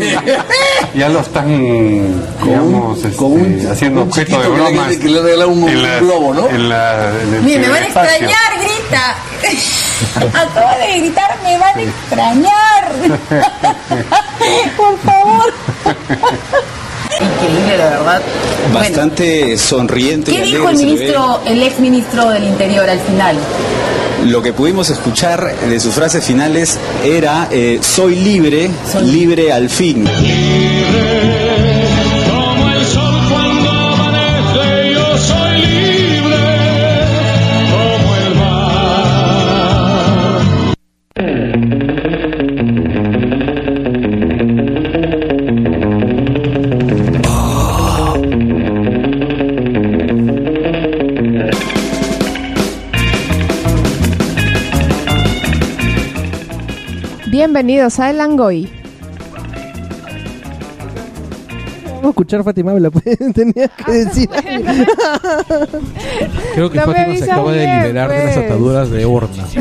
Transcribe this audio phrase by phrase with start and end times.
[0.00, 0.24] están,
[0.94, 4.96] ya lo están, digamos, este, con un- haciendo un objeto de chiquito que le- bromas.
[4.96, 6.48] que le un- en un las- globo, ¿no?
[6.48, 9.16] En la, en el Mire, me van a extrañar, grita.
[10.40, 12.92] Acaba de gritar, me van a extrañar.
[14.76, 15.52] Por favor.
[17.20, 18.22] Increíble, la verdad.
[18.72, 23.36] Bueno, Bastante sonriente ¿qué dijo el ministro, el ex ministro del Interior al final?
[24.26, 29.68] Lo que pudimos escuchar de sus frases finales era eh, soy libre, Soy- libre al
[29.68, 30.04] fin.
[57.64, 58.68] Bienvenidos a El Angoy.
[61.84, 63.04] Vamos a escuchar Fátima habla, pues
[63.34, 64.28] tenía que decir.
[66.54, 68.46] Creo que No me Fátima se avisas acaba de bien, liberar de las pues.
[68.46, 69.44] ataduras de Orna.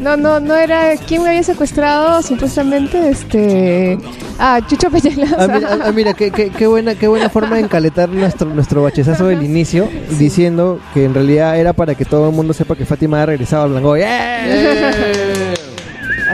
[0.00, 0.96] No, no, no era.
[1.06, 2.22] ¿Quién me había secuestrado?
[2.22, 3.98] Supuestamente, este.
[4.38, 5.36] Ah, Chucho Peñalaza.
[5.38, 8.82] Ah, mira, ah, mira, qué, qué- qué buena, qué buena forma de encaletar nuestro, nuestro
[8.82, 9.86] bachezazo del inicio,
[10.18, 13.64] diciendo que en realidad era para que todo el mundo sepa que Fátima ha regresado
[13.64, 13.96] al Blanco.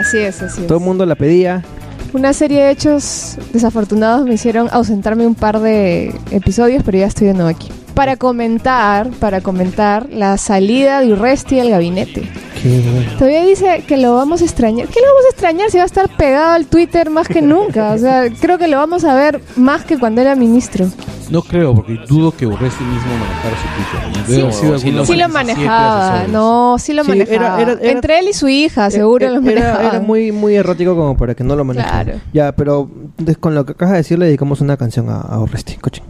[0.03, 0.67] Así es, así es.
[0.67, 1.63] Todo el mundo la pedía.
[2.11, 7.27] Una serie de hechos desafortunados me hicieron ausentarme un par de episodios, pero ya estoy
[7.27, 7.69] de nuevo aquí.
[7.95, 12.29] Para comentar, para comentar la salida de Urresti del gabinete.
[12.61, 13.11] Qué bueno.
[13.17, 14.87] Todavía dice que lo vamos a extrañar.
[14.87, 17.93] ¿Qué lo vamos a extrañar si va a estar pegado al Twitter más que nunca?
[17.93, 20.87] O sea, creo que lo vamos a ver más que cuando era ministro.
[21.29, 24.27] No creo, porque dudo que Urresti mismo manejara su Twitter.
[24.27, 26.31] Debe haber sido sí, algunos Sí lo 17 manejaba, asesores.
[26.33, 27.35] no, sí lo Sí, manejaba.
[27.35, 29.85] era- era- era- Entre él y su hija, seguro Era- lo era, manejaban.
[29.87, 31.89] era muy, muy erótico como para que no lo manejen.
[31.91, 32.13] Claro.
[32.33, 35.39] Ya, pero des- con lo que acabas de decir le dedicamos una canción a, a
[35.39, 35.73] Orresti.
[35.73, 36.03] Escuchen.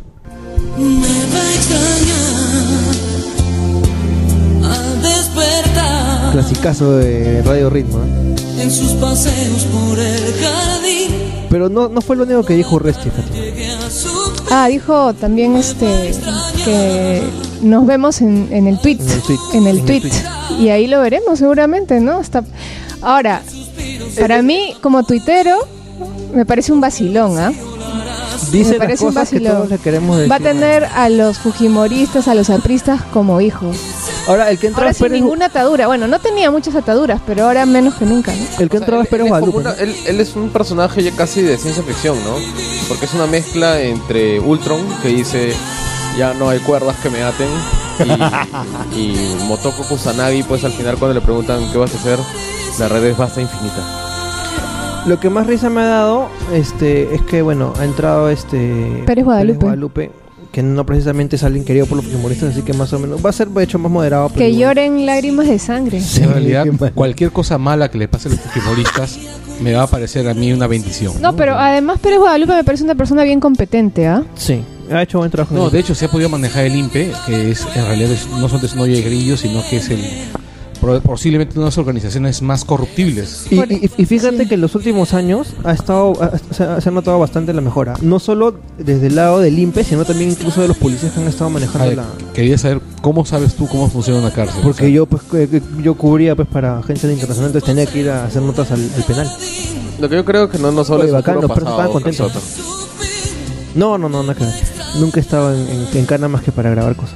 [0.78, 1.54] Me va a
[4.64, 8.00] extrañar al despertar Clasicazo de Radio Ritmo.
[8.00, 8.30] ¿eh?
[8.62, 11.12] en sus paseos por el jardín.
[11.50, 13.36] Pero no, no fue lo único que dijo Urresti, Fátima.
[13.36, 14.23] Llegué a su
[14.56, 16.14] Ah, dijo también este
[16.64, 17.24] que
[17.64, 19.38] nos vemos en, en el tweet, En el tweet.
[19.54, 20.02] en el En el tweet.
[20.02, 20.60] tweet.
[20.60, 22.18] y ahí lo veremos seguramente, ¿no?
[22.18, 22.44] Hasta
[23.02, 23.42] ahora,
[24.20, 25.58] para mí como tuitero
[26.36, 27.52] me parece un vacilón, ¿ah?
[28.52, 29.54] Dice las parece un cosas vacilón.
[29.56, 30.32] todos le queremos decir.
[30.32, 33.76] Va a tener a los fujimoristas, a los apristas como hijos.
[34.28, 35.88] Ahora, el que entraba Ahora sin Pérez- ninguna atadura.
[35.88, 38.44] Bueno, no tenía muchas ataduras, pero ahora menos que nunca, ¿no?
[38.60, 39.58] El que O sea, entraba él- es Pérez él, es Guadalupe.
[39.60, 42.36] una- él, él es un personaje ya casi de ciencia ficción, ¿no?
[42.88, 45.54] Porque es una mezcla entre Ultron, que dice
[46.18, 47.48] ya no hay cuerdas que me aten,
[48.96, 52.20] y, y Motoko Kusanagi, pues al final cuando le preguntan qué vas a hacer,
[52.80, 55.04] la red es vasta e infinita.
[55.06, 59.26] Lo que más risa me ha dado este, es que, bueno, ha entrado este Pérez
[59.26, 59.60] Guadalupe.
[59.66, 60.12] Guadalupe,
[60.54, 63.32] que no precisamente es alguien querido por los humoristas, así que más o menos va
[63.32, 64.30] a ser de hecho más moderado.
[64.30, 64.62] pero Que igual.
[64.76, 66.00] lloren lágrimas de sangre.
[66.00, 69.18] Sí, En realidad, cualquier cosa mala que le pase a los futbolistas
[69.62, 71.14] me va a parecer a mí una bendición.
[71.22, 74.24] No, pero además Pérez Guadalupe me parece una persona bien competente, ¿ah?
[74.36, 74.62] Sí,
[74.92, 75.56] ha hecho buen trabajo.
[75.56, 78.28] en No, de hecho se ha podido manejar el INPE, que es en realidad es-
[78.30, 80.00] no son de y grillos, sino que es el
[81.02, 83.48] posiblemente una de las organizaciones más corruptibles.
[83.50, 86.90] Y, y- y fíjate que en los últimos años ha estado ha- se, ha, se
[86.90, 87.94] ha notado bastante la mejora.
[88.02, 91.28] No solo desde el lado del INPE, sino también incluso de los policías que han
[91.28, 92.06] estado manejando Ay, la...
[92.34, 94.60] Quería saber cómo sabes tú cómo funciona una cárcel.
[94.64, 95.24] Porque O sea, yo pues
[95.82, 99.04] yo cubría pues para agencias internacionales, entonces tenía que ir a hacer notas al, al
[99.04, 99.32] penal.
[100.00, 102.32] Lo que yo creo que no nos Oye, habla su bacán, pasado, estaban contentos.
[103.76, 104.34] No, no, no, no.
[105.00, 107.16] Nunca he estado en, en, en Cana más que para grabar cosas.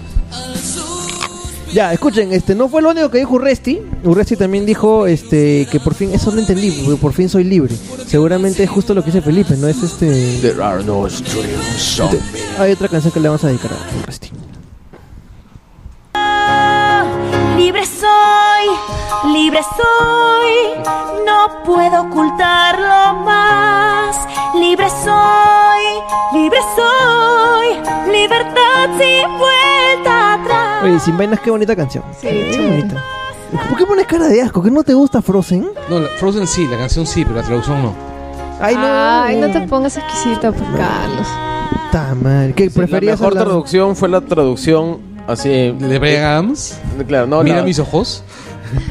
[1.74, 3.82] Ya, escuchen, este no fue lo único que dijo Urresti.
[4.04, 7.76] Urresti también dijo este que por fin, eso no entendí, porque por fin soy libre.
[8.08, 9.68] Seguramente es justo lo que dice Felipe, ¿no?
[9.68, 10.40] Es este.
[10.42, 12.20] There are no on este-
[12.58, 14.32] hay otra canción que le vamos a dedicar a Urresti.
[17.58, 20.84] Libre soy, libre soy,
[21.26, 24.16] no puedo ocultarlo más.
[24.56, 30.17] Libre soy, libre soy, libertad sin vuelta.
[30.88, 32.04] Oye, sin vainas, qué bonita canción.
[32.20, 33.04] Sí, qué bonita.
[33.70, 34.62] ¿Por qué pones cara de asco?
[34.62, 35.68] ¿Que no te gusta Frozen?
[35.90, 37.94] No, la- Frozen sí, la canción sí, pero la traducción no.
[38.60, 38.82] Ay, no.
[38.86, 41.28] Ay, no te pongas exquisito, pues, Carlos.
[41.92, 42.54] Ta madre.
[42.54, 44.98] ¿Qué Sí, la preferías mejor hablar- traducción fue la traducción
[45.28, 45.50] así.
[45.80, 46.78] ¿De Brian Adams?
[47.08, 48.24] Claro, no, Mira la, mis ojos.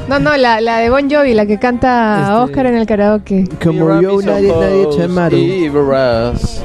[0.07, 3.47] No, no, la, la de Bon Jovi, la que canta Este- Oscar en el karaoke.
[3.63, 6.63] Como Mira yo, mis nadie, nadie y verás.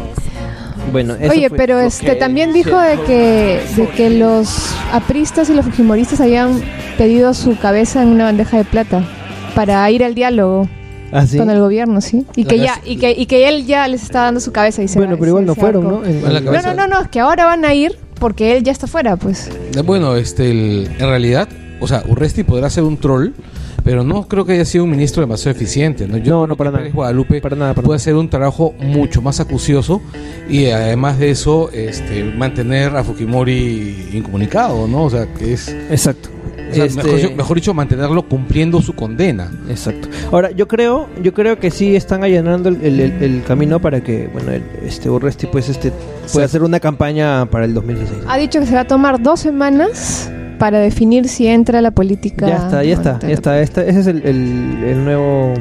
[0.90, 2.96] Bueno, eso Oye, fue- pero este también dijo sí.
[2.96, 4.48] de que, de que los
[4.92, 6.60] apristas y los fujimoristas habían
[6.98, 9.02] pedido su cabeza en una bandeja de plata
[9.54, 10.68] para ir al diálogo.
[11.14, 11.36] ¿Ah, sí?
[11.36, 12.24] con el gobierno, sí.
[12.36, 14.88] Y que ya, y que, y que él ya les está dando su cabeza y
[14.88, 15.84] se Bueno, va- pero igual se- no se fueron.
[15.84, 16.04] ¿no?
[16.06, 18.72] En- En No, no, no, no, es que ahora van a ir porque él ya
[18.72, 19.50] está fuera, pues.
[19.76, 21.48] Eh, Bueno, este, el- en realidad,
[21.80, 23.32] o sea, Urresti podrá ser un troll,
[23.84, 26.06] pero no creo que haya sido un ministro demasiado eficiente.
[26.06, 26.88] No, Yo No, para nada.
[26.92, 30.00] Guadalupe Para nada, para puede hacer un trabajo mucho más acucioso
[30.48, 35.04] y además de eso, este, mantener a Fujimori incomunicado, ¿no?
[35.04, 36.28] O sea, que es, Exacto.
[36.70, 39.50] o sea, Este- mejor, dicho- mejor dicho, mantenerlo cumpliendo su condena.
[39.68, 40.08] Exacto.
[40.30, 44.00] Ahora, yo creo, yo creo que sí están allanando el, el- el- el camino para
[44.02, 45.92] que, bueno, el- este Urresti pues este
[46.32, 48.22] pueda hacer una campaña para el 2016.
[48.26, 50.30] Ha dicho que se va a tomar dos semanas
[50.62, 52.46] para definir si entra a la política.
[52.46, 53.84] Ya está, ya está, ya está, está.
[53.84, 55.54] Ese es el, el- el nuevo.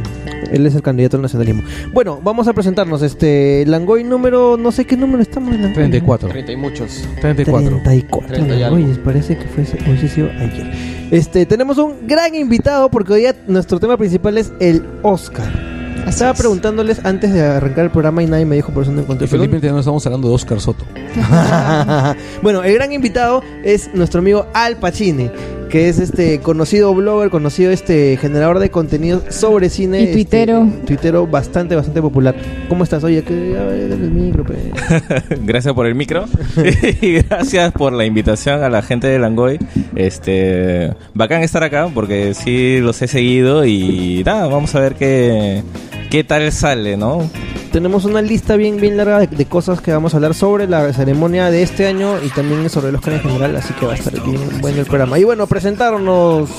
[0.51, 1.63] Él es el candidato al nacionalismo.
[1.91, 3.01] Bueno, vamos a presentarnos.
[3.01, 5.73] Este Langoy número, no sé qué número estamos en Langoy.
[5.73, 6.29] 34.
[6.29, 7.03] 30 y muchos.
[7.19, 7.69] 34.
[7.83, 8.27] 34.
[8.27, 8.59] 30 y.
[8.59, 10.71] Langoy, parece que fue hubiese sido ayer.
[11.09, 15.80] Este, tenemos un gran invitado porque hoy día nuestro tema principal es el Oscar.
[16.07, 16.39] Estaba es.
[16.39, 19.25] preguntándoles antes de arrancar el programa y nadie me dijo por eso no encontré.
[19.25, 20.85] Y felizmente no estamos hablando de Oscar Soto.
[22.41, 25.29] bueno, el gran invitado es nuestro amigo Al Pacini,
[25.71, 30.01] que es este conocido blogger, conocido este generador de contenido sobre cine.
[30.01, 30.67] Y este, tuitero.
[30.85, 32.35] tuitero bastante, bastante popular.
[32.67, 33.03] ¿Cómo estás?
[33.05, 34.55] Oye, que el micro, pe.
[35.43, 36.25] Gracias por el micro
[37.01, 39.59] y gracias por la invitación a la gente de Langoy.
[39.95, 45.63] Este, bacán estar acá porque sí los he seguido y nada, vamos a ver qué,
[46.09, 47.29] qué tal sale, ¿no?
[47.71, 50.91] Tenemos una lista bien, bien larga de, de cosas que vamos a hablar sobre la
[50.91, 53.95] ceremonia de este año y también sobre el Oscar en general, así que va a
[53.95, 55.17] estar bien bueno el programa.
[55.17, 56.49] Y bueno, presentarnos.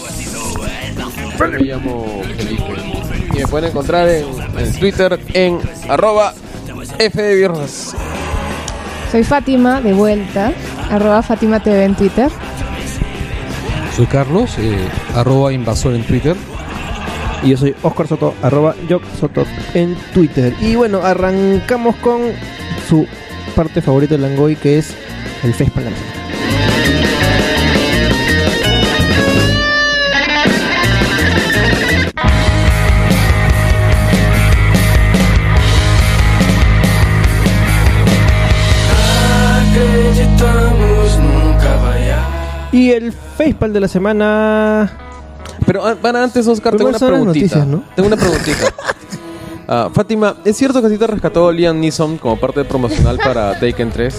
[1.38, 2.62] Me llamo Felipe.
[3.34, 4.24] Y me pueden encontrar en,
[4.58, 6.34] en Twitter en arroba
[6.98, 7.94] fdviernes.
[9.10, 10.52] Soy Fátima, de vuelta.
[10.90, 12.30] Arroba Fátima TV en Twitter.
[13.96, 16.34] Soy Carlos, eh, arroba invasor en Twitter.
[17.42, 18.74] Y yo soy Oscar Soto, arroba
[19.18, 19.44] Soto
[19.74, 20.54] en Twitter.
[20.60, 22.20] Y bueno, arrancamos con
[22.88, 23.06] su
[23.56, 24.94] parte favorita de Langoy, que es
[25.42, 25.72] el Face.
[42.70, 45.11] Y el Facepal de la semana.
[45.66, 47.66] Pero ah, van antes, Oscar, tengo una preguntita.
[47.94, 48.72] Tengo una preguntita.
[49.92, 53.90] Fátima, ¿es cierto que a ti te rescató Liam Neeson como parte promocional para Taken
[53.90, 54.14] 3?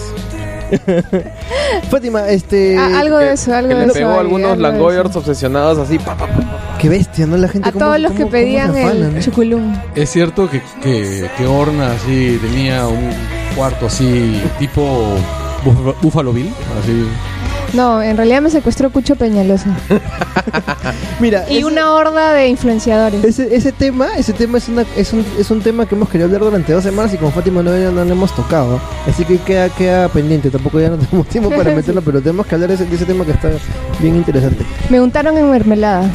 [1.90, 2.76] Fátima, este.
[2.78, 3.94] Ah, algo de eso, algo que de le eso.
[3.94, 5.98] pegó a algunos langoyers obsesionados así.
[5.98, 6.78] pa, pa, pa, pa.
[6.80, 7.36] Qué bestia, ¿no?
[7.36, 9.20] La gente A cómo- todos los cómo- que pedían el ¿no?
[9.20, 9.74] chuculum.
[9.94, 13.10] Es cierto que, que, que Orna así tenía un
[13.54, 14.82] cuarto así tipo
[15.64, 16.52] Buf- Buffalo Bill,
[16.82, 17.06] así.
[17.74, 19.66] No, en realidad me secuestró Cucho Peñalosa.
[21.20, 23.24] Mira, Y ese- una horda de influenciadores.
[23.24, 26.26] Ese, ese tema, ese tema es, una, es, un, es un tema que hemos querido
[26.26, 28.80] hablar durante dos semanas y con Fátima no, no lo hemos tocado.
[29.08, 30.50] Así que queda, queda pendiente.
[30.50, 33.04] Tampoco ya no tenemos tiempo para meterlo, pero tenemos que hablar de ese, de ese
[33.06, 33.50] tema que está
[34.00, 34.64] bien interesante.
[34.88, 36.10] Me untaron en mermelada.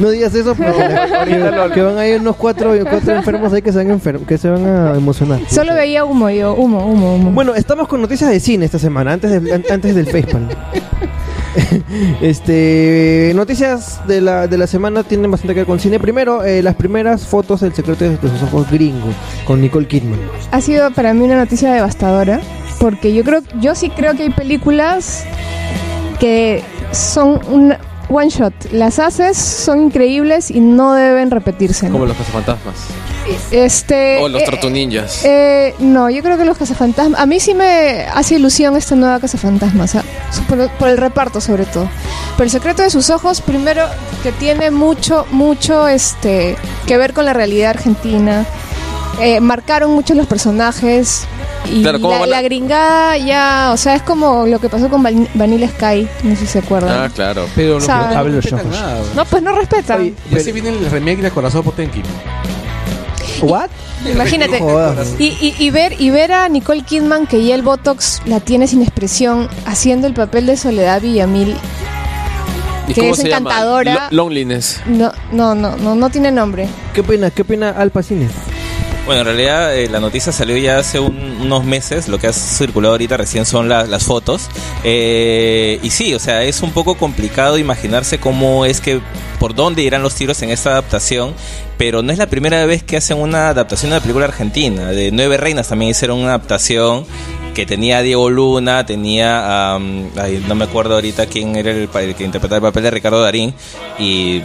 [0.00, 0.72] No digas eso porque
[1.26, 4.24] que, que van a ir unos cuatro, cuatro enfermos ahí que se, van a enfer-
[4.26, 5.40] que se van a emocionar.
[5.48, 7.30] Solo veía humo yo, humo, humo, humo.
[7.32, 10.48] Bueno, estamos con noticias de cine esta semana, antes, de- an- antes del Facepal.
[12.20, 15.98] este, noticias de la, de la semana tienen bastante que ver con cine.
[16.00, 19.08] Primero, eh, las primeras fotos del secreto de sus ojos gringo
[19.46, 20.18] con Nicole Kidman.
[20.50, 22.40] ha sido para mí una noticia devastadora
[22.78, 25.24] porque yo creo yo sí creo que hay películas
[26.18, 27.74] que son un
[28.10, 31.92] one shot las haces son increíbles y no deben repetirse ¿no?
[31.92, 32.74] Como los cazafantasmas.
[33.50, 35.24] este O los eh, tortuninjas.
[35.24, 39.20] eh, no yo creo que los cazafantasmas a mí sí me hace ilusión esta nueva
[39.20, 40.02] cazafantasmas ¿ah?
[40.48, 41.88] por, por el reparto sobre todo
[42.36, 43.84] pero el secreto de sus ojos primero
[44.22, 48.44] que tiene mucho mucho este que ver con la realidad argentina
[49.20, 51.26] eh, marcaron mucho los personajes
[51.66, 55.02] y Claro, ¿cómo la, la gringada ya, o sea, es como lo que pasó con
[55.02, 57.04] Van- Vanilla Sky, no sé si se acuerdan.
[57.04, 57.46] Ah, claro.
[57.54, 59.00] Pero no Abre los respetan nada.
[59.14, 60.14] No, pues no respetan.
[60.30, 62.02] Y así viene el remake de Corazón Potenkin.
[63.42, 63.68] ¿What?
[64.10, 64.62] Imagínate.
[65.18, 68.66] Y, y- y ver, y ver a Nicole Kidman, que ya el Botox la tiene
[68.66, 71.56] sin expresión, haciendo el papel de Soledad Villamil.
[72.88, 73.50] ¿Y que cómo es se llama?
[73.50, 74.08] encantadora.
[74.10, 74.80] Lo- Loneliness.
[74.86, 76.66] No, no, no, no, no tiene nombre.
[76.92, 77.30] ¿Qué opina?
[77.30, 78.26] ¿Qué opina Al Pacini?
[79.10, 82.32] Bueno, en realidad eh, la noticia salió ya hace un- unos meses, lo que ha
[82.32, 84.42] circulado ahorita recién son la- las fotos.
[84.84, 89.00] Eh, y sí, o sea, es un poco complicado imaginarse cómo es que
[89.40, 91.34] por dónde irán los tiros en esta adaptación,
[91.76, 94.90] pero no es la primera vez que hacen una adaptación de una película argentina.
[94.92, 97.04] De Nueve Reinas también hicieron una adaptación
[97.66, 100.08] tenía Diego Luna, tenía um,
[100.46, 103.54] no me acuerdo ahorita quién era el, que interpretaba el papel de Ricardo Darín,
[103.98, 104.42] y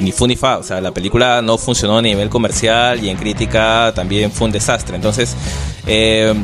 [0.00, 3.16] ni fu ni fa, o sea, la película no funcionó a nivel comercial y en
[3.16, 4.96] crítica también fue un desastre.
[4.96, 5.36] Entonces,
[5.86, 6.34] eh,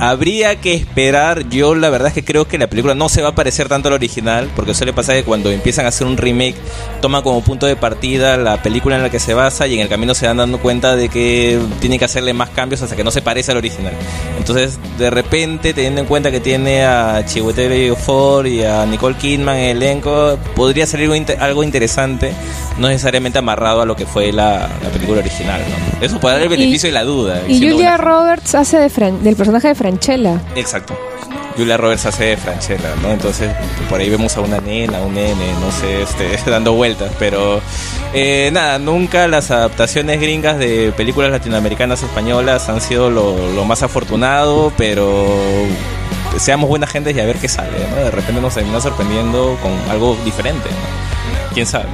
[0.00, 1.48] habría que esperar.
[1.50, 3.88] Yo la verdad es que creo que la película no se va a parecer tanto
[3.88, 6.56] al original, porque suele pasar que cuando empiezan a hacer un remake,
[7.00, 9.88] toman como punto de partida la película en la que se basa y en el
[9.88, 13.10] camino se van dando cuenta de que tienen que hacerle más cambios hasta que no
[13.10, 13.92] se parece al original.
[14.38, 19.56] Entonces, de repente, teniendo en cuenta que tiene a Chiwetel Ejiofor y a Nicole Kidman
[19.56, 22.32] en el elenco, podría salir algo, inte- algo interesante,
[22.78, 25.60] no necesariamente amarrado a lo que fue la, la película original.
[25.98, 26.06] ¿no?
[26.06, 27.42] Eso puede dar el Y- beneficio de la duda.
[27.48, 30.40] Y Julia Roberts hace de del personaje de Franchella.
[30.54, 30.96] Exacto.
[31.56, 33.10] Julia Roberts hace de Franchella, ¿no?
[33.10, 33.50] Entonces,
[33.88, 37.10] por ahí vemos a una nena, un nene, no sé, este, dando vueltas.
[37.18, 37.60] Pero,
[38.14, 43.82] eh, nada, nunca las adaptaciones gringas de películas latinoamericanas españolas han sido lo, lo más
[43.82, 45.26] afortunado, pero
[46.38, 47.96] seamos buena gente y a ver qué sale, ¿no?
[47.96, 51.52] De repente nos termina sorprendiendo con algo diferente, ¿no?
[51.52, 51.86] ¿Quién sabe?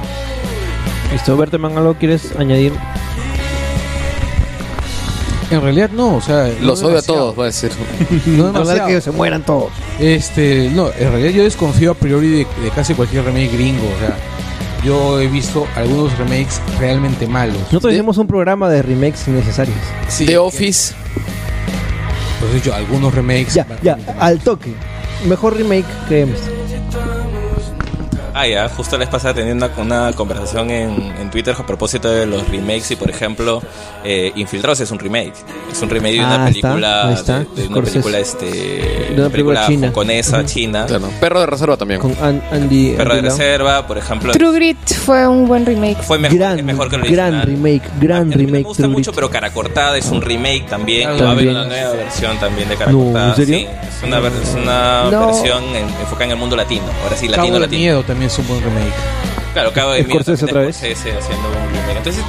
[1.11, 2.73] Listo, Berteman, ¿algo quieres añadir?
[5.49, 6.51] En realidad no, o sea...
[6.59, 7.71] no Los odio a todos, va a decir.
[8.25, 8.87] No Hablar demasiado.
[8.89, 9.71] que se mueran todos.
[9.99, 13.99] Este, no, en realidad yo desconfío a priori de, de casi cualquier remake gringo, o
[13.99, 14.17] sea,
[14.83, 17.57] yo he visto algunos remakes realmente malos.
[17.63, 19.77] Nosotros hicimos un programa de remakes innecesarios.
[20.07, 20.93] Sí, The Office.
[22.39, 23.53] Pues he dicho, algunos remakes.
[23.53, 24.73] Ya, ya, al toque.
[25.27, 26.39] Mejor remake que hemos.
[28.39, 32.25] Ah, ya, justo les pasaba teniendo una, una conversación en, en Twitter a propósito de
[32.27, 33.61] los remakes y, por ejemplo,
[34.03, 35.33] eh, Infiltrados es un remake.
[35.71, 39.29] Es un remake de una Ah, película, está, de, de una película, este, De una
[39.29, 39.87] película china.
[39.87, 40.85] hongkonesa, china.
[40.85, 41.09] Claro.
[41.19, 41.99] Perro de reserva también.
[41.99, 42.93] Con An- Andy.
[42.95, 43.37] Perro de Andy Lau.
[43.37, 44.31] reserva, por ejemplo.
[44.33, 46.01] True Grit fue un buen remake.
[46.03, 47.47] Fue mejor, Gran, mejor que el gran original.
[47.47, 48.51] remake, gran remake.
[48.51, 49.15] Me gusta True mucho, Grit.
[49.15, 51.07] pero Cara Cortada es un remake también.
[51.07, 51.25] También.
[51.25, 53.29] Va a haber una nueva versión también de Cara No, Cortada.
[53.29, 53.57] ¿en serio?
[53.57, 53.67] Sí,
[53.97, 55.25] es una, es una No.
[55.27, 56.83] versión en- enfocada en el mundo latino.
[57.03, 57.79] Ahora sí, Cabo latino, de latino.
[57.81, 58.93] Miedo también es un buen remake.
[59.53, 60.75] Claro, Cabo de Miedo Scorsese otra vez.
[60.75, 61.97] Scorsese haciendo un remake.
[61.97, 62.23] Entonces,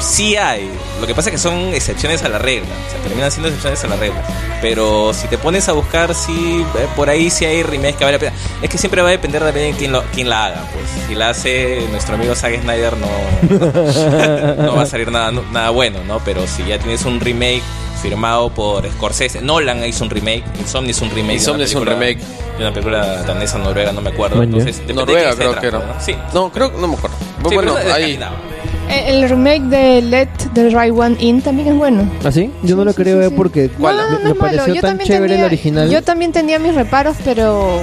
[0.00, 0.70] sí hay.
[1.00, 2.68] Lo que pasa es que son excepciones a la regla.
[2.86, 4.22] O sea, terminan siendo excepciones a la regla.
[4.60, 8.16] Pero si te pones a buscar, sí, eh, por ahí sí hay remakes que vale
[8.16, 8.36] la pena.
[8.62, 10.64] Es que siempre va a depender de quién, lo, quién la haga.
[10.72, 15.70] Pues si la hace nuestro amigo Zack Snyder, no, no va a salir nada, nada
[15.70, 16.20] bueno, ¿no?
[16.24, 17.62] Pero si ya tienes un remake
[18.02, 21.34] firmado por Scorsese, Nolan hizo un remake, Insomnia hizo un remake.
[21.34, 22.18] Insomnia es un remake.
[22.58, 24.42] De una película danesa, noruega, no me acuerdo.
[24.42, 25.78] Entonces, de Noruega creo que era.
[25.78, 26.00] ¿no?
[26.00, 26.14] Sí.
[26.34, 27.16] No, creo no me acuerdo.
[27.48, 28.12] Sí, bueno, es ahí.
[28.12, 28.52] Escandinavia.
[28.90, 32.10] El, remake de Let the Right One In también es bueno.
[32.24, 32.50] ¿Ah, sí?
[32.62, 33.34] Yo no lo eh, sí.
[33.34, 35.90] porque No, no, no, me, es pareció tan chévere tenía, el original.
[35.90, 37.80] Yo también tenía mis reparos, pero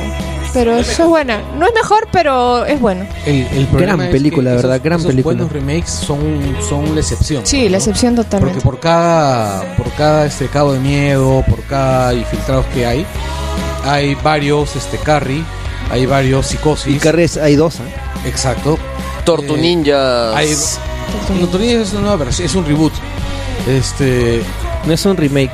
[0.54, 1.42] pero eso es buena.
[1.58, 3.06] No es mejor, pero es bueno.
[3.26, 4.72] El, el problema Gran es película, que ¿verdad?
[4.76, 5.36] esos- Gran esos película.
[5.36, 7.46] buenos remakes son, son la excepción.
[7.46, 7.78] Sí, la ¿no?
[7.78, 8.62] excepción Porque totalmente.
[8.62, 13.06] por cada, por cada este cabo de miedo, por cada infiltrados que hay,
[13.86, 15.44] hay varios este Carrie,
[15.92, 16.96] hay varios psicosis.
[16.96, 18.28] Y Carres hay dos, ¿ah?
[18.28, 18.78] Exacto.
[19.26, 20.36] Tortu Eh, Ninjas.
[20.36, 20.50] Hay,
[21.40, 22.94] Tortugas es una nueva versión, es un reboot.
[23.68, 24.42] Este
[24.86, 25.52] No es un remake.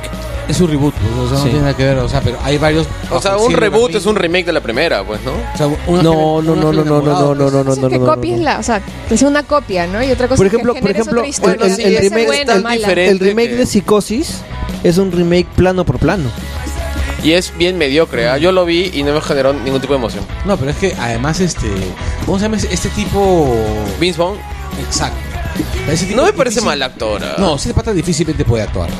[0.48, 1.50] Es un reboot, pues, o sea, no Sí.
[1.50, 2.86] tiene nada que ver, o sea, pero hay varios.
[3.10, 5.32] O sea, un reboot es un remake de la primera, pues, ¿no?
[5.32, 7.88] O sea, una No, no, no, no, no, no, no, no, no, no, Sí, no,
[7.88, 8.44] que no, no, copies no.
[8.44, 10.02] la, o sea, que sea una copia, ¿no?
[10.02, 11.64] Y otra cosa Por es que ejemplo, por generes ejemplo, otra historia.
[11.66, 12.74] el, el- sí, el es remake, mala.
[12.76, 14.36] diferente el remake que- de Psicosis
[14.84, 16.30] es un remake plano por plano.
[17.24, 18.38] Y es bien mediocre, ¿ah?
[18.38, 20.22] Yo lo vi y no me generó ningún tipo de emoción.
[20.44, 21.66] No, pero es que además este,
[22.24, 23.52] ¿cómo se llama ese- este tipo?
[23.98, 24.36] Vince Vaughn
[24.86, 25.16] Exacto.
[25.90, 27.22] Ese tipo no me parece difícil- mal actor.
[27.24, 27.34] ¿ah?
[27.38, 28.90] No, ese pata difícilmente puede actuar.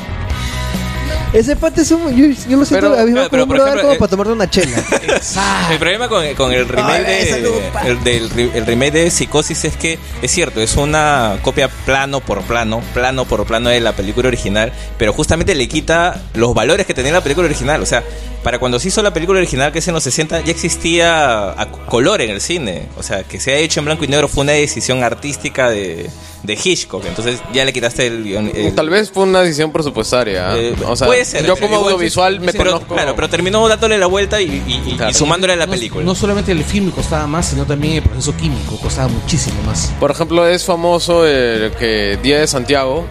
[1.33, 2.15] Ese pate es un.
[2.15, 4.33] Yo, yo lo siento Pero- a mí me pero brother ejemplo, como eh, para tomarte
[4.33, 4.77] una chela.
[5.71, 9.75] El problema con, con el remake de, el, del re- el remake de Psicosis es
[9.75, 14.29] que es cierto, es una copia plano por plano, plano por plano de la película
[14.29, 17.81] original, pero justamente le quita los valores que tenía la película original.
[17.81, 18.03] O sea,
[18.43, 21.69] para cuando se hizo la película original, que es en los 60, ya existía a
[21.87, 22.87] color en el cine.
[22.97, 26.09] O sea, que se ha hecho en blanco y negro fue una decisión artística de,
[26.47, 27.05] de Hitchcock.
[27.05, 28.23] Entonces ya le quitaste el...
[28.25, 30.51] guion- el- Tal vez fue una decisión presupuestaria.
[30.51, 30.57] ¿ah?
[30.57, 32.95] eh, o sea, puede ser, yo pero como igual- audiovisual me pero- conozco.
[32.95, 35.11] Claro, pero terminó dándole la vuelta y, y- y- Claro.
[35.11, 36.03] y sumándole a la No- película.
[36.05, 39.91] No, solamente el film costaba más, sino también el proceso químico costaba muchísimo más.
[39.99, 43.05] Por ejemplo, es famoso el que Día de Santiago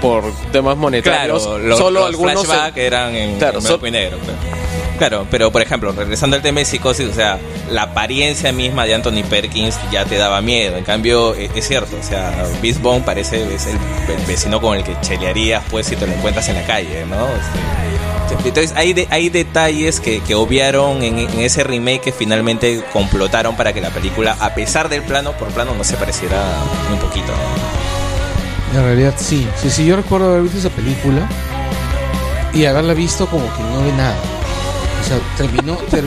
[0.00, 1.42] por temas monetarios.
[1.42, 4.18] Claro, los, solo los algunos se- flashbacks eran en, Claro, en so- blanco y negro.
[4.18, 4.38] Claro.
[4.98, 7.38] Claro, pero por ejemplo, regresando al tema de psicosis, o sea,
[7.70, 10.76] la apariencia misma de Anthony Perkins ya te daba miedo.
[10.78, 12.32] En cambio, e- es, cierto, o sea,
[12.82, 13.76] Vaughn parece es el,
[14.26, 17.26] vecino con el que chelearías pues si te lo encuentras en la calle, ¿no?
[17.26, 22.82] Este, Entonces hay, de- hay detalles que, que obviaron en, en ese remake que finalmente
[22.92, 26.42] complotaron para que la película, a pesar del plano por plano, no se pareciera
[26.90, 27.32] un poquito.
[28.74, 29.46] En realidad sí.
[29.60, 31.28] Sí, sí, yo recuerdo haber visto esa película
[32.54, 34.16] y haberla visto como que no ve nada.
[35.06, 36.04] O sea, terminó, ter-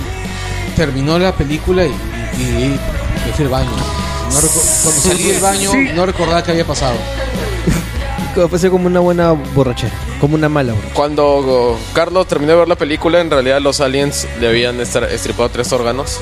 [0.75, 1.89] terminó la película y,
[2.37, 2.79] y, y
[3.25, 3.69] me fui al baño.
[3.71, 4.35] No
[4.83, 6.97] cuando salí del baño no recordaba qué había pasado.
[8.57, 9.91] Ser como una buena borrachera,
[10.21, 10.95] como una mala borrachera.
[10.95, 15.71] Cuando Carlos terminó de ver la película, en realidad los aliens le habían estripado tres
[15.73, 16.19] órganos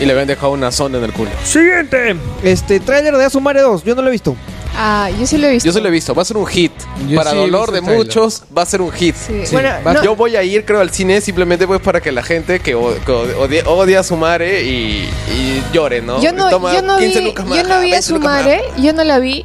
[0.00, 1.30] y le habían dejado una sonda en el culo.
[1.44, 2.16] Siguiente.
[2.42, 4.34] Este, tráiler de Asumare 2, yo no lo he visto.
[4.78, 5.66] Ah, yo sí lo he visto.
[5.66, 6.72] Yo se lo he visto, va a ser un hit.
[7.08, 9.14] Yo para sí dolor de muchos, va a ser un hit.
[9.16, 9.46] Sí.
[9.46, 12.12] Sí, Bueno, va- no- Yo voy a ir, creo, al cine simplemente pues para que
[12.12, 16.20] la gente que, o- que odia, odia a su madre y, y llore, ¿no?
[16.20, 18.14] Yo no, Toma yo no 15 vi, lucas más, yo no vi a 20 su
[18.14, 18.42] lucas más.
[18.44, 19.44] madre, yo no la vi,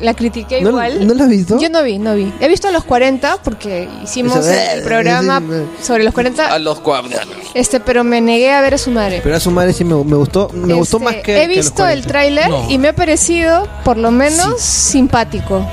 [0.00, 1.06] la critiqué ¿No- igual.
[1.06, 1.58] ¿No lo has visto?
[1.58, 2.32] Yo no vi, no vi.
[2.40, 5.42] He visto a los 40 porque hicimos el programa
[5.82, 7.12] sobre los 40, A los cuadros.
[7.54, 9.20] este, pero me negué a ver a su madre.
[9.22, 11.82] Pero Asumare sí me, me gustó, me gustó Este, más que He que los visto
[11.84, 12.08] el 40.
[12.08, 12.66] tráiler No.
[12.70, 15.66] y me ha parecido, por lo menos, simpático.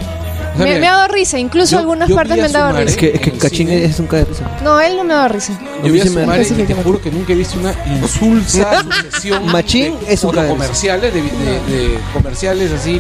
[0.53, 2.71] O sea, Me, ha dado risa, incluso yo- algunas yo partes me a han dado
[2.77, 2.89] risa.
[2.89, 3.85] Es que, es que Cachín cine.
[3.85, 4.27] es un caer.
[4.61, 5.57] No, él no me ha dado risa.
[5.81, 8.83] Yo vi a A su madre y te juro que nunca he visto una insulsa
[9.11, 10.55] sucesión Machín de es un cagadero.
[10.55, 12.99] comerciales de, de- de comerciales así.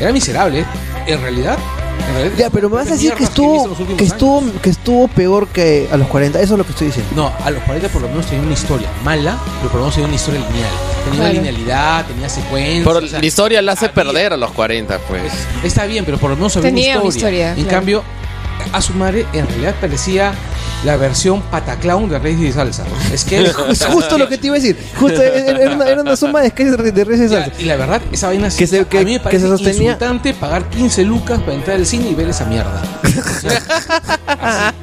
[0.00, 0.60] Era miserable.
[0.60, 0.66] ¿eh?
[1.06, 1.58] En realidad,
[2.08, 4.00] en realidad Ya, pero me vas a decir que estuvo, que años.
[4.02, 6.40] estuvo, que estuvo peor que a los 40.
[6.40, 7.12] Eso es lo que estoy diciendo.
[7.14, 9.94] No, a los 40 por lo menos tenía una historia mala, pero por lo menos
[9.94, 10.70] tenía una historia lineal.
[11.04, 12.84] Tenía una linealidad, tenía secuencias.
[12.86, 15.32] Pero o sea, la historia la hace había- perder a los 40, pues.
[15.62, 17.28] Está bien, pero por lo menos había Tenía una una historia.
[17.30, 17.70] historia, en claro.
[17.78, 18.02] cambio,
[18.72, 20.32] a su madre en realidad parecía
[20.84, 22.84] la versión pataclown de Reyes y Salsa.
[23.12, 24.76] Es que Es justo lo que te iba a decir.
[24.98, 27.52] Justo era una, era una suma de sketches de, risas y salsa.
[27.60, 29.82] y la verdad, esa vaina Que se- que- a mí me que parece se sostenía-
[29.92, 32.82] insultante pagar 15 lucas para entrar al cine y ver esa mierda.
[33.02, 33.62] O sea,
[34.40, 34.74] así.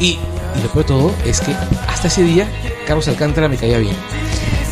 [0.00, 1.54] y, y lo peor de todo es que
[1.88, 2.46] hasta ese día
[2.86, 3.96] Carlos Alcántara me caía bien.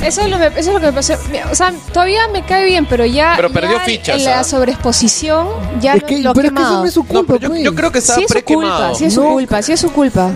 [0.03, 1.15] Eso es, lo, me- eso es lo que me pasó.
[1.51, 3.33] O sea, todavía me cae bien, pero ya.
[3.37, 5.49] Pero perdió ya fichas, En la sobreexposición
[5.81, 6.81] ya Es no- que, lo pero es que eso quemado.
[6.81, 7.63] no es su No, culpa, pero yo, pues.
[7.63, 8.95] yo creo que estaba Sí es su culpa, prequemado.
[8.95, 9.33] sí es su No.
[9.33, 10.31] culpa, sí es su culpa.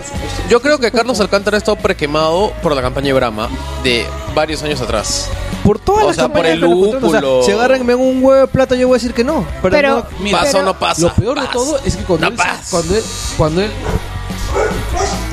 [0.49, 3.49] Yo creo que Carlos Alcántara ha estado prequemado por la campaña de Brahma
[3.85, 5.29] de varios años atrás.
[5.63, 7.05] Por todas O las sea, por campañas el que lo contratan.
[7.05, 7.43] O sea, lúpulo.
[7.45, 9.45] si agarran y me un huevo de plata, yo voy a decir que no.
[9.63, 11.03] Pero, Pero- no- Mira, pasa o pero- no pasa.
[11.03, 12.39] Lo peor de todo es que cuando, No él,
[12.71, 13.03] cuando él,
[13.37, 13.71] cuando él,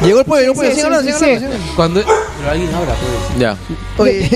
[0.04, 0.72] llegó el pueblo, llegó el pueblo.
[0.74, 1.12] Sí, sí, hablando,
[1.51, 1.74] sí, sí.
[1.75, 3.40] cuando pero alguien habla, pues.
[3.40, 3.57] Ya.
[3.98, 4.29] Oye,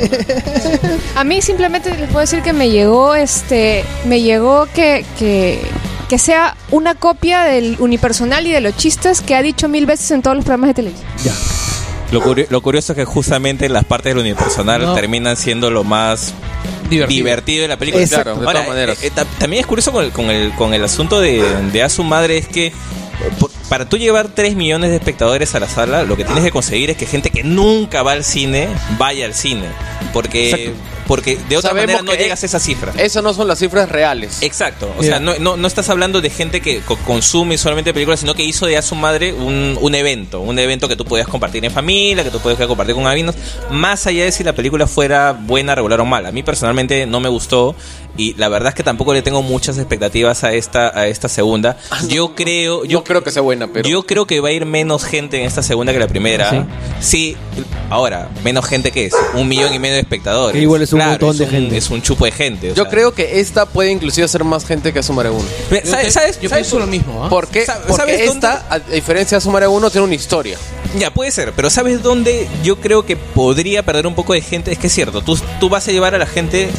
[1.16, 5.62] A mí simplemente les puedo decir que me llegó, este, me llegó que, que,
[6.10, 10.12] que sea una copia del unipersonal y de los chistes que ha dicho mil veces
[10.12, 11.36] en todos los programas de televisión.
[12.12, 14.94] Lo, curio- lo curioso es que justamente las partes del unipersonal No.
[14.96, 16.34] terminan siendo lo más
[16.90, 17.08] Divertido.
[17.08, 18.04] divertido de la película.
[18.04, 18.34] Exacto.
[18.34, 19.04] Claro, de Ahora, todas maneras.
[19.04, 21.84] eh, eh, ta- también es curioso con el, con el, con el asunto de, de
[21.84, 22.74] a su madre es que
[23.40, 26.52] por- para tú llevar 3 millones de espectadores a la sala, lo que tienes que
[26.52, 29.66] conseguir es que gente que nunca va al cine vaya al cine.
[30.12, 30.72] Porque, Exacto.
[31.08, 32.92] porque de otra Sabemos manera no que- llegas a esa cifra.
[32.98, 34.40] Esas no son las cifras reales.
[34.42, 38.20] Exacto, o sea, no, no, no estás hablando de gente que co- consume solamente películas,
[38.20, 41.30] sino que hizo de a su madre un, un evento, un evento que tú podías
[41.30, 43.36] compartir en familia, que tú podías compartir con amigos,
[43.70, 46.28] más allá de si la película fuera buena, regular o mala.
[46.28, 47.74] A mí personalmente no me gustó
[48.18, 51.78] y la verdad es que tampoco le tengo muchas expectativas a esta, a esta segunda.
[52.08, 53.88] Yo creo, yo creo que sea buena, pero.
[53.88, 56.68] yo creo que va a ir menos gente en esta segunda que la primera.
[57.00, 57.36] Sí.
[57.90, 60.54] ahora, menos gente que es, un millón y medio de espectadores.
[60.56, 61.78] Que igual es un montón de un- gente.
[61.78, 62.72] Es un chupo de gente.
[62.72, 62.92] o Yo sea.
[62.92, 65.44] creo que esta puede inclusive ser más gente que Asumare 1.
[65.70, 66.14] Ve, ¿Sabes?
[66.14, 66.40] ¿sabes?
[66.42, 67.30] Yo ¿sabes pienso lo mismo, ¿ah?
[67.30, 67.66] ¿Por qué?
[67.66, 70.58] ¿Sabes- Porque esta, a diferencia de Asumare 1, tiene una historia.
[71.00, 74.72] Ya, puede ser, pero ¿sabes dónde yo creo que podría perder un poco de gente?
[74.72, 76.70] Es que es cierto, tú, tú vas a llevar a la gente...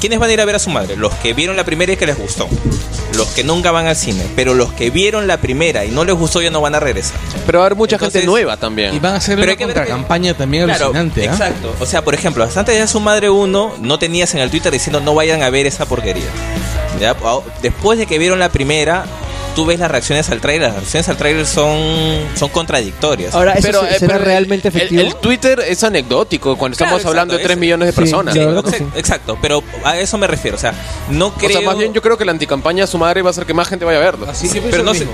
[0.00, 0.96] ¿Quiénes van a ir a ver a su madre?
[0.96, 2.48] Los que vieron la primera y que les gustó.
[3.16, 4.22] Los que nunca van al cine.
[4.36, 7.18] Pero los que vieron la primera y no les gustó ya no van a regresar.
[7.46, 8.94] Pero va a haber mucha Entonces- gente nueva también.
[8.94, 11.32] Y van a hacer Pero una que contracampaña también Claro, alucinante, ¿ah?
[11.32, 11.74] exacto.
[11.80, 14.50] O sea, por ejemplo, hasta antes de a su madre uno, no tenías en el
[14.50, 16.24] Twitter diciendo no vayan a ver esa porquería.
[17.00, 17.14] ¿Ya?
[17.62, 19.04] Después de que vieron la primera,
[19.56, 20.68] tú ves las reacciones al trailer.
[20.68, 21.80] Las reacciones al trailer son,
[22.36, 23.34] son contradictorias.
[23.34, 25.00] Ahora, ¿eso pero, se- eh, será pero realmente efectivo?
[25.02, 27.96] El, Twitter es anecdótico cuando Claro, estamos hablando de exacto, 3 es- millones de Sí,
[27.96, 28.34] personas.
[28.34, 28.84] Sí, exacto, sí.
[28.94, 30.56] exacto, pero a eso me refiero.
[30.56, 30.72] O sea,
[31.10, 31.48] no creo.
[31.50, 33.46] O sea, más bien yo creo que la anticampaña a su madre va a hacer
[33.46, 34.28] que más gente vaya a verlo.
[34.30, 35.06] Así que pero no sé,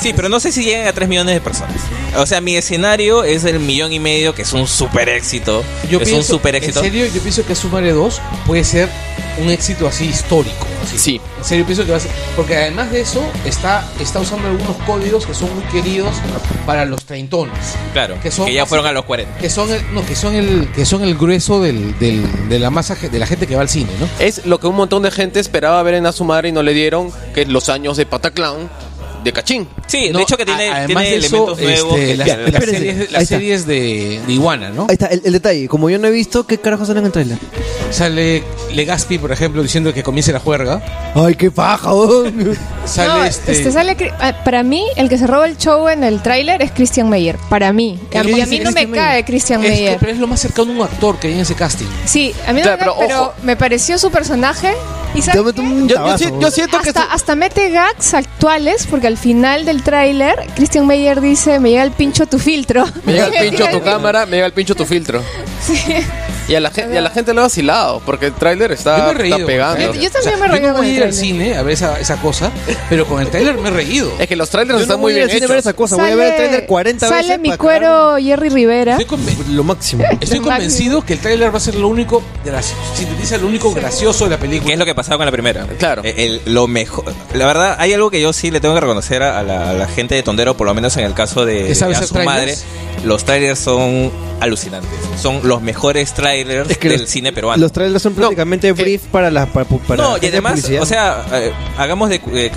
[0.00, 1.76] sí, pero no sé si llegan a 3 millones de personas.
[2.16, 5.62] O sea, mi escenario es el millón y medio, que es un super éxito.
[5.90, 6.78] Yo es un pienso, super éxito.
[6.80, 8.88] En serio, yo pienso que Sumare 2 puede ser
[9.38, 10.66] un éxito así histórico.
[10.84, 10.98] Así.
[10.98, 11.20] Sí.
[11.38, 12.10] En serio, pienso que va a ser.
[12.36, 16.14] Porque además de eso, está, está usando algunos códigos que son muy queridos
[16.66, 17.54] para los treintones.
[17.92, 19.38] Claro, que que, son ya así- fueron a los 40.
[19.38, 22.70] Que son el, no, que son el, que son el grueso del, del- de la
[22.70, 24.08] masa de la gente que va al cine, ¿no?
[24.18, 26.62] Es lo que un montón de gente esperaba ver en a su madre y no
[26.62, 28.68] le dieron, que es los años de Pataclown,
[29.24, 29.66] de cachín.
[29.86, 31.98] Sí, No, de hecho que tiene, a- tiene además de eso, elementos nuevos.
[31.98, 32.16] este, que-
[32.52, 34.82] las, series, las series de, de Iguana, ¿no?
[34.88, 35.66] Ahí está, el, el detalle.
[35.68, 37.38] Como yo no he visto, ¿qué carajo sale en el trailer?
[37.90, 40.82] Sale Legaspi, por ejemplo, diciendo que comience la juerga.
[41.14, 41.92] Ay, qué paja.
[41.94, 42.24] oh.
[42.84, 43.52] Sale No, este...
[43.52, 46.70] este sale ah, para mí el que se roba el show en el tráiler es
[46.72, 48.94] Christian Meyer para mí ¿Qué a mí, a mí no me Meyer?
[49.06, 51.32] cae Christian Es que- Meyer pero es lo más cercano a un actor que hay
[51.34, 51.86] en ese casting.
[52.04, 54.74] sí a mí no Claro, me cae, pero me pareció su personaje
[55.14, 56.88] y Yo, yo yo siento que...
[56.90, 61.70] hasta, su- hasta mete gags actuales porque al final del tráiler Christian Meyer dice me
[61.70, 64.52] llega el pincho tu filtro Me llega el pincho tu cámara cámara, me llega el
[64.52, 65.22] pincho tu filtro.
[66.46, 68.74] Y a la, gente, y a la gente le ha vacilado, porque el tráiler Yo
[68.74, 69.36] está, me he reído.
[69.36, 69.80] está pegando.
[69.94, 71.14] Yo- yo también me he yo reído no con voy a el ir al tráiler.
[71.14, 72.50] cine a ver esa, esa cosa,
[72.90, 74.12] pero con el trailer me he reído.
[74.18, 75.50] Es que los trailers Yo están no muy bien a ver hechos.
[75.56, 75.96] esa cosa.
[75.96, 77.26] Voy a ver el trailer 40 veces.
[77.26, 78.98] sale mi para cuero Jerry Rivera
[79.50, 80.04] Lo máximo.
[80.20, 83.72] estoy Lo convencido que el trailer va a ser lo único gracioso, sintetiza lo único
[83.72, 84.66] gracioso de la película.
[84.66, 85.66] ¿Qué es lo que pasaba con la primera?
[85.78, 86.02] Claro.
[86.04, 87.04] Eh, el- lo mejor.
[87.32, 89.72] La verdad, hay algo que yo sí le tengo que reconocer a, a la, a
[89.72, 92.14] la gente de Tondero, por lo menos en el caso de, ¿Que sabe a su
[92.16, 92.54] madre.
[92.54, 92.64] trailers?
[93.04, 94.90] Los trailers son alucinantes.
[95.20, 96.33] Son los mejores trailers
[96.68, 97.60] Es que del los- cine peruano.
[97.60, 100.82] Los trailers son prácticamente brief para la para, para no, y además, publicidad.
[100.82, 102.50] o sea, eh, hagamos de, eh,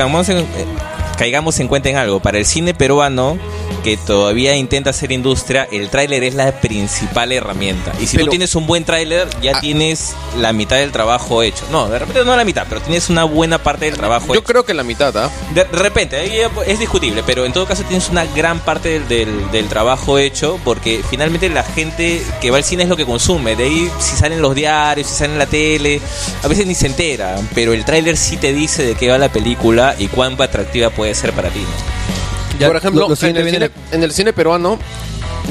[1.17, 2.19] caigamos, en, cuenta en algo.
[2.19, 3.37] Para el cine peruano,
[3.83, 7.93] que todavía intenta hacer industria, el tráiler es la principal herramienta.
[7.99, 9.59] Y si Pero- tú tienes un buen tráiler, ya Ah.
[9.61, 11.63] tienes la mitad del trabajo hecho.
[11.71, 14.43] No, de repente no la mitad, pero tienes una buena parte del trabajo Yo hecho.
[14.43, 15.29] creo que la mitad, ¿ah?
[15.53, 16.17] De repente,
[16.65, 20.59] es discutible, pero en todo caso tienes una gran parte del, del- del trabajo hecho
[20.63, 23.55] porque finalmente la gente que va al cine es lo que consume.
[23.55, 26.01] De ahí, si salen los diarios, si salen en la tele,
[26.43, 29.29] a veces ni se entera, pero el tráiler sí te dice de qué va la
[29.29, 31.59] película y cuán atractiva puede ser para ti.
[31.59, 32.59] ¿no?
[32.59, 34.79] Ya, Por ejemplo, lo- lo en, el viene cine, en el cine peruano,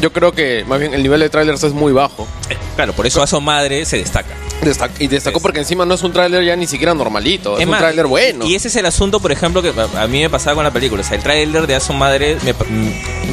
[0.01, 2.27] yo creo que más bien el nivel de trailers es muy bajo.
[2.51, 4.35] Eh, Claro, por eso a su madre se destaca.
[4.63, 7.71] Destac- y destacó porque encima no es un tráiler ya ni siquiera normalito, es, un
[7.71, 8.45] más, tráiler bueno.
[8.45, 11.03] Y ese es el asunto, por ejemplo, que a mí me pasaba con la película.
[11.03, 12.55] O sea, el tráiler de A su madre me,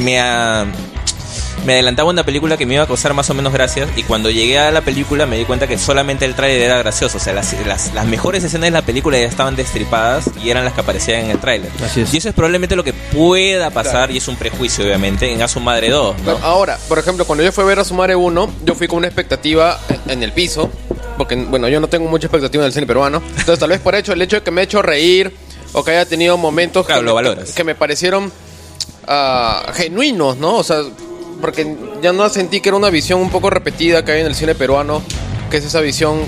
[0.00, 0.66] me, a-
[1.66, 3.88] me adelantaba una película que me iba a causar más o menos gracias.
[3.96, 7.16] Y cuando llegué a la película me di cuenta que solamente el tráiler era gracioso.
[7.18, 10.64] O sea, las, las, las mejores escenas de la película ya estaban destripadas y eran
[10.64, 11.70] las que aparecían en el tráiler.
[11.84, 12.12] Así es.
[12.12, 15.48] Y eso es probablemente lo que pueda pasar, y es un prejuicio, obviamente, en A
[15.48, 16.16] su madre 2.
[16.18, 16.22] ¿no?
[16.24, 18.98] Claro, Ahora, por ejemplo, cuando yo fui a ver a Sumare 1, yo fui con
[18.98, 20.70] una expectativa en- el piso,
[21.16, 23.22] porque, bueno, yo no tengo mucha expectativa en el cine peruano.
[23.30, 25.34] Entonces, tal vez por hecho, el hecho de que me ha hecho reír
[25.72, 27.52] o que haya tenido momentos Claro, que, lo me, valoras.
[27.52, 28.32] que me parecieron
[29.06, 30.56] ah, genuinos, ¿no?
[30.56, 30.82] O sea,
[31.40, 34.34] porque ya no sentí que era una visión un poco repetida que hay en el
[34.34, 35.02] cine peruano,
[35.50, 36.20] que es esa visión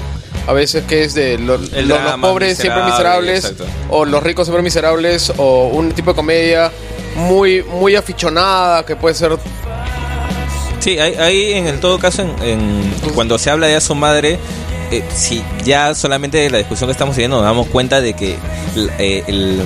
[0.47, 3.65] a veces que es de lo- los pobres siempre miserable, miserables exacto.
[3.91, 6.71] o los ricos siempre miserables o un tipo de comedia
[7.17, 9.37] muy muy aficionada que puede ser
[10.81, 13.97] Sí, ahí, ahí en el todo caso, en, en- cuando se habla de a su
[13.97, 14.39] madre,
[14.93, 18.37] eh, si ya solamente de la discusión que estamos teniendo nos damos cuenta de que
[18.99, 19.61] eh, el-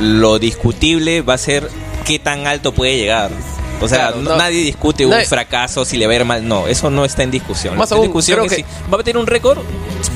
[0.00, 1.68] lo discutible va a ser
[2.04, 3.30] qué tan alto puede llegar.
[3.82, 6.46] O sea, Claro, no- nadie discute un Nadie- fracaso si le va a ir mal.
[6.46, 7.76] No, eso no está en discusión.
[7.76, 9.58] Más en aún, discusión creo es que- si va a bater un récord,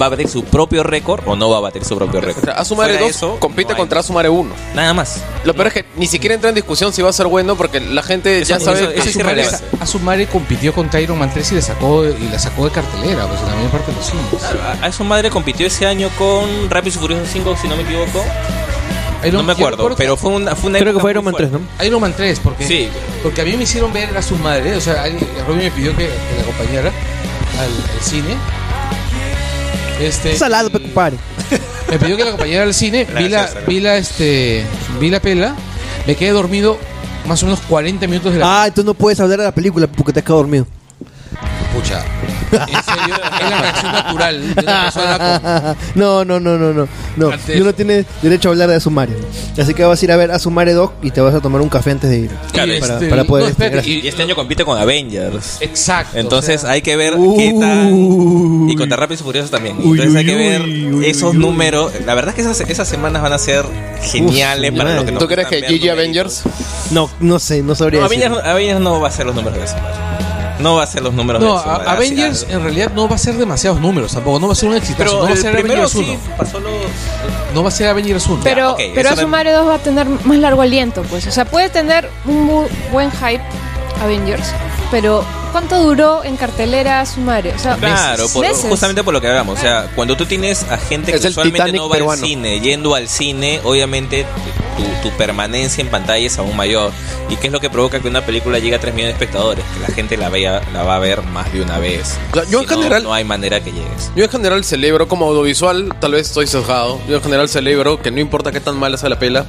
[0.00, 2.44] va a bater su propio récord o no va a bater su propio O récord.
[2.44, 4.55] sea, Asumare Fuera 2 eso, compite no contra Asumare 1.
[4.74, 5.22] Nada más.
[5.44, 7.81] Lo peor es que ni siquiera entra en discusión si va a ser bueno porque
[7.81, 9.64] la gente ya sabe eso- que eso es irrelevante.
[9.81, 13.40] Asumare compitió contra Iron Man 3 y, le sacó, y la sacó de cartelera, pues
[13.42, 14.24] mayor parte de los cines.
[14.83, 17.83] A, a su madre compitió ese año con Rápido y Furioso 5, si no me
[17.83, 18.24] equivoco.
[19.24, 21.50] Iron- no me acuerdo, pero fue una, fue una Creo que fue Iron Man 3,
[21.50, 21.66] fuerte.
[21.79, 21.85] ¿no?
[21.85, 22.88] Iron Man 3, porque, Sí.
[23.22, 25.05] porque a mí me hicieron ver a su madre, o sea,
[25.46, 26.88] Robin me pidió que, que la acompañara
[27.59, 28.35] al, al cine.
[30.00, 31.16] Este, Salado, compadre.
[31.90, 34.64] Me pidió que la acompañara al cine, vi la, Gracias, vi la, este,
[35.00, 35.55] vi la pela,
[36.07, 36.76] me quedé dormido
[37.26, 39.87] más o menos 40 minutos de la Ah, entonces no puedes hablar de la película
[39.87, 40.66] porque te has quedado dormido.
[41.80, 42.04] Pucha.
[42.52, 46.88] En serio, es la reacción natural de una persona con, no, no, no, no, no.
[47.16, 49.12] No, Antes- tú no tienes derecho a hablar de Asumare.
[49.58, 51.68] Así que vas a ir a ver Asumare 2 y te vas a tomar un
[51.68, 52.30] café antes de ir.
[52.52, 55.58] Claro, para, este, para poder no, espérate, este, Y este año compite con Avengers.
[55.60, 56.18] Exacto.
[56.18, 57.36] Entonces o sea, hay que ver Uy.
[57.36, 57.90] qué tal.
[58.70, 59.76] Y contra Rápidos y Furiosos también.
[59.78, 61.38] Uy, Entonces hay uy, que ver esos uy.
[61.38, 61.92] números.
[62.04, 63.64] La verdad es que esas, esas semanas van a ser
[64.02, 65.90] geniales Uf, para los que nos ¿Tú crees que GG.
[65.90, 66.42] Avengers?
[66.90, 68.24] No, no sé, no sabría No, decir.
[68.24, 69.76] Avengers, Avengers no va a ser los números de eso.
[70.58, 71.70] No va a ser los números no, de eso.
[71.70, 71.92] a-.
[71.92, 74.76] Avengers en realidad no va a ser demasiados números tampoco, no va a ser un
[74.76, 76.06] exitazo, Pero no va a ser primero Avengers 1.
[76.06, 76.72] sí pasó los.
[77.54, 78.40] No va a ser Avengers 1.
[78.42, 81.26] Pero, ok, pero eso Asumare 2 va a tener más largo aliento, pues.
[81.26, 83.42] O sea, puede tener un bu- buen hype
[84.02, 84.48] Avengers,
[84.90, 85.24] pero
[85.56, 87.54] ¿cuánto duró en cartelera Asumare?
[87.54, 89.58] O sea, Claro, por- justamente por lo que hablamos.
[89.58, 92.22] O sea, cuando tú tienes a gente que Es usualmente Titanic no va peruano.
[92.22, 94.26] al cine, yendo al cine, obviamente
[94.76, 96.92] tu, tu permanencia en pantalla es aún mayor.
[97.30, 99.64] ¿Y qué es lo que provoca que una película llegue a 3 millones de espectadores?
[99.72, 102.18] Que la gente la, vea, la va a ver más de una vez.
[102.34, 104.12] Yo en Si no, general- No hay manera que llegues.
[104.14, 108.10] Yo en general celebro como audiovisual, tal vez estoy sesgado, yo en general celebro que
[108.10, 109.46] no importa qué tan mala sea la pela,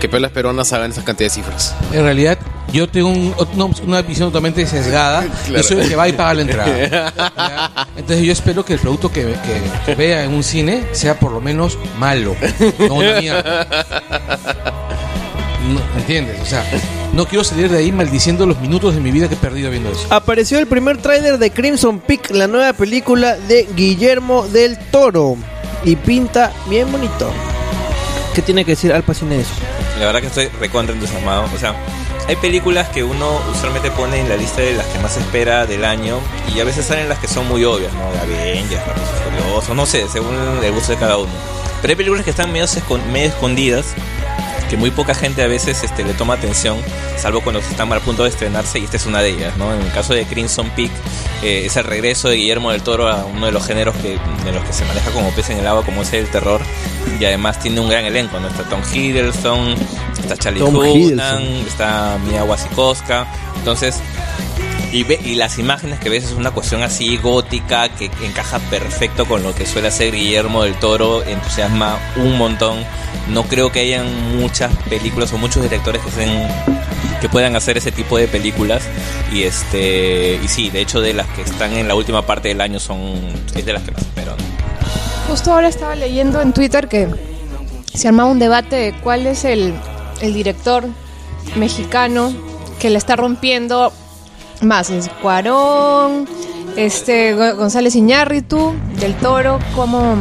[0.00, 1.74] que pelas peruanas hagan esa cantidad de cifras.
[1.92, 2.38] En realidad,
[2.74, 5.22] yo tengo un- no, una visión totalmente sesgada.
[5.46, 5.56] Claro.
[5.56, 6.78] Yo soy el que va y paga la entrada.
[7.36, 7.88] ¿Ya?
[7.96, 11.32] Entonces yo espero que el producto que, que- que vea en un cine sea por
[11.32, 12.34] lo menos malo.
[12.78, 13.66] No una mierda.
[15.72, 16.38] No, ¿Entiendes?
[16.42, 16.62] O sea,
[17.14, 19.90] no quiero salir de ahí maldiciendo los minutos de mi vida que he perdido viendo
[19.90, 20.06] eso.
[20.10, 25.36] Apareció el primer tráiler de Crimson Peak, la nueva película de Guillermo del Toro.
[25.84, 27.30] Y pinta bien bonito.
[28.34, 29.52] ¿Qué tiene que decir Al Pacine de eso?
[30.00, 31.44] La verdad que estoy recontra entusiasmado.
[31.54, 31.74] O sea,
[32.28, 35.84] hay películas que uno usualmente pone en la lista de las que más espera del
[35.84, 36.18] año
[36.54, 38.04] y a veces salen las que son muy obvias, ¿no?
[38.22, 38.82] Avengers,
[39.24, 41.30] Furiosos, no sé, según el gusto de cada uno.
[41.82, 43.86] Pero hay películas que están medio, escon- medio escondidas
[44.68, 46.78] que muy poca gente a veces este, le toma atención,
[47.16, 49.72] salvo cuando están al punto de estrenarse, y esta es una de ellas, ¿no?
[49.74, 50.90] En el caso de Crimson Peak,
[51.42, 54.52] eh, es el regreso de Guillermo del Toro a uno de los géneros que, de
[54.52, 56.60] los que se maneja como pez en el agua, como es el terror,
[57.18, 58.48] y además tiene un gran elenco, ¿no?
[58.48, 59.74] Está Tom Hiddleston,
[60.18, 64.00] está Charlie Hunnam, está Mia Wasikowska, entonces...
[64.94, 69.52] Y, las imágenes que ves es una cuestión así gótica que encaja perfecto con lo
[69.52, 72.78] que suele hacer Guillermo del Toro, entusiasma un montón.
[73.28, 76.10] No creo que hayan muchas películas o muchos directores que
[77.20, 78.84] que puedan hacer ese tipo de películas
[79.32, 82.60] y este y sí, de hecho de las que están en la última parte del
[82.60, 83.00] año son
[83.52, 84.36] es de las que más espero.
[85.28, 87.08] Justo ahora estaba leyendo en Twitter que
[87.92, 89.74] se armaba un debate de cuál es el,
[90.20, 90.84] el director
[91.56, 92.32] mexicano
[92.78, 93.92] que le está rompiendo
[94.62, 94.90] más.
[94.90, 96.26] Es Cuarón,
[96.76, 100.16] este Go- González Iñárritu, Del Toro, como...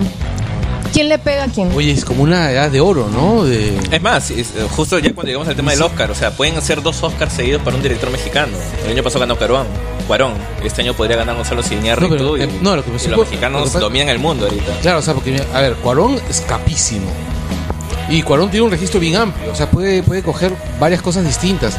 [0.93, 1.71] ¿Quién le pega a quién?
[1.75, 3.43] Oye, es como una edad de oro, ¿no?
[3.45, 3.75] De...
[3.89, 6.83] Es más, es, justo ya cuando llegamos al tema del Oscar, o sea, pueden hacer
[6.83, 8.55] dos Oscars seguidos para un director mexicano.
[8.85, 9.65] El año pasado ganó Cuarón,
[10.07, 10.33] Cuarón.
[10.63, 12.99] Este año podría ganar Gonzalo Iñárritu No, pero, y, eh, no, lo que me y
[12.99, 14.71] supo- los lo que mexicanos pasa- dominan el mundo ahorita.
[14.83, 17.07] Claro, o sea, porque, a ver, Cuarón es capísimo.
[18.07, 21.75] Y Cuarón tiene un registro bien amplio, o sea, puede, puede coger varias cosas distintas.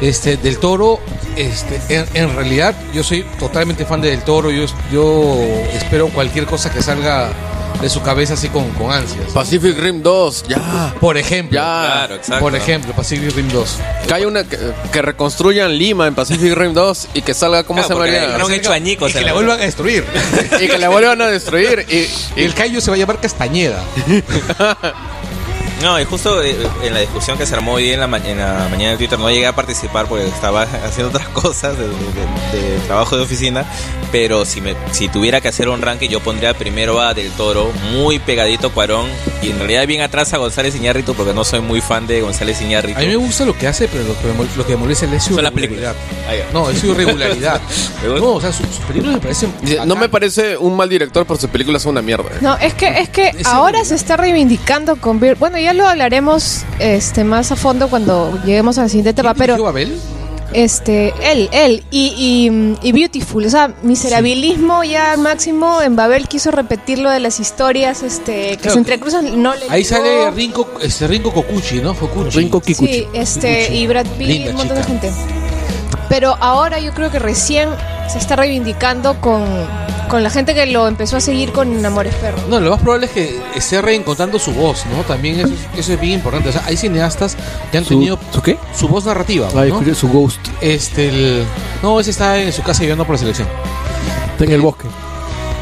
[0.00, 1.00] Este, del Toro,
[1.36, 5.38] este, en, en realidad, yo soy totalmente fan de Del Toro, yo, yo
[5.72, 7.30] espero cualquier cosa que salga
[7.80, 9.32] de su cabeza así con, con ansias.
[9.34, 10.94] Pacific Rim 2, ya.
[11.00, 11.62] Por ejemplo, Ya.
[11.62, 12.40] Claro, exacto.
[12.42, 13.76] por ejemplo, Pacific Rim 2.
[14.08, 14.58] Que haya una que,
[14.92, 18.36] que reconstruyan Lima en Pacific Rim 2 y que salga, ¿cómo Claro, se llamaría?
[18.38, 20.04] le han hecho añicos Y que la la- vuelvan a destruir.
[20.60, 21.84] Y que la vuelvan a destruir.
[21.90, 22.06] Y,
[22.40, 23.82] Y el Cayo se va a llamar Castañeda.
[25.82, 28.38] No, y justo eh, en la discusión que se armó hoy en la, ma- en
[28.38, 31.92] la mañana de Twitter no llegué a participar porque estaba haciendo otras cosas de, de-
[32.72, 33.64] de trabajo de oficina,
[34.10, 37.70] pero si me si tuviera que hacer un ranking yo pondría primero a Del Toro,
[37.92, 39.06] muy pegadito Cuarón
[39.42, 42.60] y en realidad bien atrás a González Iñárritu porque no soy muy fan de González
[42.62, 42.98] Iñárritu.
[42.98, 45.04] A mí me gusta lo que hace, pero lo que me, lo que me molesta
[45.14, 45.94] es su Son las irregularidad.
[45.94, 46.46] películas.
[46.46, 46.50] Ah.
[46.54, 47.60] No, es su irregularidad.
[48.06, 49.52] no, o sea, sus, sus películas me parecen.
[49.84, 52.30] No me parece un mal director, pero sus películas son una mierda.
[52.40, 55.20] No, es que, es que Es ahora se está reivindicando con.
[55.38, 59.46] Bueno, ya lo hablaremos este más a fondo cuando lleguemos a la siguiente etapa, ¿Quién
[59.56, 59.98] dirigió pero Babel?
[60.52, 65.82] este, él, él y, y, y Beautiful, o sea, miserabilismo ya al máximo.
[65.82, 68.72] En Babel quiso repetir lo de las historias este, que Claro.
[68.74, 69.96] se entrecruzan, no le Ahí llegó.
[69.96, 71.94] sale Rinko, este, Rinko Kokuchi, ¿no?
[71.94, 72.38] Kokuchi.
[72.38, 72.92] Rinko Kikuchi.
[72.92, 73.78] Sí, este, Kikuchi.
[73.78, 75.12] y Brad Pitt, Linda un montón de gente.
[76.08, 77.68] Pero ahora yo creo que recién
[78.08, 79.42] se está reivindicando con,
[80.08, 82.40] con la gente que lo empezó a seguir con Amores Perros.
[82.48, 85.02] No, lo más probable es que esté reencontrando su voz, ¿no?
[85.02, 86.48] También eso es, eso es bien importante.
[86.48, 87.36] O sea, hay cineastas
[87.70, 88.58] que han ¿Su, tenido ¿Su qué?
[88.74, 89.94] su voz narrativa, Ay, ¿no?
[89.94, 90.40] su ghost.
[90.60, 91.44] Este, el...
[91.82, 93.48] No, ese está en su casa viviendo por la selección.
[94.32, 94.86] Está en el bosque.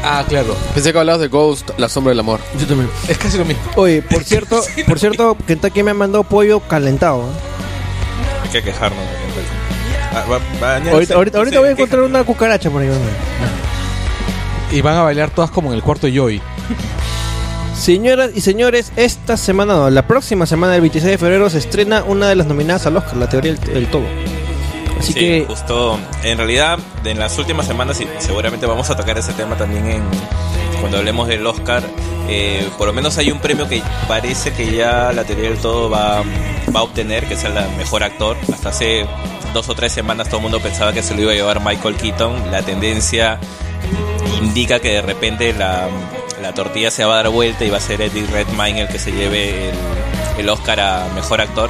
[0.03, 0.55] Ah, claro.
[0.75, 2.39] Pensé que hablabas de Ghost, La Sombra del Amor.
[2.59, 2.89] Yo también.
[3.07, 3.63] Es casi lo mismo.
[3.75, 7.21] Oye, por cierto, por cierto, Kentucky me ha mandado pollo calentado.
[7.23, 8.43] ¿eh?
[8.43, 8.99] Hay que quejarnos.
[10.13, 10.41] Ah, va- va-
[10.79, 11.71] mañana Ahorita, voy a queja.
[11.71, 12.87] encontrar una cucaracha por ahí.
[12.87, 12.93] ¿no?
[14.71, 16.41] Y van a bailar todas como en el cuarto Joy.
[17.77, 22.03] Señoras y señores, esta semana, no, la próxima semana, el 26 de febrero, se estrena
[22.03, 24.05] una de las nominadas al Oscar, la teoría del, del todo.
[24.97, 29.17] Así Sí, que, justo en realidad en las últimas semanas y seguramente vamos a tocar
[29.17, 30.03] ese tema también en
[30.79, 31.83] cuando hablemos del Oscar
[32.29, 35.89] eh, por lo menos hay un premio que parece que ya la teoría del todo
[35.89, 36.23] va,
[36.73, 39.05] va a obtener que es el mejor actor hasta hace
[39.53, 41.95] dos o tres semanas todo el mundo pensaba que se lo iba a llevar Michael
[41.97, 43.37] Keaton la tendencia
[44.41, 45.87] indica que de repente la,
[46.41, 48.99] la tortilla se va a dar vuelta y va a ser Eddie Redmayne el que
[48.99, 49.75] se lleve el,
[50.39, 51.69] el Oscar a mejor actor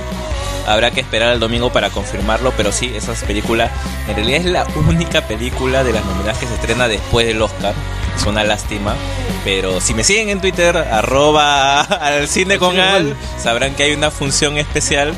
[0.67, 3.69] Habrá que esperar al domingo para confirmarlo, pero sí, esa película
[4.07, 7.73] en realidad es la única película de las nominadas que se estrena después del Oscar.
[8.15, 8.95] Es una lástima,
[9.43, 14.09] pero si me siguen en Twitter, arroba al cine con al, sabrán que hay una
[14.09, 15.13] función especial.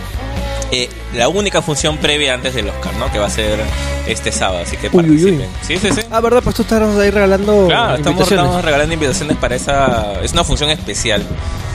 [0.71, 3.11] Eh, la única función previa antes del Oscar, ¿no?
[3.11, 3.59] Que va a ser
[4.07, 5.31] este sábado, así que Uy, uy, uy.
[5.37, 5.47] participen.
[5.61, 6.07] Sí, sí, sí.
[6.11, 8.45] ah, verdad, pues tú estás ahí regalando Claro, estamos, invitaciones.
[8.45, 10.21] estamos regalando invitaciones para esa.
[10.23, 11.23] Es una función especial.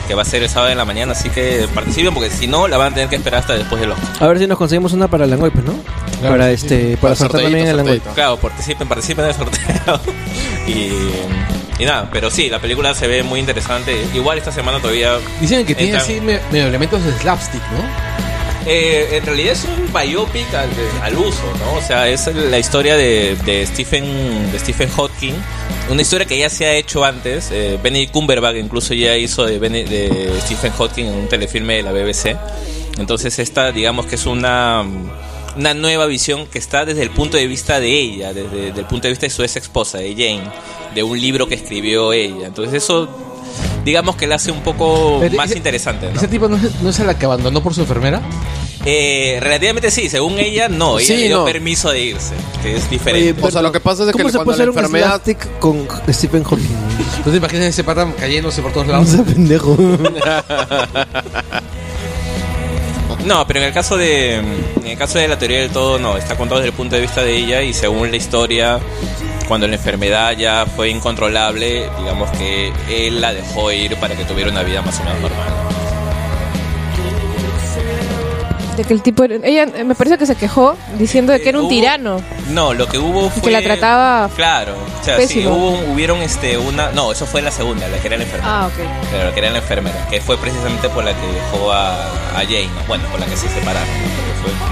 [0.07, 2.67] que va a ser el sábado en la mañana, así que participen porque si no
[2.67, 4.09] la van a tener que esperar hasta después del Oscar.
[4.19, 5.75] A ver si nos conseguimos una para el Langoy, pues, ¿no?
[6.19, 6.85] Claro, para sí, este, sí.
[6.97, 7.99] para Para sortear también el Langoy.
[8.13, 10.01] Claro, participen, participen del sorteo.
[10.67, 14.05] y, y nada, pero sí, la película se ve muy interesante.
[14.13, 15.13] Igual esta semana todavía...
[15.39, 18.12] Dicen que tiene así me- medio elementos de slapstick, ¿no?
[18.65, 20.69] Eh, en realidad es un biopic al,
[21.01, 21.77] al uso, ¿no?
[21.77, 25.33] O sea, es la historia de, de Stephen de Stephen Hawking,
[25.89, 27.49] una historia que ya se ha hecho antes.
[27.51, 31.91] Eh, Benedict Cumberbatch incluso ya hizo de, de Stephen Hawking en un telefilme de la
[31.91, 32.37] BBC.
[32.97, 34.85] Entonces esta, digamos que es una
[35.55, 38.87] una nueva visión que está desde el punto de vista de ella, desde, desde el
[38.87, 40.51] punto de vista de su ex esposa, de Jane,
[40.95, 42.47] de un libro que escribió ella.
[42.47, 43.07] Entonces eso,
[43.85, 46.17] digamos que la hace un poco Pero más ese- interesante, ¿no?
[46.17, 48.21] ¿Ese tipo no es, no es la que abandonó por su enfermera?
[48.85, 50.99] Eh, relativamente sí, según ella, no.
[50.99, 51.45] Ella Sí, dio no.
[51.45, 53.41] permiso de irse, que es diferente.
[53.41, 55.21] O sea, lo que pasa es que ¿Cómo se cuando puede la hacer un enfermedad
[55.59, 56.75] con Stephen Hawking?
[57.23, 59.09] ¿Tú te imaginas ese pata cayéndose por todos No lados?
[59.11, 59.77] sea pendejo.
[63.25, 66.17] No, pero en el caso de en el caso de la teoría del todo no,
[66.17, 68.79] está contado desde el punto de vista de ella y según la historia
[69.53, 74.49] cuando la enfermedad ya fue incontrolable, digamos que él la dejó ir para que tuviera
[74.49, 75.47] una vida más o menos normal.
[78.75, 79.23] De que el tipo.
[79.25, 82.19] Ella eh, me parece que se quejó diciendo de que era un Hubo- tirano.
[82.49, 84.27] No, lo que hubo fue que la trataba.
[84.35, 88.07] Claro, o sea, sí, hubo, hubieron este una, no, eso fue la segunda, la que
[88.07, 88.61] era la enfermera.
[88.63, 88.83] Ah, ok.
[89.11, 92.39] Pero la que era la enfermera, que fue precisamente por la que dejó a, a
[92.39, 92.81] Jane, ¿no?
[92.87, 93.87] bueno, por la que se separaron.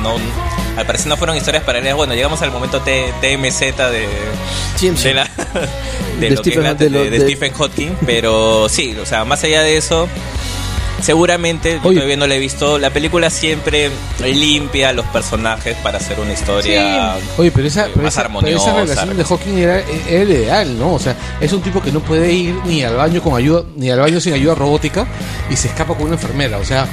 [0.01, 0.15] ¿no?
[0.77, 1.95] Al parecer no fueron historias paralelas.
[1.95, 4.07] Bueno, llegamos al momento T- TMZ de,
[5.03, 5.29] de, la-
[6.19, 6.73] de De lo que es Stephen- la-
[7.09, 10.07] de Stephen Hawking, pero sí, o sea, más allá de eso,
[11.01, 13.89] seguramente, yo todavía no la he visto, la película siempre
[14.23, 18.21] limpia a los personajes para hacer una historia Oye, pero esa, eh, pero más esa,
[18.23, 18.69] pero armoniosa.
[18.71, 20.93] esa relación de Hawking era, era el ideal, ¿no?
[20.93, 23.89] O sea, es un tipo que no puede ir ni al baño con ayuda, ni
[23.89, 25.07] al baño sin ayuda robótica
[25.49, 26.57] y se escapa con una enfermera.
[26.59, 26.87] O sea,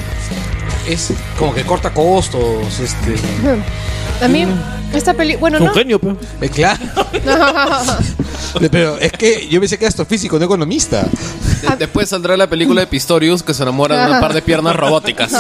[0.92, 3.16] es como que corta costos, este.
[4.24, 4.44] A mí,
[4.92, 5.40] esta película.
[5.40, 5.72] Bueno, no.
[5.72, 6.16] genio, pues.
[6.40, 6.81] eh, claro.
[8.70, 11.03] Pero es que yo pensé que era astrofísico, no economista.
[11.03, 14.74] De- después saldrá la película de Pistorius que se enamora de un par de piernas
[14.74, 15.33] robóticas.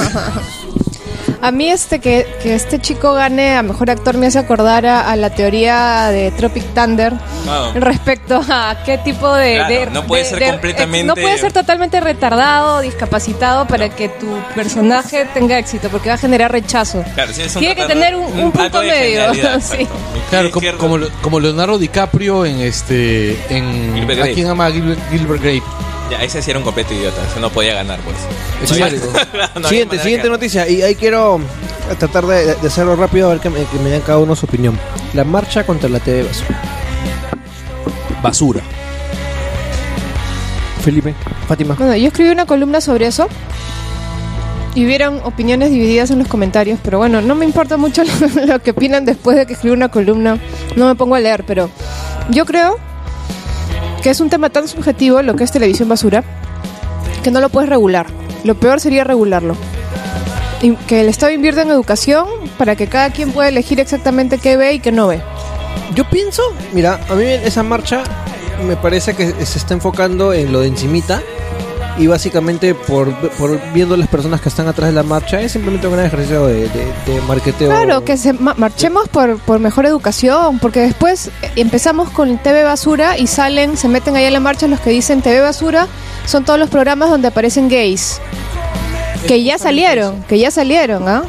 [1.40, 5.08] A mí este que, que este chico gane a mejor actor me hace acordar a,
[5.10, 7.12] a la teoría de Tropic Thunder
[7.74, 11.38] respecto a qué tipo de, Claro, de- no puede de- ser de- completamente- no puede
[11.38, 17.04] ser totalmente retardado, discapacitado para que tu personaje tenga éxito porque va a generar rechazo.
[17.14, 19.86] Claro, un Tiene que tener un- un punto medio, sí.
[20.30, 23.32] Claro, como, como, Leonardo DiCaprio en este.
[23.48, 24.34] En, Gilbert ¿A Grape.
[24.34, 25.62] quién ama Gilbert, Gilbert Grape?
[26.10, 28.16] Ya, ese sí era un completo idiota, ese no podía ganar, pues.
[28.62, 28.92] Eso No es
[29.62, 30.68] no siguiente, siguiente que- noticia.
[30.68, 31.38] Y ahí quiero
[31.98, 34.46] tratar de, de hacerlo rápido a ver que me, que me den cada uno su
[34.46, 34.78] opinión.
[35.14, 36.62] La marcha contra la TV basura.
[38.22, 38.60] Basura.
[40.82, 41.14] Felipe,
[41.46, 41.74] Fátima.
[41.74, 43.28] Bueno, yo escribí una columna sobre eso
[44.74, 48.02] y hubieron opiniones divididas en los comentarios, pero bueno, no me importa mucho
[48.36, 50.38] lo, lo que opinan después de que escribí una columna.
[50.76, 51.68] No me pongo a leer, pero
[52.30, 52.78] yo creo
[54.10, 56.24] es un tema tan subjetivo lo que es televisión basura
[57.22, 58.06] que no lo puedes regular.
[58.44, 59.56] Lo peor sería regularlo.
[60.62, 64.56] Y que el Estado invierta en educación para que cada quien pueda elegir exactamente qué
[64.56, 65.20] ve y qué no ve.
[65.94, 66.42] Yo pienso,
[66.72, 68.02] mira, a mí esa marcha
[68.66, 71.22] me parece que se está enfocando en lo de encimita
[71.98, 75.86] y básicamente por, por viendo las personas que están atrás de la marcha es simplemente
[75.88, 77.68] un gran ejercicio de, de, de marketeo.
[77.68, 82.62] Claro, que se ma- marchemos por, por mejor educación, porque después eh, empezamos con TV
[82.62, 85.88] Basura y salen, se meten ahí a la marcha los que dicen TV Basura,
[86.26, 88.20] son todos los programas donde aparecen gays.
[89.26, 91.24] Que ya salieron, que ya salieron, ¿ah?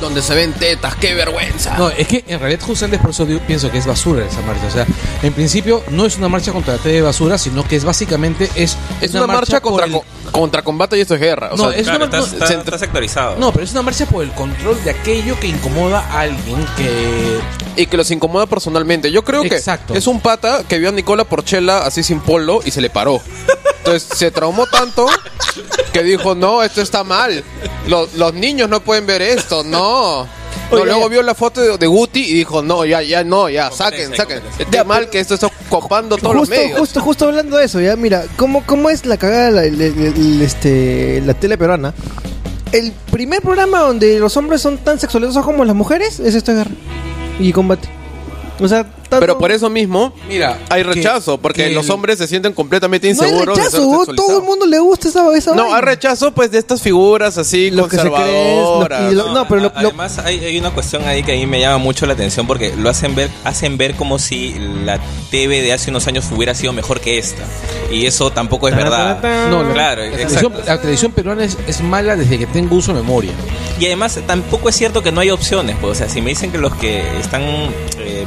[0.00, 1.76] Donde se ven tetas, qué vergüenza.
[1.78, 4.66] No, es que en realidad justamente por eso digo- pienso que es basura esa marcha.
[4.66, 4.86] O sea,
[5.22, 8.76] en principio no es una marcha contra la TV basura, sino que es básicamente es,
[9.00, 11.50] Es una, marcha, contra, el- co- contra combate y esto es guerra.
[11.52, 13.36] O No, sea, es Claro, una- está, está- se- está sectorizado.
[13.38, 17.38] No, pero es una marcha por el control de aquello que incomoda a alguien que
[17.76, 19.10] y que los incomoda personalmente.
[19.10, 19.94] Yo creo que Exacto.
[19.94, 23.20] es un pata que vio a Nicola Porchela así sin polo y se le paró.
[23.86, 25.06] Entonces se traumó tanto
[25.92, 27.42] que dijo, no, esto está mal.
[27.86, 30.24] Los, los niños no pueden ver esto, no.
[30.24, 31.08] No, Oye, luego ya.
[31.08, 34.40] vio la foto de, de Guti y dijo, no, ya, ya, no, ya, saquen, saquen.
[34.58, 36.80] Está mal que esto está copando todos justo, los medios.
[36.80, 40.42] justo, justo hablando de eso, ya, mira, ¿cómo, cómo es la cagada de la, el-
[40.42, 41.94] este, la tele peruana?
[42.72, 46.58] El primer programa donde los hombres son tan sexualizados como las mujeres es esto de
[46.58, 46.70] guerra
[47.38, 47.88] y combate.
[48.58, 52.18] O sea, Pero por eso mismo Mira, hay que- rechazo, porque que los el- hombres
[52.18, 54.44] se sienten completamente no hay inseguros de ser rechazo, todo el sexualizados.
[54.44, 55.76] mundo le gusta esa, esa No, vaina.
[55.76, 59.12] hay rechazo pues de estas figuras así Lo que se cree es- lo- conservadoras.
[59.12, 61.46] y lo- no, pero lo- a- además hay, hay una cuestión ahí que a mí
[61.46, 64.54] me llama mucho la atención porque lo hacen ver, hacen ver como si
[64.84, 64.98] la
[65.30, 67.42] TV de hace unos años hubiera sido mejor que esta.
[67.90, 69.18] Y eso tampoco es verdad.
[69.50, 70.26] No, la, claro, la exacto.
[70.50, 73.32] televisión, la televisión peruana es, es mala desde que tengo uso de memoria.
[73.78, 76.50] Y además tampoco es cierto que no hay opciones, pues, o sea, si me dicen
[76.50, 77.42] que los que están
[77.98, 78.24] eh,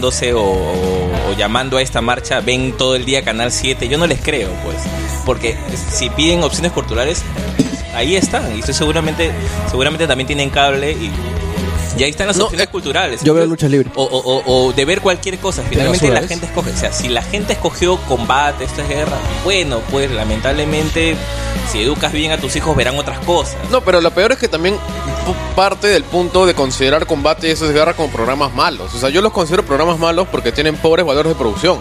[0.00, 3.98] movilizándose o, o- o llamando a esta marcha ven todo el día Canal 7, yo
[3.98, 4.76] no les creo, pues,
[5.24, 5.56] porque
[5.92, 7.22] si piden opciones culturales,
[7.94, 9.30] ahí están, y estoy seguramente,
[9.70, 11.10] seguramente también tienen cable y,
[11.98, 13.22] y ahí están las No, opciones eh, culturales.
[13.22, 13.88] Yo veo lucha libre.
[13.94, 15.62] O, o- o- de ver cualquier cosa.
[15.68, 16.70] Finalmente la gente escoge.
[16.72, 21.14] O sea, si la gente escogió combate, esto es guerra, bueno, pues lamentablemente,
[21.70, 23.56] si educas bien a tus hijos, verán otras cosas.
[23.70, 24.76] No, pero lo peor es que también
[25.54, 28.94] parte del punto de considerar combate y eso es guerra como programas malos.
[28.94, 31.78] O sea, yo los considero programas malos porque tienen pobres valores de producción.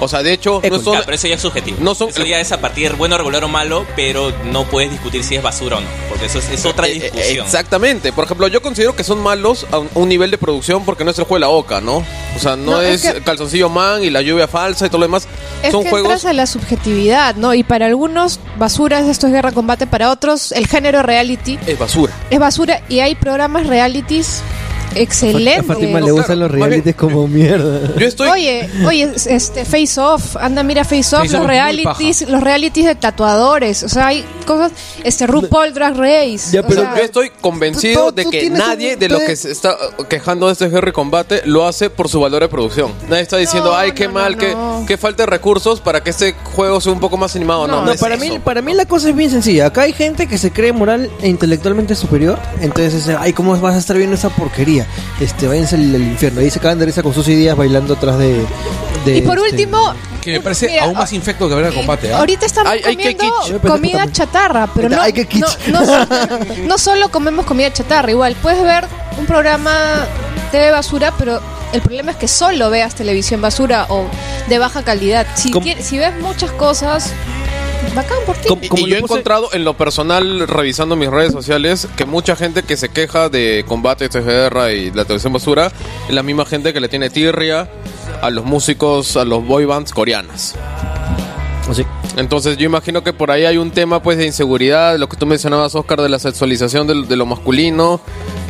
[0.00, 1.76] O sea, de hecho, no son, Ya, pero eso ya es subjetivo.
[1.80, 5.22] no son- eso ya es a partir bueno, regular o malo, pero no puedes discutir
[5.24, 5.86] si es basura o no.
[6.08, 7.46] Porque eso es, es otra Eh, eh, discusión.
[7.46, 8.12] Exactamente.
[8.12, 11.12] Por ejemplo, yo considero que son malos a un, un nivel de producción porque no
[11.12, 11.98] es el juego de la oca, ¿no?
[12.36, 14.98] O sea, no, No, es, es que- calzoncillo man y la lluvia falsa y todo
[14.98, 15.28] lo demás.
[15.62, 16.10] Es son que juegos.
[16.10, 17.54] entras a la subjetividad, ¿no?
[17.54, 19.86] Y para algunos, basura es esto es guerra combate.
[19.86, 22.12] Para otros, el género reality Es basura.
[22.30, 22.82] es basura.
[22.88, 24.42] Y hay programas realities
[24.94, 25.66] A excelentes.
[25.66, 27.94] Fátima le gustan los realities como mierda.
[27.98, 28.28] Yo estoy.
[28.28, 32.94] Oye, oye, este Face Off, anda mira Face Off, Face los realities, los realities de
[32.94, 34.72] tatuadores, o sea, hay cosas,
[35.04, 36.52] este RuPaul Drag Race.
[36.52, 39.50] Ya, o pero sea, Yo estoy convencido de que nadie un- de los que se
[39.50, 42.92] está uh, quejando de este Harry Combate lo hace por su valor de producción.
[43.08, 44.84] Nadie está diciendo, No, ay, qué no, mal, no, que, no.
[44.86, 47.66] que falta de recursos para que este juego sea un poco más animado.
[47.66, 48.24] No, No, no, No, es para eso.
[48.24, 49.66] mí, para mí la cosa es bien sencilla.
[49.66, 52.38] Acá hay gente que se cree moral e intelectualmente superior.
[52.60, 54.83] Entonces, ay, ¿cómo vas a estar viendo esa porquería?
[55.20, 56.40] Este, váyanse al, al infierno.
[56.40, 58.44] Ahí se cagan de risa con sus ideas bailando atrás de.
[59.04, 61.74] de, y por este, último, Que me parece Mira, aún más infecto que ver el
[61.74, 62.12] combate.
[62.12, 62.18] ¿ah?
[62.18, 63.24] Ahorita estamos comiendo
[63.62, 65.68] comida chatarra, pero no, Ay, qué kitsch.
[65.68, 66.06] no, no,
[66.66, 68.84] no solo comemos comida chatarra, igual puedes ver
[69.18, 69.72] un programa
[70.50, 71.40] TV basura, pero
[71.72, 74.06] el problema es que solo veas televisión basura o
[74.48, 75.26] de baja calidad.
[75.34, 75.64] Si, ¿Cómo?
[75.64, 77.10] quieres- si ves muchas cosas,
[77.94, 78.48] bacán por ti.
[78.48, 78.62] ¿Cómo?
[78.62, 82.04] Y, Como y le yo he encontrado en lo personal, revisando mis redes sociales, que
[82.04, 85.72] mucha gente que se queja de combate, este guerra y la televisión basura,
[86.08, 87.68] es la misma gente que le tiene tirria
[88.22, 90.54] a los músicos, a los boy bands coreanas.
[92.16, 95.26] Entonces yo imagino que por ahí hay un tema pues de inseguridad, lo que tú
[95.26, 98.00] mencionabas Oscar de la sexualización del- de, lo masculino,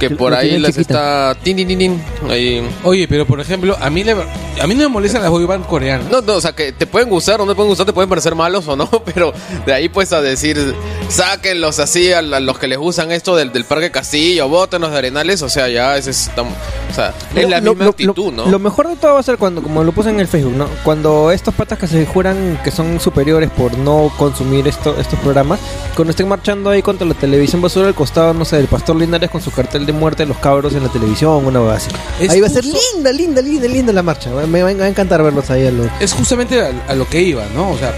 [0.00, 1.32] que por lo ahí les chiquita.
[1.32, 2.62] está tin, tin, tin, tin, ahí.
[2.82, 4.12] Oye, pero por ejemplo, a mí, le-
[4.60, 6.10] a mí no me molestan las boy band coreanas.
[6.10, 8.08] No, no, o sea, que te pueden gustar o no te pueden gustar, te pueden
[8.08, 9.32] parecer malos o no, pero
[9.64, 10.74] de ahí pues a decir,
[11.08, 14.98] sáquenlos así a, la- los que les gustan esto del, del Parque Castillo, bótenos de
[14.98, 16.48] Arenales, o sea, ya ese es, tam-
[16.90, 18.50] o sea, es la misma lo- actitud, lo- ¿no?
[18.50, 20.68] Lo mejor de todo va a ser cuando, como lo puse en el Facebook, ¿no?
[20.84, 25.60] Cuando estos patas que se juran que son superiores por no consumir esto, estos programas,
[25.94, 29.30] cuando estén marchando ahí contra la televisión basura al costado, no sé, del Pastor Linares
[29.30, 31.90] con su cartel de muerte de los cabros en la televisión, una así.
[32.20, 34.30] Es ahí va a ser linda, linda, linda, linda la marcha.
[34.30, 35.72] Me, va a encantar verlos ahí a.
[36.00, 37.70] Es justamente a, a lo que iba, ¿no?
[37.70, 37.94] O sea,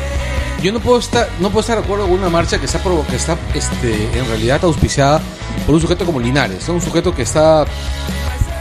[0.63, 3.17] yo no puedo estar, no puedo estar de acuerdo con una marcha que está, que
[3.17, 5.21] está este, en realidad auspiciada
[5.65, 6.75] por un sujeto como Linares, ¿no?
[6.75, 7.65] Un sujeto que está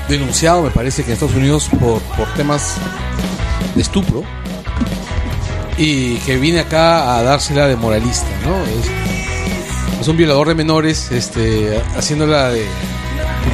[0.07, 2.75] denunciado, me parece, que en Estados Unidos por, por temas
[3.75, 4.23] de estupro
[5.77, 8.55] y que viene acá a dársela de moralista, ¿no?
[8.63, 12.65] Es, es un violador de menores, este, haciéndola de,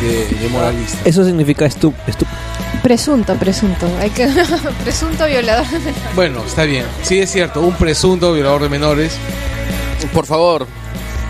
[0.01, 0.97] de, de moralista.
[1.05, 2.27] Eso significa estup, estup.
[2.83, 3.87] Presunto, presunto.
[3.99, 4.27] Hay que
[4.83, 5.65] presunto violador.
[6.15, 6.85] Bueno, está bien.
[7.03, 9.13] Sí, es cierto, un presunto violador de menores.
[10.13, 10.65] Por favor,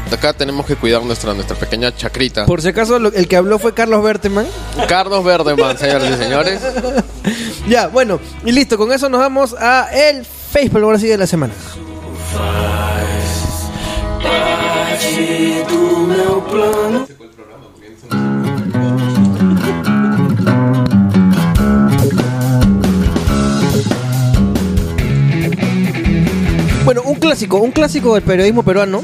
[0.10, 2.46] de acá tenemos que cuidar nuestra, nuestra pequeña chacrita.
[2.46, 4.48] Por si acaso, lo- el que habló fue Carlos Berteman.
[4.88, 6.62] Carlos Verdeman, señoras y señores.
[7.68, 11.54] Ya, bueno, y listo, con eso nos vamos a el Facebook, sí de la semana.
[26.84, 29.02] Bueno, un clásico, un clásico del periodismo peruano,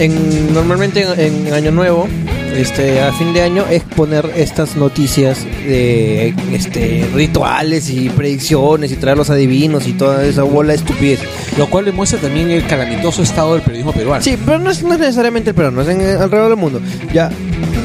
[0.00, 2.08] en, normalmente en, en Año Nuevo,
[2.54, 8.96] este, a fin de año, es poner estas noticias de este, rituales y predicciones y
[8.96, 11.20] traer los adivinos y toda esa bola de estupidez.
[11.56, 14.22] Lo cual demuestra también el calamitoso estado del periodismo peruano.
[14.22, 16.80] Sí, pero no es, no es necesariamente el peruano, es en, alrededor del mundo.
[17.12, 17.30] Ya,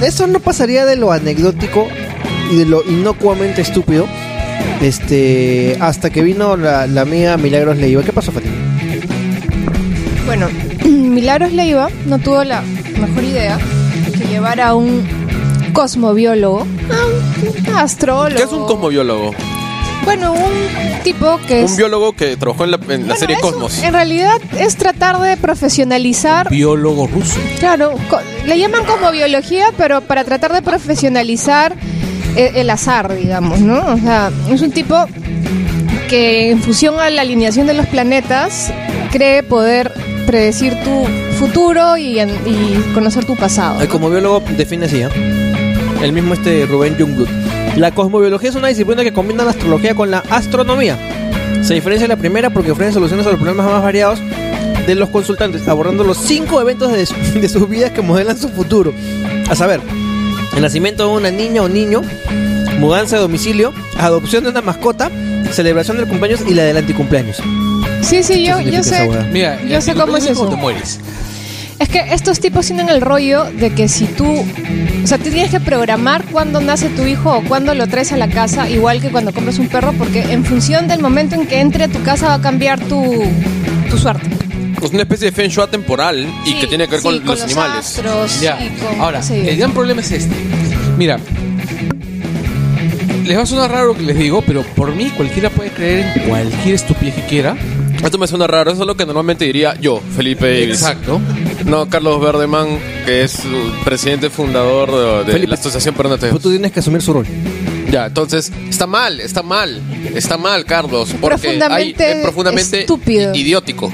[0.01, 1.87] eso no pasaría de lo anecdótico
[2.51, 4.07] y de lo inocuamente estúpido.
[4.81, 8.03] Este, hasta que vino la, la amiga Milagros Leiva.
[8.03, 8.53] ¿Qué pasó, Fatima?
[10.25, 10.47] Bueno,
[10.85, 12.61] Milagros Leiva no tuvo la
[12.99, 13.57] mejor idea
[14.33, 15.03] llevar a un
[15.73, 18.35] cosmobiólogo, a un astrólogo.
[18.35, 19.31] ¿Qué es un cosmobiólogo?
[20.05, 21.71] Bueno, un tipo que es...
[21.71, 23.81] Un biólogo que trabajó en la, en la Bueno, serie es un- Cosmos.
[23.83, 27.39] en realidad es tratar de profesionalizar Biólogo ruso.
[27.59, 31.73] Claro, co- le llaman como biología, pero para tratar de profesionalizar
[32.35, 33.79] eh, el azar, digamos, ¿no?
[33.93, 35.05] O sea, es un tipo
[36.09, 38.73] que en función a la alineación de los planetas
[39.11, 39.93] cree poder
[40.25, 41.05] predecir tu
[41.37, 43.81] futuro y, en- y conocer tu pasado.
[43.81, 45.09] Eh, Como biólogo define así, ¿eh?
[46.01, 47.29] El mismo este Rubén Jungblut.
[47.77, 50.97] La cosmobiología es una disciplina que combina la astrología con la astronomía.
[51.63, 54.19] Se diferencia de la primera porque ofrece soluciones a los problemas más variados
[54.85, 58.49] de los consultantes, abordando los cinco eventos de, su- de sus vidas que modelan su
[58.49, 58.93] futuro.
[59.49, 59.79] A saber,
[60.55, 62.01] el nacimiento de una niña o niño,
[62.79, 65.09] mudanza de domicilio, adopción de una mascota,
[65.51, 67.41] celebración del cumpleaños y la del anticumpleaños.
[68.03, 69.09] Sí, sí, yo, ¿Qué yo sé.
[69.31, 70.47] Mira, Yo sé cómo es eso.
[70.47, 70.99] te mueres.
[71.79, 74.25] Es que estos tipos tienen el rollo de que si tú,
[75.03, 78.17] o sea, tú tienes que programar cuándo nace tu hijo o cuándo lo traes a
[78.17, 81.59] la casa, igual que cuando compras un perro, porque en función del momento en que
[81.59, 83.23] entre a tu casa va a cambiar tu,
[83.89, 84.29] tu suerte.
[84.81, 87.25] Es una especie de Feng Shui temporal y Sí, que tiene que ver sí, con,
[87.25, 87.77] los, animales.
[87.85, 88.57] astros Ya.
[88.63, 89.33] y con- Ahora, sí.
[89.35, 90.35] el gran problema es este.
[90.97, 91.19] Mira,
[93.25, 96.17] les va a sonar raro lo que les digo, pero por mí cualquiera puede creer
[96.17, 97.55] en cualquier estupidez que quiera.
[98.03, 100.75] Esto me suena raro, eso es lo que normalmente diría yo, Felipe Davis.
[100.81, 101.21] Exacto.
[101.65, 103.39] No, Carlos Verdeman, que es
[103.85, 105.47] presidente fundador de, de Felipe.
[105.51, 107.25] la Asociación Peruana de tú tienes que asumir su rol.
[107.89, 109.79] Ya, entonces, está mal, está mal,
[110.15, 113.33] está mal, Carlos, porque Profundamente hay, es profundamente estúpido.
[113.35, 113.91] idiótico.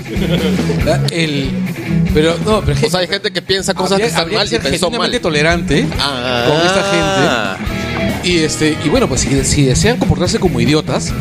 [1.11, 1.49] El,
[2.13, 4.57] pero no, pero O sea, hay gente que piensa cosas habría- que están mal y
[4.59, 5.19] pensó mal.
[5.19, 6.45] tolerante Ah.
[6.47, 8.29] con esta gente.
[8.29, 11.11] Y este, y bueno, pues si, si desean comportarse como idiotas,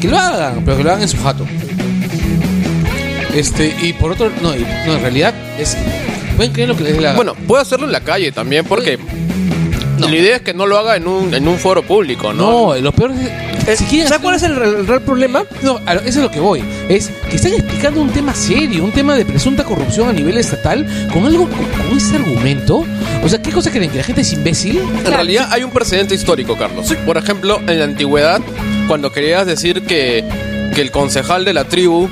[0.00, 1.46] que lo hagan, pero que lo hagan en su jato.
[3.34, 5.76] Este, y por otro, no, y- no, en realidad es
[6.36, 7.16] pueden creer lo que les dé la gana.
[7.16, 8.98] Bueno, puede hacerlo en la calle también, porque
[9.98, 10.08] No.
[10.08, 12.74] la idea es que no lo haga en un, en un foro público, ¿no?
[12.74, 13.12] no, lo peor
[13.66, 15.44] es si quieren ¿Sabes cuál es el, re- el real problema?
[15.62, 16.62] No, a lo- eso es lo que voy.
[16.90, 20.86] Es que están explicando un tema serio, un tema de presunta corrupción a nivel estatal,
[21.12, 22.84] con algo, con, con ese argumento.
[23.24, 23.90] O sea, ¿qué cosa creen?
[23.90, 24.80] ¿Que la gente es imbécil?
[24.80, 26.92] En realidad hay un precedente histórico, Carlos.
[27.06, 28.42] Por ejemplo, en la antigüedad,
[28.86, 30.22] cuando querías decir que,
[30.74, 32.10] que el concejal de la tribu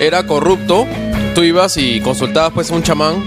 [0.00, 0.86] era corrupto,
[1.34, 3.22] tú ibas y consultabas pues a un chamán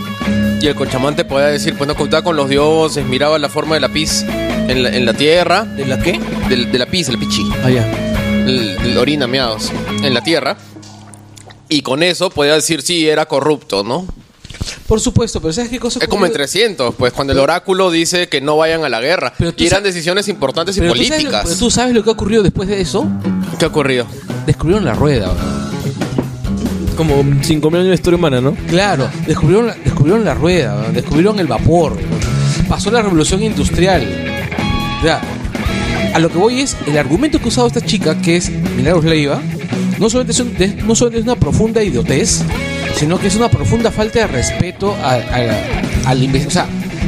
[0.61, 3.76] y el chamán te podía decir, pues no contaba con los dioses, miraba la forma
[3.76, 4.24] de la pis
[4.68, 6.20] en la, en la tierra, ¿De la qué?
[6.49, 7.86] del- de, la pis, el pichi, Ah, ya.
[8.45, 9.72] el, el orina meados
[10.03, 10.57] en la tierra.
[11.70, 14.05] Y con eso podía decir, sí, era corrupto, ¿no?
[14.88, 15.99] Por supuesto, pero ¿sabes qué cosa?
[16.01, 16.45] Es como en ocurrió?
[16.47, 19.34] 300, pues cuando el oráculo dice que no vayan a la guerra.
[19.38, 21.43] Pero Y eran decisiones importantes y Pero tú sabes lo- políticas.
[21.45, 23.05] pero tú sabes lo que ha ocurrido después de eso.
[23.59, 24.07] ¿Qué ha ocurrido?
[24.45, 25.28] Descubrieron la rueda.
[25.28, 25.57] ¿no?
[26.98, 28.54] Como 5.000 años de historia humana, ¿no?
[28.68, 31.95] Claro, descubrieron descubrieron la rueda, descubrieron el vapor.
[32.68, 34.04] Pasó la revolución industrial.
[35.04, 35.22] Ya.
[36.14, 39.06] A lo que voy es, el argumento que ha usado esta chica, que es Milagros
[39.06, 39.39] Leiva,
[40.00, 42.41] no solamente es, un- no solamente es una profunda idiotez,
[42.95, 45.50] sino que es una profunda falta de respeto al, al,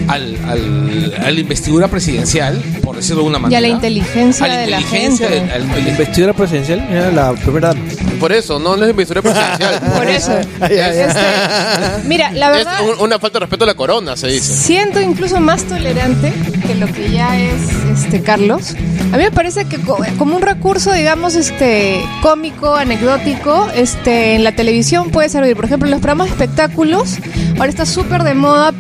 [0.08, 2.62] al- a la investidura presidencial,
[3.00, 3.58] decirlo de alguna Y manera.
[3.58, 5.46] a la inteligencia A la de la inteligencia gente.
[5.46, 7.74] de- al- La investidura presidencial era la primera.
[8.20, 9.80] Por eso, no, no es investidura presidencial.
[9.98, 10.32] Por eso.
[10.62, 11.00] Ay, ay, ay.
[11.00, 14.54] Este, mira, la es verdad, un- una falta de respeto a la corona, se dice.
[14.54, 16.34] siento incluso más tolerante
[16.68, 17.54] que lo que ya es
[17.94, 18.72] este Carlos.
[19.12, 24.44] A mí me parece que co- como un recurso, digamos, este cómico, anecdótico, este en
[24.44, 25.56] la televisión puede servir.
[25.56, 27.18] Por ejemplo, en los programas de espectáculos,
[27.58, 28.74] ahora está súper de moda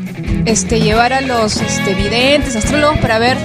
[0.46, 3.38] este llevar a los este, videntes, astrólogos para ver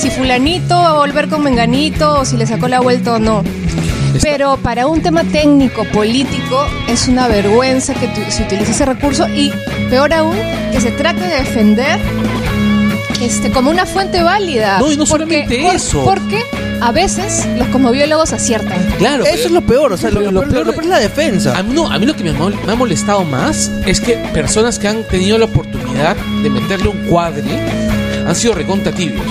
[0.00, 3.42] si fulanito va a volver con menganito o si le sacó la vuelta o no.
[4.22, 9.28] Pero para un tema técnico, político, es una vergüenza que tu- se utilice ese recurso
[9.28, 9.52] y
[9.88, 10.36] peor aún,
[10.72, 11.98] que se trate de defender
[13.20, 14.78] este, como una fuente válida.
[14.78, 16.04] No, y no solamente por- eso.
[16.04, 16.42] Porque
[16.80, 18.78] a veces los cosmobiólogos aciertan.
[18.98, 20.84] Claro, Eso es lo peor, o sea, lo, Pero lo lo peor, peor- lo peor
[20.84, 21.58] es la defensa.
[21.58, 24.14] A mí, no, a mí lo que me, mol- me ha molestado más es que
[24.32, 27.44] personas que han tenido la oportunidad de meterle un cuadre
[28.26, 29.22] han sido recontra tibios.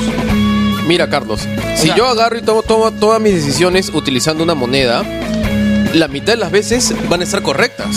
[0.89, 1.41] Mira, Carlos,
[1.75, 5.03] si sea- yo agarro y tomo, tomo todas mis decisiones utilizando una moneda,
[5.93, 7.95] la mitad de las veces van a estar correctas.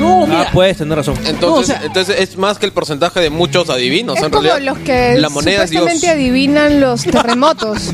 [0.00, 1.14] No, mira, Ah, puedes tener razón.
[1.24, 4.16] Entonces, No, o sea- entonces es más que el porcentaje de muchos adivinos.
[4.18, 5.84] es en como realidad, los que la moneda es Dios.
[5.84, 7.92] supuestamente adivinan los terremotos.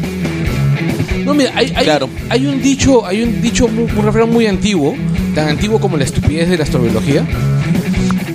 [1.26, 2.08] no, mira, hay, hay- Claro.
[2.30, 4.94] hay un dicho, hay un dicho, muy- un refrán muy antiguo,
[5.34, 7.26] tan antiguo como la estupidez de la astrobiología.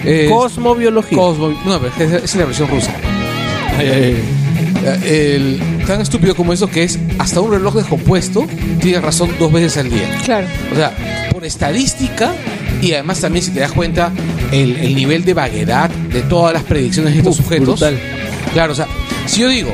[0.05, 1.17] Eh, Cosmobiología.
[1.17, 2.91] Cosmo, no, pero esa es la versión rusa.
[3.79, 4.21] Eh,
[4.95, 8.45] el- tan estúpido como eso que es hasta un reloj descompuesto
[8.81, 10.09] tiene razón dos veces al día.
[10.25, 10.47] Claro.
[10.71, 12.33] O sea, por estadística
[12.81, 14.11] y además también si te das cuenta
[14.51, 17.79] el, el nivel de vaguedad de todas las predicciones de estos Uf, sujetos.
[17.79, 17.97] brutal.
[18.53, 18.87] Claro, o sea,
[19.25, 19.73] si yo digo,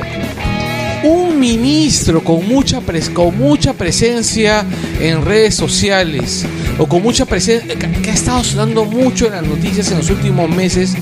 [1.04, 4.64] un ministro con mucha, pres- con mucha presencia
[5.02, 6.46] en redes sociales
[6.78, 10.10] o con mucha presencia, que, que ha estado sonando mucho en las noticias en los
[10.10, 10.96] últimos meses,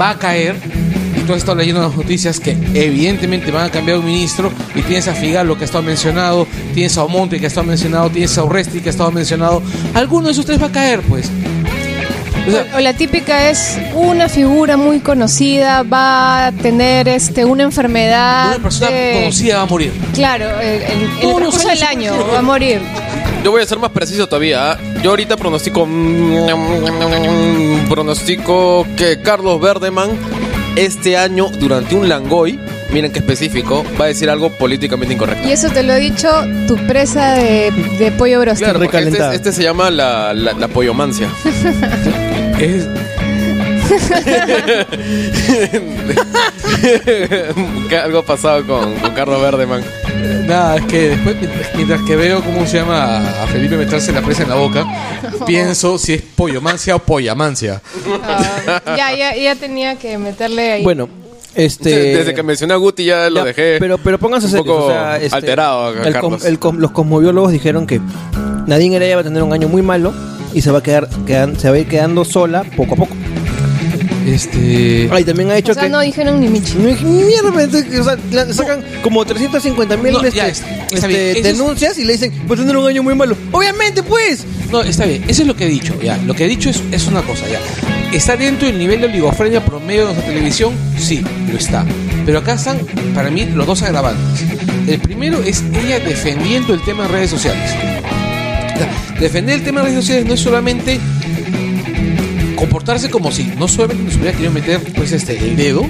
[0.00, 0.56] va a caer.
[1.30, 5.06] Tú has estado leyendo las noticias que evidentemente van a cambiar un ministro y tienes
[5.06, 8.42] a Figalo que ha estado mencionado, tienes a Omonte que ha estado mencionado, tienes a
[8.42, 9.62] Urresti que ha estado mencionado.
[9.94, 11.30] Alguno de esos tres va a caer, pues.
[12.48, 17.62] O sea, O la típica es una figura muy conocida, va a tener este una
[17.62, 18.48] enfermedad.
[18.56, 19.92] una persona de- conocida va a morir.
[20.12, 22.80] Claro, el, el, el Todos los transcurso del año va a morir.
[23.44, 24.72] Yo voy a ser más preciso todavía.
[24.72, 24.78] ¿ah?
[25.00, 25.86] Yo ahorita pronostico.
[27.88, 30.10] Pronostico que Carlos Verdeman
[30.76, 32.58] este año, durante un Langoy,
[32.92, 35.46] miren qué específico, va a decir algo políticamente incorrecto.
[35.48, 36.28] Y eso te lo ha dicho
[36.66, 38.70] tu presa de, de pollo broster.
[38.70, 41.28] Claro, porque este, este se llama la, la, la pollomancia.
[42.60, 42.86] Es,
[47.88, 49.82] Que algo pasado con, con Carlos Verdeman.
[50.46, 54.22] Nada, es que después, mientras- mientras que veo cómo se llama a Felipe meterse la
[54.22, 54.84] presa en la boca,
[55.46, 57.80] pienso si es pollomancia o pollamancia.
[58.24, 60.82] Ah, ya, ya, ya tenía que meterle ahí.
[60.82, 61.08] Bueno,
[61.54, 61.90] este.
[62.16, 63.76] Desde que mencioné a Guti ya lo Ya, dejé.
[63.80, 66.44] Pero, pero pónganse un serios, poco o sea, este, alterado acá, el com- Carlos.
[66.44, 68.00] el com- los cosmobiólogos dijeron que
[68.66, 70.12] Nadine Heredia va a tener un año muy malo
[70.52, 73.14] y se va a quedar, quedan- se va a ir quedando sola poco a poco.
[74.34, 75.08] Este.
[75.12, 75.88] Ay, también ha dicho o sea, que.
[75.88, 76.74] no dijeron ni Michi.
[76.74, 81.06] No, Mierda, entonces, o sea, la- sacan como 350 mil No, este, ya, está- está
[81.08, 81.20] bien.
[81.20, 83.36] este, Eso es- denuncias y le dicen, pues tener un año muy malo.
[83.52, 84.44] Obviamente, pues.
[84.70, 86.16] No, está bien, eso es lo que he dicho, ya.
[86.18, 87.58] Lo que he dicho es, es una cosa, ya.
[88.16, 90.72] ¿Está dentro del nivel de oligofrenia promedio de nuestra televisión?
[90.98, 91.84] Sí, lo está.
[92.26, 92.78] Pero acá están,
[93.14, 94.44] para mí, los dos agravantes.
[94.86, 97.70] El primero es ella defendiendo el tema en redes sociales.
[98.74, 98.88] O sea,
[99.20, 100.98] defender el tema en redes sociales no es solamente
[102.60, 105.84] comportarse como si no solamente nos hubiera querido meter pues este el dedo,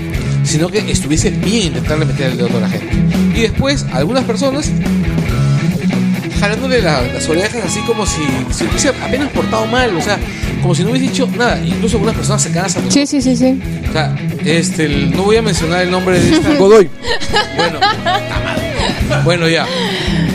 [0.44, 2.96] sino que estuviese bien intentarle meter el dedo a toda la gente.
[3.36, 4.70] Y después, algunas personas
[6.38, 10.18] jalándole la- las orejas así como si se hubiese apenas portado mal, o sea,
[10.62, 11.60] como si no hubiese dicho nada.
[11.64, 12.90] Incluso algunas personas se cansan.
[12.90, 13.60] Sí, sí, sí, sí.
[13.88, 14.14] O sea,
[14.44, 16.54] este, el- no voy a mencionar el nombre de esta.
[16.58, 16.88] Godoy.
[17.56, 17.78] Bueno,
[19.24, 19.66] bueno, ya.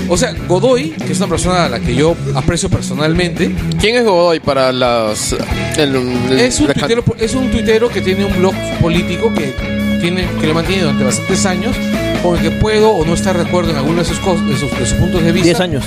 [0.07, 4.03] O sea, Godoy, que es una persona a la que yo aprecio personalmente, ¿Quién es
[4.03, 5.33] Godoy para las.
[5.77, 5.95] el-
[6.29, 9.53] el- es un, la- tuitero, es un tuitero que tiene un blog político que,
[10.01, 11.75] tiene, que lo mantiene durante bastantes años,
[12.21, 14.55] con el que puedo o no estar de acuerdo en algunos de sus, cos- de
[14.57, 15.45] sus, de sus puntos de vista.
[15.45, 15.83] 10 años.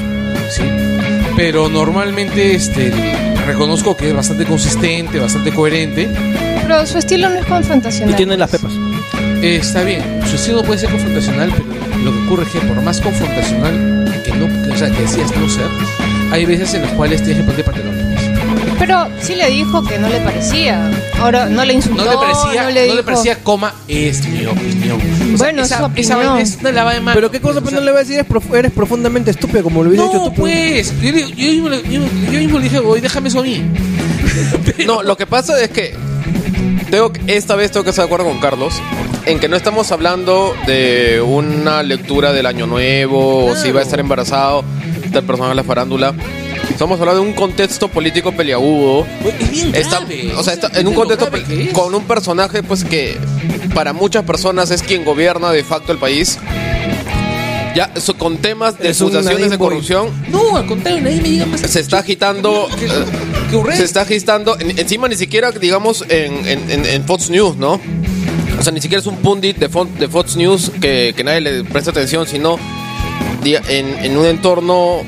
[0.51, 0.63] Sí.
[1.37, 2.93] Pero normalmente este,
[3.47, 6.09] reconozco que es bastante consistente, bastante coherente.
[6.63, 8.13] Pero su estilo no es confrontacional.
[8.13, 8.73] Y tiene las pepas.
[9.43, 12.83] Eh, está bien, su estilo puede ser confrontacional, pero lo que ocurre es que por
[12.83, 13.98] más confrontacional
[14.79, 15.67] sea, que decías no ser,
[16.33, 18.09] hay veces en las cuales tienes que ponerte pantalones.
[18.79, 20.89] Pero sí le dijo que no le parecía.
[21.21, 22.05] Ahora no le insultó.
[22.05, 24.99] No le parecía, no no le, le, dijo- parecía, coma, es mi opinión.
[25.01, 26.19] O sea, Bueno, es esa, su esa opinión.
[26.35, 27.15] vaina es una lavada de mano.
[27.17, 29.65] Pero qué cosa O pues, sea, no le va a decir, es eres profundamente estúpido,
[29.65, 30.35] como lo hubiera dicho No, tú.
[30.35, 32.01] pues, yo, le- yo mismo, le- yo,
[32.31, 33.63] yo mismo le dije, voy, déjame eso a mí.
[34.87, 35.95] No, lo que pasa es que
[36.91, 38.75] tengo que- esta vez tengo que estar de acuerdo con Carlos
[39.29, 43.83] en que no estamos hablando de una lectura del año nuevo o si va a
[43.83, 44.65] estar embarazado
[45.11, 46.15] del personaje de la farándula.
[46.71, 49.07] Estamos hablando de un contexto político peliagudo.
[49.41, 52.63] Es bien Está- grave, o sea, está ¿entiendes en un contexto que con un personaje
[52.63, 53.19] pues que
[53.75, 56.39] para muchas personas es quien gobierna de facto el país.
[57.75, 61.61] Ya eso, con temas de acusaciones de corrupción No, al contrario, nadie me diga más.
[61.61, 62.91] se está agitando ¿Qué- eh,
[63.51, 63.77] qué ocurre?
[63.77, 67.79] se está agitando en- encima ni siquiera digamos en- en Fox News no
[68.59, 71.91] o sea ni siquiera es un pundit de, de Fox News que, nadie le presta
[71.91, 72.59] atención sino
[73.45, 75.03] en un entorno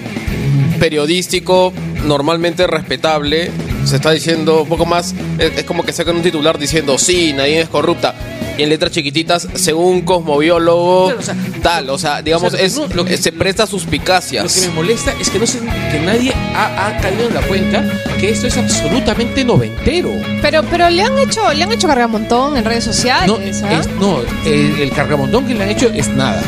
[0.79, 1.73] periodístico
[2.07, 3.51] normalmente respetable
[3.85, 7.33] se está diciendo un poco más es, es como que sacan un titular diciendo sí
[7.33, 8.15] nadie es corrupta
[8.59, 12.65] y en letras chiquititas según cosmobiólogo Claro, o sea, tal o sea digamos o sea,
[12.65, 15.59] es no, lo que- se presta suspicacias Lo que me molesta es que no se,
[15.61, 17.85] que nadie ha, ha caído en la cuenta
[18.19, 20.11] que esto es absolutamente noventero.
[20.43, 23.27] Pero, pero le han hecho, le han hecho cargamontón en redes sociales.
[23.29, 23.37] No,
[23.67, 23.73] ¿ah?
[23.81, 26.43] es- no el, el cargamontón que le han hecho es nada.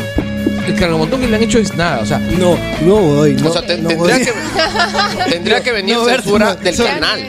[0.67, 1.99] El cargamontón que le han hecho es nada.
[1.99, 3.33] O sea, No, no voy.
[3.33, 4.25] No, o sea, te- no tendría, voy.
[4.25, 4.33] que,
[5.31, 7.19] tendría que venir No, Berto, censura no, del canal.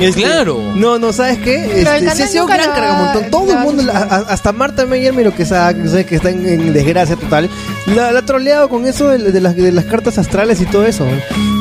[0.00, 0.72] Este, Claro.
[0.74, 1.64] No, no, ¿sabes qué?
[1.64, 3.30] el Este, ha sido un gran la- cargamontón.
[3.30, 6.72] Todo la el mundo, la- hasta Marta Meyer, miro que, sa- que está en, en
[6.72, 7.48] desgracia total,
[7.86, 11.06] la, ha troleado con eso de, de las, de las cartas astrales y todo eso.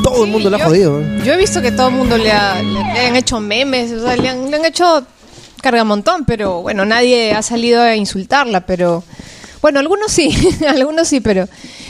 [0.04, 1.02] Todo el mundo la ha jodido.
[1.24, 4.02] Yo he visto que todo el mundo le, ha- le- le han hecho memes, o
[4.06, 5.06] sea, le han, le han hecho
[5.62, 9.04] cargamontón, pero bueno, nadie ha salido a insultarla, pero
[9.62, 10.30] bueno, algunos sí,
[10.68, 11.48] algunos sí, pero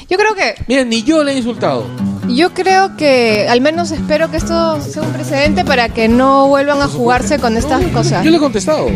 [0.10, 1.86] yo creo que mira, ni yo le he insultado.
[2.30, 6.82] yo creo que al menos espero que esto sea un precedente para que no vuelvan
[6.82, 8.24] a jugarse con estas cosas.
[8.26, 8.88] Yo le he contestado.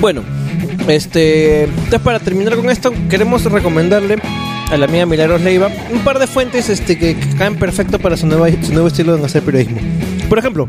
[0.00, 0.22] Bueno,
[0.88, 4.16] Este, entonces para terminar con esto, queremos recomendarle
[4.70, 8.16] a la amiga Milagros Leiva un par de fuentes este, que, que caen perfecto para
[8.16, 9.78] su, nueva- su nuevo estilo de hacer periodismo.
[10.28, 10.68] Por ejemplo,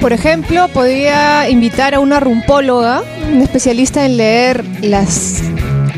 [0.00, 5.42] Por ejemplo, podría invitar a una rumpóloga, una especialista en leer las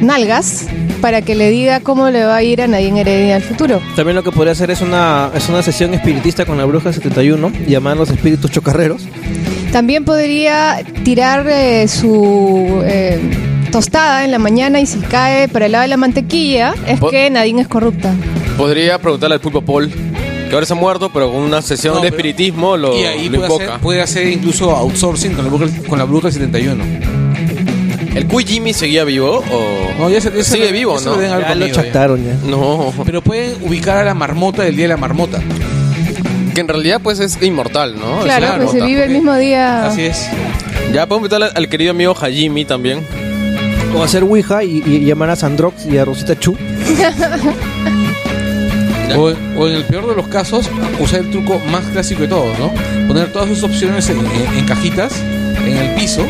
[0.01, 0.67] nalgas,
[1.01, 3.81] para que le diga cómo le va a ir a Nadine Heredia en el futuro.
[3.97, 7.53] también lo que podría hacer es una, es una sesión espiritista con la bruja 71,
[7.67, 9.03] llamada Los Espíritus Chocarreros.
[9.73, 13.19] También podría tirar eh, su eh,
[13.73, 17.11] tostada en la mañana y si cae para el lado de la mantequilla, es Po-
[17.11, 18.13] que Nadine es corrupta.
[18.57, 19.91] Podría preguntarle al pulpo Paul,
[20.49, 23.05] que ahora se ha muerto, pero con una sesión No, de pero- espiritismo lo, y
[23.05, 23.65] ahí lo puede invoca.
[23.67, 26.85] hacer, puede hacer incluso outsourcing con la bruja, con la bruja 71.
[28.15, 29.91] ¿El Cuy Jimmy seguía vivo o...?
[29.99, 31.17] No, ya se- ya Sigue ya vivo, se ¿no?
[31.17, 31.73] lo Ya lo comido, ya.
[31.73, 32.35] chactaron ya.
[32.49, 35.41] No, Pero pueden ubicar a la marmota del día de la marmota.
[36.55, 38.21] que en realidad pues es inmortal, ¿no?
[38.21, 39.87] Claro, una pues se vive el mismo día.
[39.87, 40.29] Así es.
[40.93, 43.05] Ya podemos invitar al, al querido amigo Hajimi también.
[43.97, 46.57] O hacer Ouija y, y llamar a Sandrox y a Rosita Chu.
[49.17, 52.59] O, o en el peor de los casos, usar el truco más clásico de todos,
[52.59, 52.73] ¿no?
[53.07, 55.13] Poner todas sus opciones en, en- en cajitas,
[55.65, 56.25] en el piso,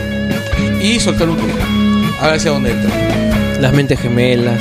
[0.82, 1.52] y soltar un truco.
[2.20, 2.90] A ver hacia dónde entra.
[3.60, 4.60] Las mentes gemelas.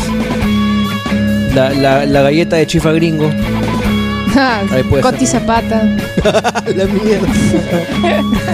[1.54, 3.30] La, la, la galleta de chifa gringo.
[4.72, 5.42] Ahí puede Coti ser.
[5.42, 5.84] Zapata.
[6.76, 7.28] la mierda.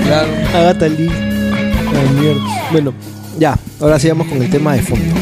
[0.05, 0.27] Claro.
[0.55, 1.07] Agatha Lee.
[1.07, 2.41] La mierda.
[2.71, 2.93] Bueno,
[3.37, 3.57] ya.
[3.79, 5.15] Ahora sigamos con el tema de fondo.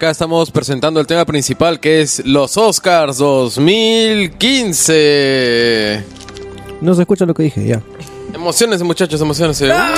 [0.00, 6.02] Acá estamos presentando el tema principal que es los Oscars 2015.
[6.80, 7.82] No se escucha lo que dije, ya.
[8.32, 9.60] Emociones, muchachos, emociones.
[9.60, 9.90] la,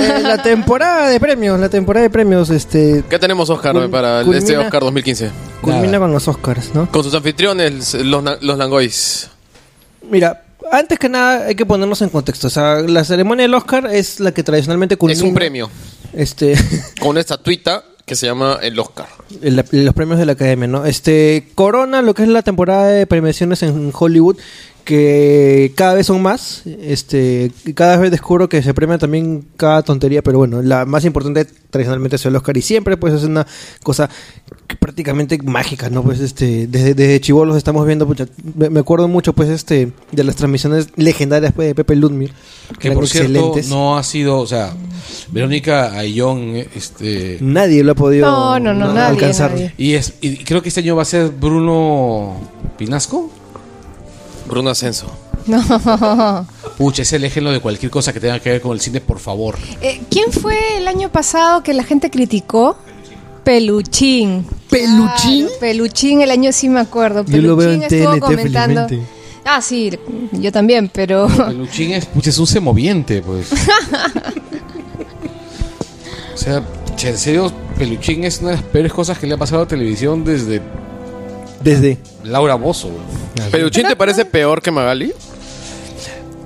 [0.00, 4.22] eh, la temporada de premios, la temporada de premios, este, ¿Qué tenemos, Oscar, Cul- para
[4.24, 5.30] culmina- este Oscar 2015?
[5.62, 6.90] culmina con los Oscars, ¿no?
[6.90, 9.30] Con sus anfitriones, los, los Langois.
[10.10, 12.48] Mira, antes que nada hay que ponernos en contexto.
[12.48, 15.20] O sea, la ceremonia del Oscar es la que tradicionalmente culmina.
[15.20, 15.70] Es un premio.
[16.12, 16.54] Este,
[17.00, 19.06] Con una estatuita que se llama el Oscar.
[19.42, 20.86] el- los premios de la academia, ¿no?
[20.86, 24.36] Este, corona lo que es la temporada de premiaciones en Hollywood,
[24.88, 26.62] que cada vez son más.
[26.64, 31.04] Este, y cada vez descubro que se premia también cada tontería, pero bueno, la más
[31.04, 33.46] importante tradicionalmente es el Oscar y siempre pues es una
[33.82, 34.08] cosa
[34.80, 36.02] prácticamente mágica, ¿no?
[36.02, 40.24] Pues este, desde, desde chivolos estamos viendo, pucha, me, me acuerdo mucho pues este de
[40.24, 42.32] las transmisiones legendarias pues, de Pepe Ludmir,
[42.78, 43.68] Que por cierto, excelentes.
[43.68, 44.72] no ha sido, o sea,
[45.30, 47.36] Verónica Ayón, este.
[47.42, 49.50] Nadie lo ha podido No, no, no, nadie, alcanzar.
[49.50, 49.74] nadie.
[49.76, 52.40] Y, es, y creo que este año va a ser Bruno
[52.78, 53.30] Pinasco.
[54.48, 55.06] Bruno Ascenso.
[55.46, 55.62] No.
[56.76, 59.56] Pucha, ese ejemplo de cualquier cosa que tenga que ver con el cine, por favor.
[59.80, 62.76] Eh, ¿Quién fue el año pasado que la gente criticó?
[63.44, 64.46] Peluchín.
[64.68, 65.46] ¿Peluchín?
[65.46, 67.24] Claro, Peluchín, el año sí me acuerdo.
[67.24, 68.88] Yo lo veo en Peluchín estuvo TNT, comentando.
[68.88, 69.12] felizmente.
[69.46, 69.90] Ah, sí,
[70.32, 71.28] yo también, pero.
[71.28, 73.48] Peluchín es, pucha, es un semoviente, pues.
[76.34, 76.62] o sea,
[77.02, 79.68] en serio, Peluchín es una de las peores cosas que le ha pasado a la
[79.68, 80.60] televisión desde
[81.60, 81.98] Desde.
[82.24, 82.90] Laura Bozo.
[83.50, 85.12] ¿Peluchín te parece peor que Magali?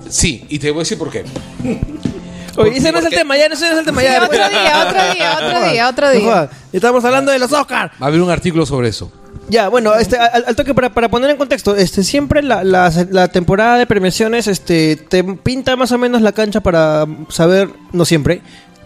[0.08, 1.24] Sí, y te voy a decir por qué.
[2.56, 4.24] Oye, ese no es el tema, ya, ese no es el tema, ya.
[4.24, 6.20] otro día, otro día, otro día, otro No día.
[6.22, 7.92] jodas, Estamos hablando de los Oscars.
[8.00, 9.10] Va a haber un artículo sobre eso.
[9.48, 12.92] Ya, bueno, este, al, al toque para, para poner en contexto, este, siempre la, la,
[13.10, 18.04] la temporada de premiaciones, este, te pinta más o menos la cancha para saber, no
[18.04, 18.42] siempre,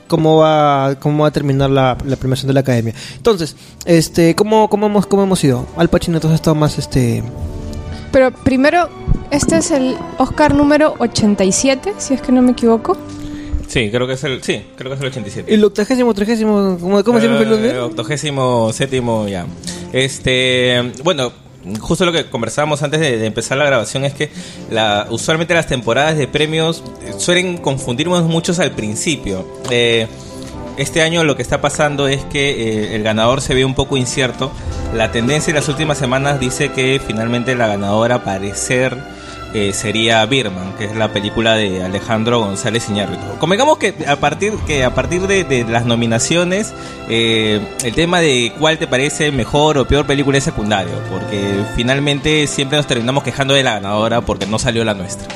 [0.07, 2.95] cómo va cómo va a terminar la, la premiación de la academia.
[3.17, 5.67] Entonces, este, ¿cómo, cómo hemos cómo hemos ido?
[5.77, 7.23] Al Pacino entonces ha estado más este
[8.13, 8.89] Pero primero,
[9.31, 12.97] este es el Oscar número 87, si es que no me equivoco.
[13.69, 15.53] Sí, creo que es el, sí, creo que es el 87.
[15.53, 19.47] el octagésimo, trigésimo, ¿cómo, cómo se llama el Eh, octogésimo séptimo, ya.
[19.93, 21.33] Este, bueno,
[21.81, 24.31] justo lo que conversábamos antes de, empezar la grabación es que
[25.11, 29.47] usualmente las temporadas de premios eh, suelen confundirnos muchos al principio.
[29.71, 30.07] Eh,
[30.77, 33.97] este año lo que está pasando es que eh, el ganador se ve un poco
[33.97, 34.53] incierto.
[34.95, 38.97] La tendencia en las últimas semanas dice que finalmente la ganadora parecer
[39.73, 43.23] sería Birman, que es la película de Alejandro González Iñárritu.
[43.39, 46.75] Convengamos que a partir que a partir de, de las nominaciones
[47.09, 52.47] eh, el tema de cuál te parece mejor o peor película es secundario, porque finalmente
[52.47, 55.29] siempre nos terminamos quejando de la ganadora porque no salió la nuestra.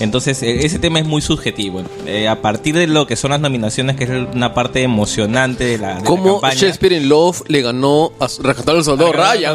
[0.00, 1.82] Entonces, eh, ese tema es muy subjetivo.
[2.06, 5.78] Eh, a partir de lo que son las nominaciones, que es una parte emocionante de
[5.78, 6.54] la, de la ¿Cómo campaña.
[6.54, 9.54] Shakespeare in Love le ganó a Rescatar al Soldado Ryan?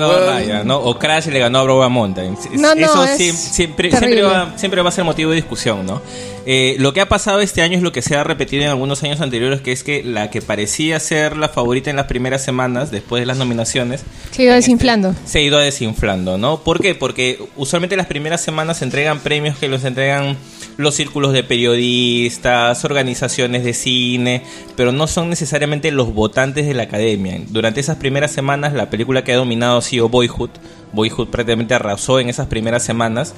[0.67, 0.77] ¿no?
[0.79, 2.37] O Crash le ganó a Brokeback Mountain.
[2.53, 4.15] No, no, Eso es siem- siempre, terrible.
[4.21, 6.01] siempre, va, siempre va a ser motivo de discusión, ¿no?
[6.45, 9.01] Eh, lo que ha pasado este año es lo que se ha repetido en algunos
[9.03, 12.91] años anteriores, que es que la que parecía ser la favorita en las primeras semanas,
[12.91, 15.15] después de las nominaciones, Se iba desinflando.
[15.25, 16.59] se ha ido desinflando, ¿no?
[16.59, 16.95] ¿Por qué?
[16.95, 20.35] Porque usualmente las primeras semanas se entregan premios que los entregan
[20.75, 24.41] los círculos de periodistas, organizaciones de cine,
[24.75, 27.39] pero no son necesariamente los votantes de la academia.
[27.49, 30.49] Durante esas primeras semanas, la película que ha dominado ha sido Boyhood.
[30.91, 33.33] Boyhood prácticamente arrasó en esas primeras semanas,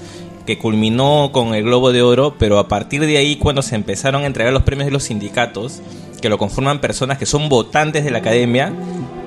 [0.45, 4.23] que culminó con el Globo de Oro, pero a partir de ahí, cuando se empezaron
[4.23, 5.81] a entregar los premios de los sindicatos,
[6.21, 8.71] que lo conforman personas que son votantes de la academia,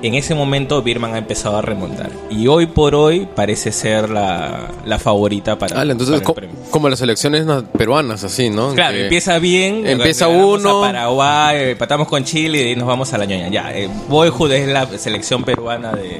[0.01, 2.09] en ese momento Birman ha empezado a remontar.
[2.29, 6.33] Y hoy por hoy parece ser la, la favorita para, Ala, entonces, para el co-
[6.35, 6.55] premio.
[6.71, 8.73] como las elecciones na- peruanas, así, ¿no?
[8.73, 9.85] Claro, Que empieza bien.
[9.85, 10.79] Empieza uno.
[10.83, 13.49] A Paraguay, empatamos con Chile y de ahí nos vamos a la ñoña.
[13.49, 16.17] Ya, eh, Boyhood es la selección peruana de,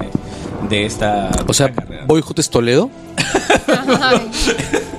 [0.70, 1.30] de esta.
[1.48, 1.72] O sea,
[2.06, 2.90] Boyhood es Toledo.
[4.02, 4.29] Ay,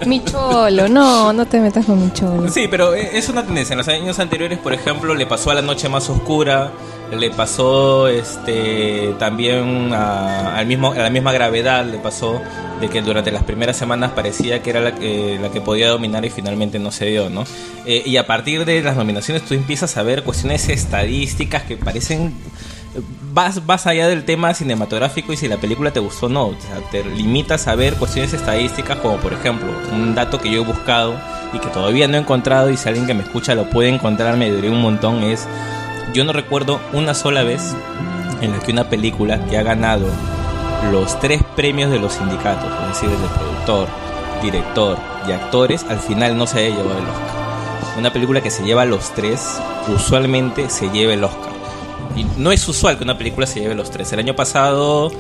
[0.07, 2.49] mi cholo, no, no te metas con mi cholo.
[2.49, 3.75] Sí, pero eh, es una tendencia.
[3.75, 6.73] En los años anteriores, por ejemplo, le pasó a La Noche Más Oscura,
[7.17, 12.41] le pasó este también a, al mismo, a la misma gravedad, le pasó
[12.81, 16.25] de que durante las primeras semanas parecía que era la, que- la que podía dominar
[16.25, 17.45] y finalmente no se dio, ¿no?
[17.85, 22.33] Eh, y a partir de las nominaciones tú empiezas a ver cuestiones estadísticas que parecen
[23.33, 26.47] vas, vas allá del tema cinematográfico y si la película te gustó o no.
[26.47, 30.63] O sea, te limitas a ver cuestiones estadísticas como por ejemplo un dato que yo
[30.63, 31.15] he buscado
[31.53, 34.37] y que todavía no he encontrado y si alguien que me escucha lo puede encontrar
[34.37, 35.47] me ayudaría un montón es
[36.13, 37.75] yo no recuerdo una sola vez
[38.41, 40.07] en la que una película que ha ganado
[40.91, 43.89] los tres premios de los sindicatos, es decir, de productor,
[44.43, 47.99] director y actores, al final no se haya llevado el Oscar.
[47.99, 49.61] Una película que se lleva los tres,
[49.95, 51.50] usualmente se lleva el Oscar.
[52.17, 54.13] Y no es usual que una película se lleve los tres.
[54.13, 55.11] El año pasado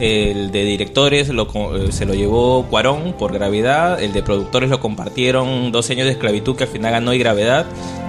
[0.00, 4.80] el de directores lo, eh, se lo llevó Cuarón por gravedad, el de productores lo
[4.80, 7.64] compartieron 12 años de esclavitud que al final ganó y gravedad,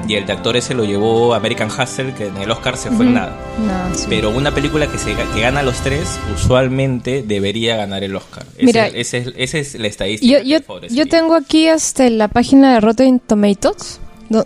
[0.07, 3.05] y el de actores se lo llevó American Hustle que en el Oscar se fue
[3.05, 3.37] en nada.
[3.59, 4.07] No, sí.
[4.09, 8.45] Pero una película que, se, que gana los tres, usualmente debería ganar el Oscar.
[8.59, 10.39] Mira, ese es- esa es la estadística.
[10.41, 10.59] Yo, yo,
[10.89, 13.99] yo tengo aquí este, la página de Rotten Tomatoes,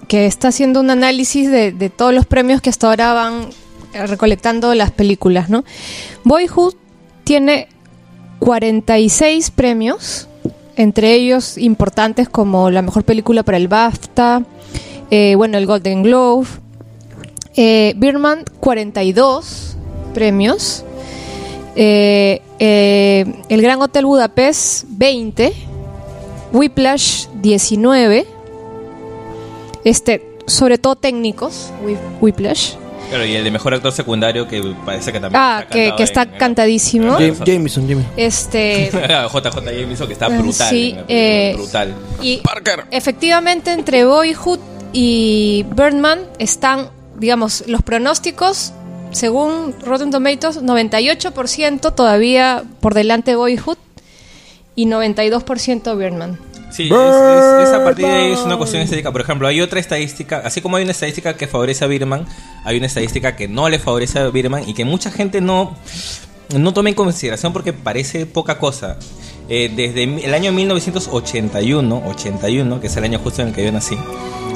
[0.07, 3.47] que está haciendo un análisis de, de todos los premios que hasta ahora van
[3.93, 5.63] recolectando las películas, ¿no?
[6.23, 6.73] Boyhood
[7.23, 7.67] tiene
[8.39, 10.27] 46 premios,
[10.75, 14.43] entre ellos importantes como la mejor película para el BAFTA,
[15.11, 16.47] eh, bueno, el Golden Globe.
[17.55, 19.77] Eh, Birman, 42
[20.13, 20.83] premios.
[21.75, 25.53] Eh, eh, el Gran Hotel Budapest, 20.
[26.51, 28.25] Whiplash, 19.
[29.83, 32.73] Este, sobre todo técnicos, Whi- Whiplash.
[33.14, 36.03] Claro, y el de mejor actor secundario que parece que también Ah, que, cantado que
[36.03, 37.14] está en- en- cantadísimo.
[37.20, 38.11] Jam- Jameson, Jameson.
[38.18, 38.89] Este.
[38.91, 40.70] JJ Jameson que está brutal.
[40.70, 41.93] Sí, en eh, brutal.
[42.22, 42.41] Y
[42.91, 44.59] efectivamente entre Boyhood
[44.93, 46.89] y Birdman están,
[47.20, 48.74] digamos, los pronósticos,
[49.11, 53.78] según Rotten Tomatoes, 98% todavía por delante de Boyhood
[54.76, 56.39] y 92% Birdman.
[56.74, 59.11] Sí, es, es- es a partir de ahí es una cuestión estadística.
[59.11, 62.26] Por ejemplo, hay otra estadística, así como hay una estadística que favorece a Birman,
[62.65, 65.76] hay una estadística que no le favorece a Birman y que mucha gente no,
[66.57, 68.97] no toma en consideración porque parece poca cosa.
[69.49, 73.71] Eh, desde el año 1981, 81, que es el año justo en el que yo
[73.71, 73.97] nací,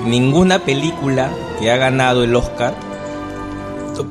[0.06, 2.74] ninguna película que ha ganado el Oscar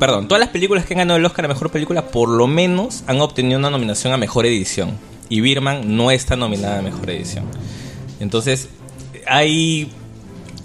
[0.00, 3.04] perdón, todas las películas que han ganado el Oscar a Mejor Película por lo menos
[3.06, 4.90] han obtenido una nominación a Mejor Edición.
[5.28, 7.44] Y Birman no está nominada a Mejor Edición.
[8.20, 8.68] Entonces,
[9.26, 9.90] hay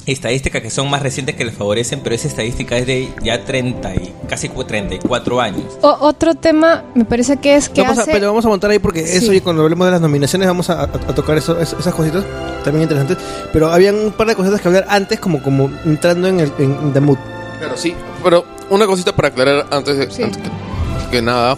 [0.08, 3.94] estadísticas que son más recientes que les favorecen, pero esa estadística es de ya 30
[3.96, 5.64] y casi 34 años.
[5.82, 8.12] O- otro tema me parece que es que Vamos a, hace...
[8.12, 9.18] pero vamos a montar ahí porque Sí.
[9.18, 11.94] eso y cuando hablemos de las nominaciones vamos a, a- a tocar eso, es- esas
[11.94, 12.24] cositas
[12.64, 13.18] también interesantes.
[13.54, 16.72] Pero habían un par de cositas que hablar antes como, como entrando en, el, en,
[16.72, 17.18] en the mood.
[17.60, 17.94] Claro, sí.
[18.24, 21.58] Pero una cosita para aclarar antes, de, antes que, que nada.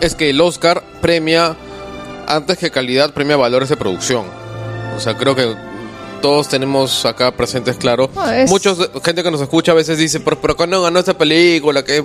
[0.00, 1.54] es que el Oscar premia,
[2.26, 4.24] antes que calidad, premia valores de producción.
[4.96, 5.54] O sea, creo que
[6.20, 8.08] todos tenemos acá presentes, claro.
[8.14, 11.16] No, es- Muchos, gente que nos escucha a veces dice, pero, pero ¿cuándo ganó esta
[11.16, 11.84] película?
[11.84, 12.02] Que,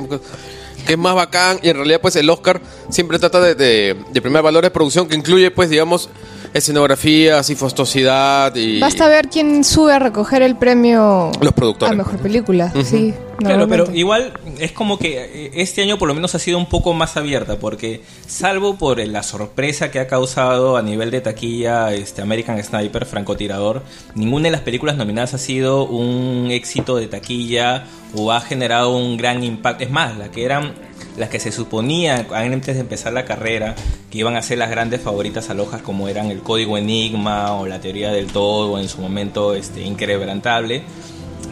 [0.86, 1.60] que es más bacán.
[1.62, 2.60] Y en realidad, pues el Oscar
[2.90, 6.10] siempre trata de, de, de premiar valores de producción que incluye, pues, digamos,
[6.54, 11.98] escenografías y fastuosidad y Basta ver quién sube a recoger el premio los a productores.
[11.98, 12.74] mejor película.
[12.84, 16.58] Sí, Claro, pero igual es como que eh, este año por lo menos ha sido
[16.58, 21.22] un poco más abierta, porque salvo por la sorpresa que ha causado a nivel de
[21.22, 23.84] taquilla este American Sniper, francotirador,
[24.16, 27.86] ninguna de las películas nominadas ha sido un éxito de taquilla
[28.16, 29.84] o ha generado un gran impacto.
[29.84, 30.74] Es más, las que eran
[31.18, 33.76] las que se suponía antes de empezar la carrera
[34.10, 37.66] que iban a ser las grandes favoritas al Oscar como eran el Código Enigma o
[37.66, 40.84] la Teoría del Todo en su momento este Inquebrantable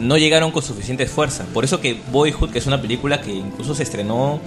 [0.00, 1.44] no llegaron con suficiente fuerza.
[1.52, 4.40] Por eso que Boyhood, que es una película que incluso se estrenó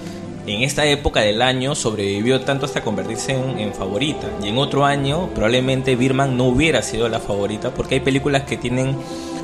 [0.46, 4.28] en esta época del año, sobrevivió tanto hasta convertirse en favorita.
[4.44, 8.58] Y en otro año, probablemente Birman no hubiera sido la favorita, porque hay películas que
[8.58, 8.96] tienen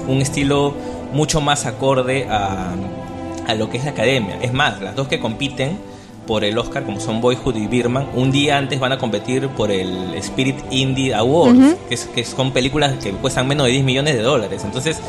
[0.08, 0.74] un estilo
[1.14, 2.76] mucho más acorde a,
[3.48, 4.38] a lo que es la academia.
[4.42, 5.78] Es más, las dos que compiten
[6.28, 9.70] por el Oscar, como son Boyhood y Birman, un día antes van a competir por
[9.72, 11.76] el Spirit Indie Awards, Ujú.
[11.88, 14.64] que, es- que son películas que cuestan menos de 10 millones de dólares.
[14.66, 15.00] Entonces,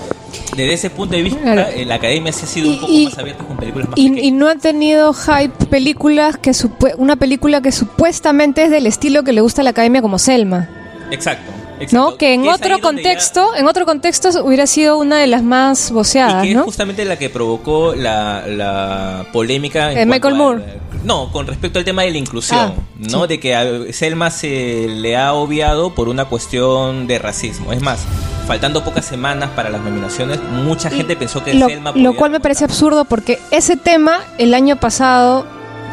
[0.55, 1.69] desde ese punto de vista, Claro.
[1.75, 4.03] eh, la academia sí ha sido un poco y- más abierta con películas más Y,
[4.11, 4.25] pequeñas.
[4.27, 6.53] y no ha tenido hype películas que
[6.99, 10.69] una película que supuestamente es del estilo que le gusta a la academia como Selma,
[11.11, 11.51] Exacto.
[11.81, 11.97] Exacto.
[12.13, 12.17] ¿no?
[12.17, 16.45] Que en otro ya- contexto, en otro contexto hubiera sido una de las más voceadas,
[16.45, 16.61] y que ¿no?
[16.61, 20.65] es justamente la que provocó la, la polémica en cuanto Michael a- Moore.
[21.05, 23.23] no, con respecto al tema de la inclusión, Ah, ¿no?
[23.23, 23.27] sí.
[23.29, 27.73] De que a Selma se le ha obviado por una cuestión de racismo.
[27.73, 28.01] Es más,
[28.47, 32.31] faltando pocas semanas para las nominaciones, mucha gente pensó que Lo, Selma lo podía- cual
[32.31, 35.47] me parece absurdo porque ese tema el año pasado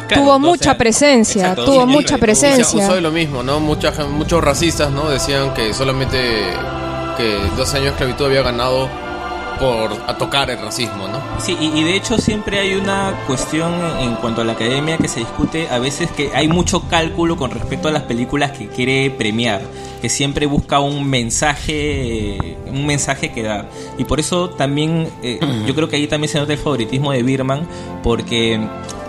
[0.06, 2.84] Claro, tuvo mucha sea, presencia, exacto, tuvo mucha presencia.
[2.84, 3.60] usó de lo mismo, ¿no?
[3.60, 5.08] Muchos racistas, ¿no?
[5.08, 6.18] Decían que solamente
[7.16, 8.88] que dos años de esclavitud había ganado
[9.60, 11.20] por a tocar el racismo, ¿no?
[11.38, 14.98] Sí, y, y de hecho siempre hay una cuestión en, en cuanto a la academia
[14.98, 18.66] que se discute a veces que hay mucho cálculo con respecto a las películas que
[18.66, 19.62] quiere premiar,
[20.02, 23.68] que siempre busca un mensaje, un mensaje que dar.
[23.96, 27.22] Y por eso también eh, yo creo que ahí también se nota el favoritismo de
[27.22, 27.66] Birman,
[28.02, 28.60] porque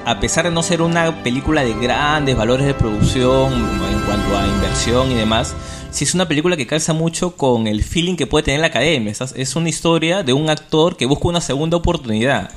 [0.06, 4.46] a pesar de no ser una película de grandes valores de producción en cuanto a
[4.48, 5.56] inversión y demás,
[5.92, 9.12] sí es una película que calza mucho con el feeling que puede tener la academia.
[9.12, 12.52] Es- Es una historia de un actor que busca una segunda oportunidad.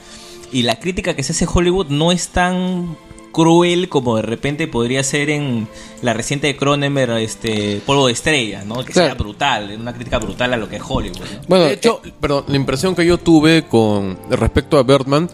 [0.53, 2.97] Y la crítica que se hace a Hollywood no es tan
[3.33, 5.69] cruel como de repente podría ser en
[6.03, 8.83] la reciente de Cronenberg, este Polvo de Estrellas, ¿no?
[8.85, 11.19] Que sea brutal, una crítica brutal a lo que es Hollywood.
[11.21, 11.41] ¿no?
[11.47, 15.29] Bueno, de hecho, perdón, la impresión que yo tuve con respecto a Birdman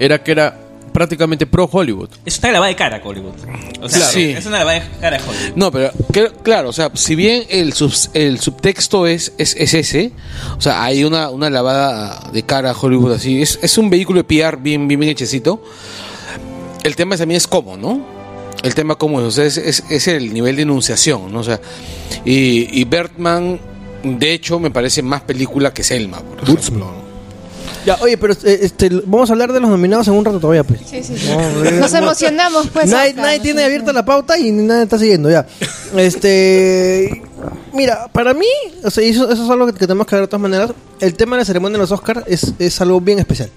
[0.00, 0.58] era que era
[0.92, 2.08] prácticamente pro Hollywood.
[2.24, 3.34] Es una lavada de cara Hollywood.
[3.80, 4.12] O sea, Claro.
[4.12, 4.30] Sí.
[4.30, 5.56] es una lavada de cara a Hollywood.
[5.56, 9.74] No, pero que- claro, o sea, si bien el, subs- el subtexto es, es, es
[9.74, 10.12] ese,
[10.56, 14.22] o sea, hay una, una lavada de cara a Hollywood así, es, es un vehículo
[14.22, 15.62] de PR bien, bien, bien hechecito.
[16.82, 18.04] El tema también es cómo, ¿no?
[18.62, 21.40] El tema cómo es, o sea, es, es, es el nivel de enunciación, ¿no?
[21.40, 21.60] O sea,
[22.24, 23.58] y, y Bertman,
[24.02, 26.18] de hecho, me parece más película que Selma.
[26.20, 26.48] por.
[27.86, 30.64] Ya, oye, pero eh, este, vamos a hablar de los nominados en un rato todavía,
[30.64, 30.80] pues.
[30.86, 31.28] Sí, sí, sí.
[31.30, 32.88] No, Nos no- emocionamos, pues.
[32.90, 35.46] nadie acá, nadie nos tiene abierta la pauta y nadie está siguiendo, ya.
[35.96, 37.22] Este.
[37.72, 38.46] Mira, para mí,
[38.84, 40.70] o sea, eso, eso es algo que, que tenemos que ver de todas maneras.
[41.00, 43.48] El tema de la ceremonia de los Oscars es, es algo bien especial.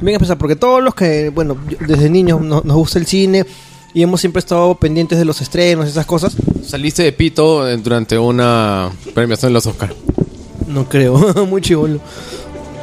[0.00, 3.44] Bien especial, porque todos los que, bueno, yo- desde niños nos, nos gusta el cine
[3.92, 6.36] y hemos siempre estado pendientes de los estrenos y esas cosas.
[6.64, 9.94] Saliste de pito eh, durante una premiación de los Oscars.
[10.66, 11.16] No creo,
[11.48, 11.98] muy chivolo.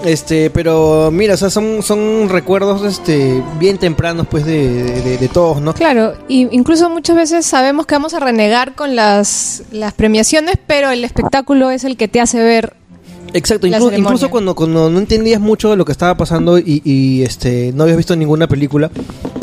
[0.06, 5.28] Este, pero mira, o sea, son, son recuerdos este, bien tempranos, pues, de, de- de
[5.28, 5.74] todos, ¿no?
[5.74, 10.92] Claro, y incluso muchas veces sabemos que vamos a renegar con las, las premiaciones, pero
[10.92, 12.74] el espectáculo es el que te hace ver.
[13.34, 14.00] Exacto, la inclu- ceremonia.
[14.00, 17.84] incluso cuando, cuando no entendías mucho de lo que estaba pasando y, y, este no
[17.84, 18.90] habías visto ninguna película,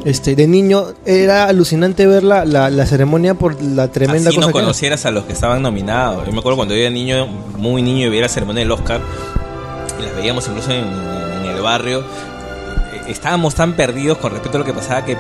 [0.07, 4.47] este de niño era alucinante ver la, la, la ceremonia por la tremenda Así cosa
[4.49, 4.65] no que era.
[4.67, 6.25] conocieras a los que estaban nominados.
[6.25, 7.27] Yo me acuerdo cuando yo era niño,
[7.59, 9.03] muy niño, y veía la ceremonia del Oscar,
[10.01, 10.85] las veíamos incluso en,
[11.45, 12.03] el barrio.
[13.07, 15.17] Eh, estábamos tan perdidos con respecto a lo que pasaba que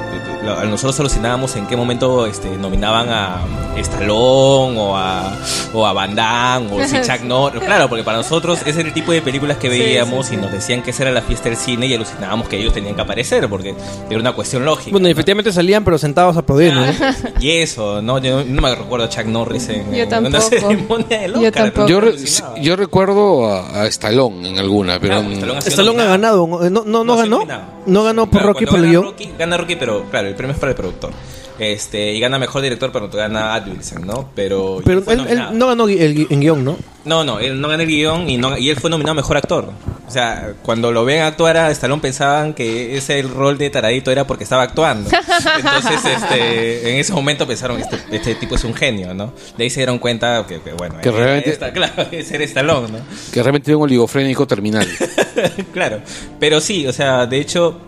[0.69, 3.41] nosotros alucinábamos en qué momento este, nominaban a
[3.77, 5.33] Stallone o a,
[5.73, 7.63] o a Van Damme o si Chuck Norris.
[7.63, 10.53] Claro, porque para nosotros ese era el tipo de películas que veíamos sí, y nos
[10.53, 13.49] decían que esa era la fiesta del cine y alucinábamos que ellos tenían que aparecer
[13.49, 13.75] porque
[14.11, 14.91] era una cuestión lógica.
[14.93, 16.81] Bueno, y efectivamente salían, pero sentados aplaudiendo.
[16.87, 16.93] ¿no?
[17.41, 18.19] Y eso, ¿no?
[18.19, 20.37] Yo no me recuerdo a Chuck Norris en, Yo en tampoco.
[20.37, 21.53] una ceremonia Yo Oscar.
[21.53, 21.89] tampoco.
[21.89, 22.59] Yo, re- Alucinaba.
[22.59, 26.85] yo recuerdo a, a Stallone en alguna, pero Claro, Stallone ha Stallone ganado, ¿no, no,
[26.85, 27.37] no No, ganó?
[27.39, 27.63] nominado.
[27.87, 29.05] No ganó por Claro, Rocky guion.
[29.05, 31.11] Rocky, gana Rocky, pero claro, el premio es para el productor.
[31.59, 34.31] Este, y gana mejor director, pero no gana Atkinson, ¿no?
[34.35, 36.77] Pero, Pero él, no ganó el, en guion, ¿no?
[37.05, 39.37] No, no, él no gana el guion y, no, y él fue nominado a mejor
[39.37, 39.71] actor.
[40.07, 44.11] O sea, cuando lo ven actuar a Stallone pensaban que ese el rol de taradito
[44.11, 45.11] era porque estaba actuando.
[45.57, 49.33] Entonces, este, en ese momento pensaron, este, este tipo es un genio, ¿no?
[49.57, 52.89] De ahí se dieron cuenta que, que, bueno, Que realmente- está, claro, ese era Stallone,
[52.89, 52.99] ¿no?
[53.33, 54.87] que realmente tiene un oligofrénico terminal.
[55.73, 56.01] claro,
[56.41, 57.79] pero sí, o sea, de hecho,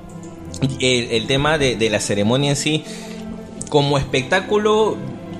[0.80, 2.84] el, el tema de, de la ceremonia en sí,
[3.68, 4.96] como espectáculo,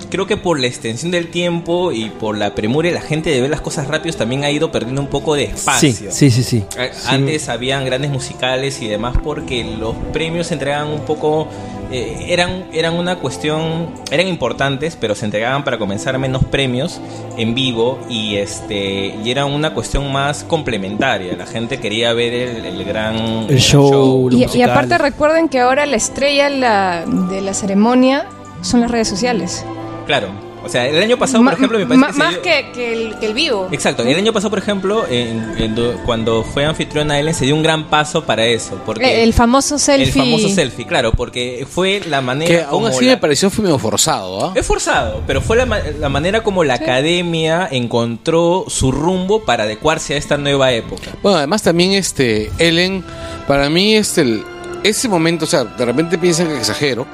[0.09, 3.49] creo que por la extensión del tiempo y por la premura la gente de ver
[3.49, 6.11] las cosas rápidos también ha ido perdiendo un poco de espacio.
[6.11, 6.63] Sí, sí, sí,
[7.07, 11.47] Antes habían grandes musicales y demás porque los premios se entregaban un poco,
[11.91, 16.99] eh, eran, eran una cuestión, eran importantes, pero se entregaban para comenzar menos premios
[17.37, 21.35] en vivo y este y era una cuestión más complementaria.
[21.37, 23.15] La gente quería ver el, el gran
[23.49, 28.25] El show, Y, y aparte recuerden que ahora la estrella la- de la ceremonia
[28.61, 29.65] son las redes sociales.
[30.05, 30.29] Claro.
[30.67, 32.71] O sea, el año pasado, Ma- por ejemplo, me parece ma- que más dio- que,
[32.73, 33.67] que el, que el vivo.
[33.71, 37.55] Exacto, el año pasado, por ejemplo, en- en do- cuando fue anfitriona Ellen, se dio
[37.55, 38.79] un gran paso para eso.
[38.85, 40.07] Porque Eh, el famoso selfie.
[40.21, 42.47] El famoso selfie, claro, porque fue la manera.
[42.53, 44.51] que aún así la- me pareció fue medio forzado, ¿ah?
[44.55, 50.17] Es forzado, pero fue la manera como la academia encontró su rumbo para adecuarse a
[50.17, 51.11] esta nueva época.
[51.23, 53.03] Bueno, además también este Ellen,
[53.47, 54.43] para mí este el-
[54.83, 57.05] ese momento, o sea, de repente piensan que exagero,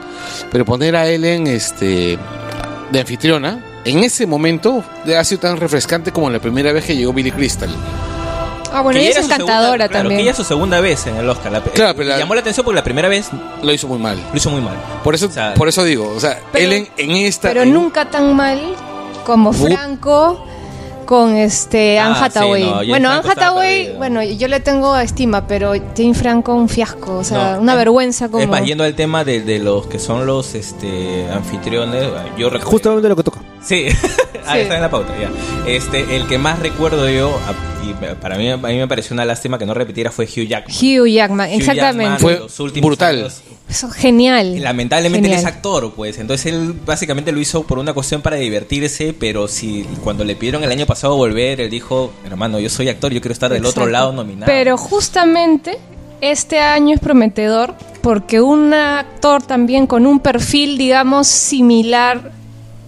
[0.52, 2.18] pero poner a Ellen este
[2.92, 4.84] de anfitriona en ese momento
[5.18, 7.70] ha sido tan refrescante como la primera vez que llegó Billy Crystal.
[8.76, 10.18] Ah, bueno, ella es segunda- encantadora claro, también.
[10.18, 11.52] que ella es su segunda vez en el Oscar.
[11.52, 13.28] La- Claro, pero la- llamó la atención porque la primera vez
[13.62, 14.18] Lo hizo muy mal.
[14.32, 14.76] lo hizo muy mal.
[15.04, 17.74] Por eso, O sea, por eso digo, o sea, Pero- Ellen en esta Pero en-
[17.74, 18.60] nunca tan mal
[19.26, 20.44] como Franco
[21.14, 22.64] con este Ah, Anne Hathaway.
[22.64, 27.18] sí, no, bueno, Anne Hathaway, bueno, yo le tengo estima, pero Jane Franco un fiasco,
[27.20, 29.86] o sea, No, una es- vergüenza como Es más, yendo al tema de, de los
[29.86, 32.04] que son los este, anfitriones,
[32.36, 32.72] yo recuerdo.
[32.72, 33.42] Justamente lo que toca.
[33.62, 33.86] Sí,
[34.48, 35.30] ahí está en la pauta, ya.
[35.70, 37.32] Este, el que más recuerdo yo,
[37.88, 40.76] y para mí, a mí me pareció una lástima que no repitiera fue Hugh Jackman.
[40.76, 42.04] Hugh Jackman, Hugh exactamente.
[42.06, 43.18] Jackman, Fue los últimos brutal.
[43.20, 44.62] años, Eso es genial.
[44.62, 46.20] Lamentablemente él es actor, pues.
[46.20, 50.64] Entonces él básicamente lo hizo por una cuestión para divertirse, pero si cuando le pidieron
[50.64, 53.88] el año pasado volver, él dijo, hermano, yo soy actor, yo quiero estar del otro
[53.88, 54.46] lado nominado.
[54.52, 55.78] Pero justamente
[56.22, 62.32] este año es prometedor porque un actor también con un perfil, digamos, similar,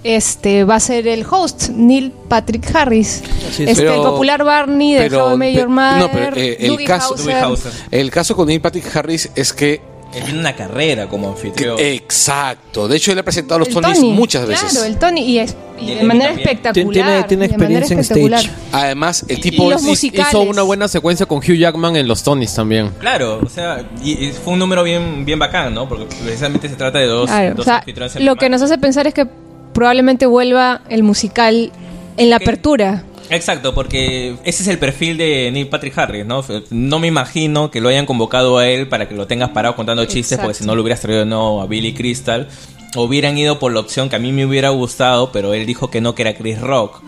[0.04, 3.24] este va a ser el host, Neil Patrick Harris.
[3.50, 3.60] Es.
[3.62, 6.36] Este, Pero- el popular Barney de pero- How I Met Your pe- Mother, no, pero,
[6.38, 7.72] eh, el caso- Hauser.
[7.90, 9.82] el caso con Neil Patrick Harris es que
[10.16, 11.78] Él tiene una carrera como anfitrión.
[11.80, 14.72] exacto, de hecho él ha presentado a los Tonys Tony, muchas veces.
[14.72, 16.48] Claro, el Tony, y, es- y Y de manera también.
[16.50, 16.94] espectacular.
[16.94, 18.50] Tiene- tiene experiencia en stage.
[18.72, 19.70] Además, el Y tipo.
[19.74, 22.92] Hizo una buena secuencia con Hugh Jackman en los Tonys también.
[23.00, 25.88] Claro, o sea, y, y fue un número bien, bien bacán, ¿no?
[25.90, 28.78] Porque precisamente se trata de dos, Claro, o dos sea, anfitriones lo que nos hace
[28.78, 29.28] pensar es que
[29.74, 31.72] probablemente vuelva el musical
[32.18, 33.04] en la Que- apertura.
[33.30, 36.44] Exacto, porque ese es el perfil de Neil Patrick Harris, ¿no?
[36.70, 40.06] No me imagino que lo hayan convocado a él para que lo tengas parado contando
[40.06, 40.44] chistes, Exacto.
[40.48, 42.48] porque si no lo hubieras traído a Billy Crystal.
[42.96, 46.00] Hubieran ido por la opción que a mí me hubiera gustado, pero él dijo que
[46.00, 47.02] no, que era Chris Rock.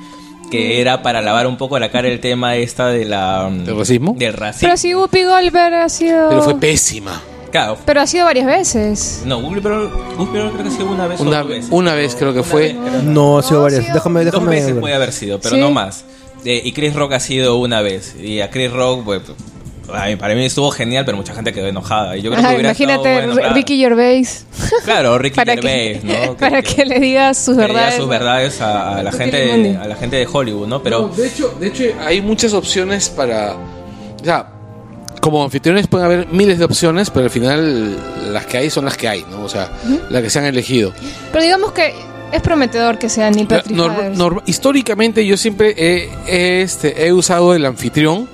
[0.52, 3.50] Que era para lavar un poco la cara el tema esta de la...
[3.50, 4.16] ¿Del racismo?
[4.18, 4.68] Del racismo.
[4.68, 6.30] Pero si Whoopi Goldberg ha sido...
[6.30, 7.22] pero fue pésima.
[7.52, 7.78] Claro.
[7.86, 9.22] Pero ha sido varias veces.
[9.26, 11.68] No, Google pero, Google pero creo que ha sido una vez o Una, dos veces.
[11.72, 12.62] una vez creo que Una fue.
[12.62, 13.02] vez, creo.
[13.04, 13.86] No, ha sido No, varias.
[13.86, 14.50] sí, Déjame, Dos déjame.
[14.52, 14.80] veces ver.
[14.82, 15.62] puede haber sido, pero Sí.
[15.62, 16.04] no más.
[16.46, 18.16] Eh, y Chris Rock ha sido una vez.
[18.22, 19.22] Y a Chris Rock, pues,
[19.94, 22.16] ay, para mí estuvo genial, pero mucha gente quedó enojada.
[22.18, 23.56] Y yo creo que Ajá, hubiera imagínate estado bueno, claro.
[23.56, 24.46] Ricky Gervais.
[24.86, 26.38] Claro, Ricky para Gervais, que, ¿no?
[26.38, 27.96] para que, le diga sus que le diga verdades.
[28.00, 30.84] sus verdades a, a la gente de, a la gente de Hollywood, ¿no?
[30.84, 33.54] Pero No, de hecho, de hecho, hay muchas opciones para.
[34.22, 34.48] O sea,
[35.22, 37.98] como anfitriones pueden haber miles de opciones, pero al final
[38.34, 39.44] las que hay son las que hay, ¿no?
[39.44, 39.70] O sea,
[40.10, 40.94] las que se han elegido.
[41.32, 41.94] Pero digamos que
[42.32, 43.78] es prometedor que sea Neil Patrick
[44.46, 48.28] históricamente yo siempre he, he, este, he usado el anfitrión,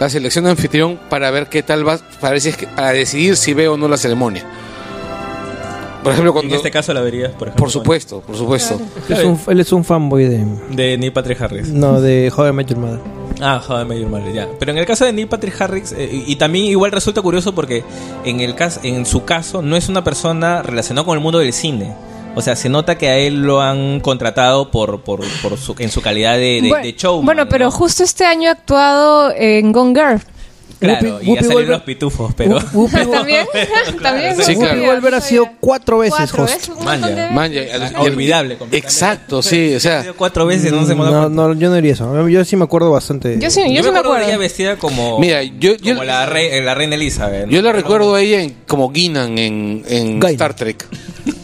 [0.00, 2.92] la selección de anfitrión, para ver qué tal va, para, ver si es que- para
[2.92, 4.44] decidir si veo o no la ceremonia.
[6.02, 6.54] Por ejemplo, en cuando...
[6.54, 7.64] este caso la verías, por ejemplo.
[7.64, 8.80] Por supuesto, por supuesto.
[9.08, 10.44] Es un- él es un fanboy de.
[10.70, 11.68] De Neil Patrick Harris.
[11.68, 13.00] No, de I Met Your Mother.
[13.40, 14.48] Ah, How I Met Your Mother, ya.
[14.58, 17.84] Pero en el caso de Neil Patrick Harris, eh, y también igual resulta curioso porque
[18.24, 21.52] en, el caso, en su caso no es una persona relacionada con el mundo del
[21.52, 21.94] cine.
[22.34, 25.90] O sea, se nota que a él lo han contratado por, por, por su, en
[25.90, 29.72] su calidad de, de, bueno, de showman, bueno, pero justo este año ha actuado en
[29.72, 30.22] Gone Girl.
[30.78, 32.58] Claro, Whoopi- y ya Whoopi salieron Goldberg- los pitufos, pero...
[33.10, 33.46] ¿También?
[34.02, 34.36] ¿También?
[34.36, 34.74] Sí, claro.
[34.76, 36.68] Whoopi Goldberg ha sido cuatro veces Cuatro, host.
[36.84, 37.06] Manja.
[37.08, 37.32] veces.
[37.32, 37.62] Man, ya-
[37.96, 38.58] Ah, olvidable.
[38.72, 42.28] Exacto, sí, o sea, Cuatro veces, no se me No, no, yo no diría eso.
[42.28, 43.38] Yo sí me acuerdo bastante.
[43.40, 44.38] Yo sí, yo, Yo, sí me acuerdo ella acuerdo.
[44.40, 47.46] vestida como, Mira, yo- yo- como la, rey- la reina Elizabeth.
[47.46, 47.50] ¿no?
[47.52, 50.22] yo la recuerdo a ella en- como Guinan en, en.
[50.24, 50.86] Star Trek.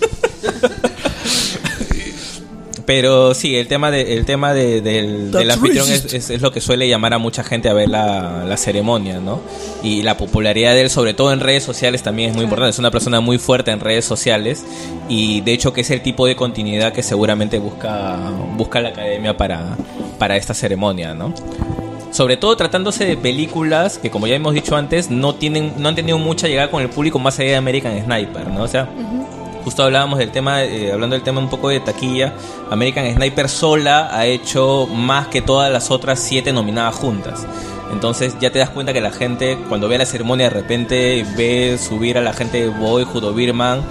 [2.86, 6.60] Pero sí, el tema de, el tema de- del, del anfitrión es- es lo que
[6.60, 9.40] suele llamar a mucha gente a ver la, la ceremonia, ¿no?
[9.82, 12.70] Y la popularidad de él, sobre todo en redes sociales, también es muy importante.
[12.70, 14.64] Es una persona muy fuerte en redes sociales
[15.08, 18.18] y de hecho que es el tipo de continuidad que seguramente busca,
[18.56, 19.76] busca la academia para,
[20.18, 21.32] para esta ceremonia, ¿no?
[22.10, 25.94] Sobre todo tratándose de películas que, como ya hemos dicho antes, no tienen, no han
[25.96, 28.62] tenido mucha llegada con el público más allá de American Sniper, ¿no?
[28.62, 28.88] O sea,
[29.64, 32.34] justo hablábamos del tema, eh, hablando del tema un poco de taquilla,
[32.70, 37.46] American Sniper sola ha hecho más que todas las otras siete nominadas juntas.
[37.92, 41.78] Entonces ya te das cuenta que la gente, cuando ve la ceremonia, de repente ve
[41.78, 43.82] subir a la gente de Boyhood o Birman.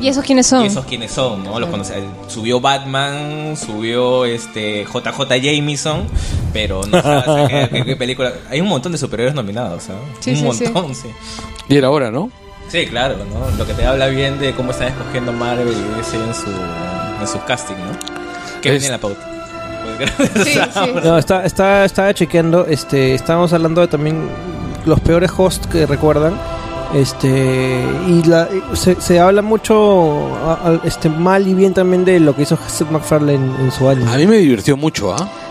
[0.00, 0.62] ¿Y esos quiénes son?
[0.64, 1.58] y esos quiénes son, ¿no?
[1.58, 6.04] Los conoce- subió Batman, subió este JJ Jameson,
[6.52, 8.32] pero no sabes qué, qué- qué película.
[8.50, 9.94] Hay un montón de superhéroes nominados, ¿ah?
[10.20, 10.72] Sí, un sí, sí.
[10.72, 11.08] montón, sí.
[11.68, 12.30] Y era ahora, ¿no?
[12.72, 13.56] Sí, claro, ¿no?
[13.58, 16.50] Lo que te habla bien de cómo están escogiendo Marvel y DC en su,
[17.20, 18.60] en su casting, ¿no?
[18.62, 19.28] Que Es- viene en la pauta.
[20.44, 20.92] Sí, sí.
[21.04, 24.26] No, está, está, estaba chequeando, este, estábamos hablando de también
[24.86, 26.32] los peores hosts que recuerdan.
[26.94, 32.20] Este, y la, se, se habla mucho a- a- este, mal y bien también de
[32.20, 34.10] lo que hizo Seth MacFarlane en su año.
[34.10, 35.26] A mí me divirtió mucho, ¿ah?
[35.26, 35.41] Eh,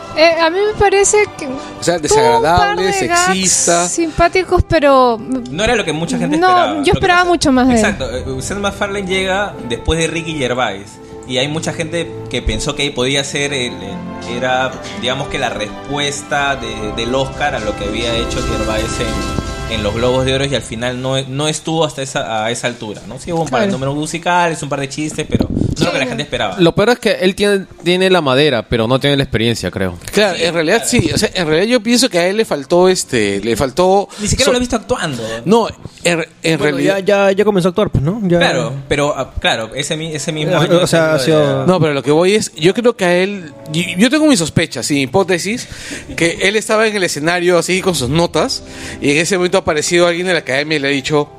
[0.42, 1.48] a mí me parece que.
[1.48, 3.88] O sea, desagradable, sexista.
[3.88, 5.18] Simpáticos, pero.
[5.20, 6.72] No era lo que mucha gente No, esperaba.
[6.74, 7.80] yo Lo que esperaba pasa- mucho más de él.
[7.80, 8.10] Exacto.
[8.12, 10.88] eh, Seth MacFarlane llega después de Ricky Gervais.
[11.28, 14.72] Y hay mucha gente que pensó que podía ser el, el- era
[15.02, 19.41] digamos que la respuesta de- del Oscar a lo que había hecho Gervais en,
[19.72, 22.68] en los Globos de Oro y al final no, no estuvo hasta esa, a esa
[22.68, 23.20] altura, ¿no?
[23.20, 23.78] Sí hubo un par de Claro.
[23.80, 26.56] números musicales, un par de chistes, pero no es lo que la gente esperaba.
[26.60, 29.98] Lo peor es que él tiene, tiene la madera, pero no tiene la experiencia, creo.
[30.12, 31.10] Claro, en realidad sí.
[31.14, 34.08] O sea, en realidad yo pienso que a él le faltó este, le faltó.
[34.20, 35.24] Ni siquiera so- lo he visto actuando.
[35.46, 35.68] No,
[36.04, 36.98] en, en Bueno, realidad.
[37.00, 38.20] ya, ya, ya comenzó a actuar, pues, ¿no?
[38.28, 41.94] Ya- Claro, pero ah, claro, ese, mi- ese mismo O año sea, sido- No, pero
[41.94, 45.02] lo que voy es, yo creo que a él, yo, tengo mis sospechas y mi
[45.04, 45.68] hipótesis,
[46.16, 48.64] que él estaba en el escenario así con sus notas
[49.02, 51.30] y en ese momento ha aparecido alguien de la academia y le ha dicho,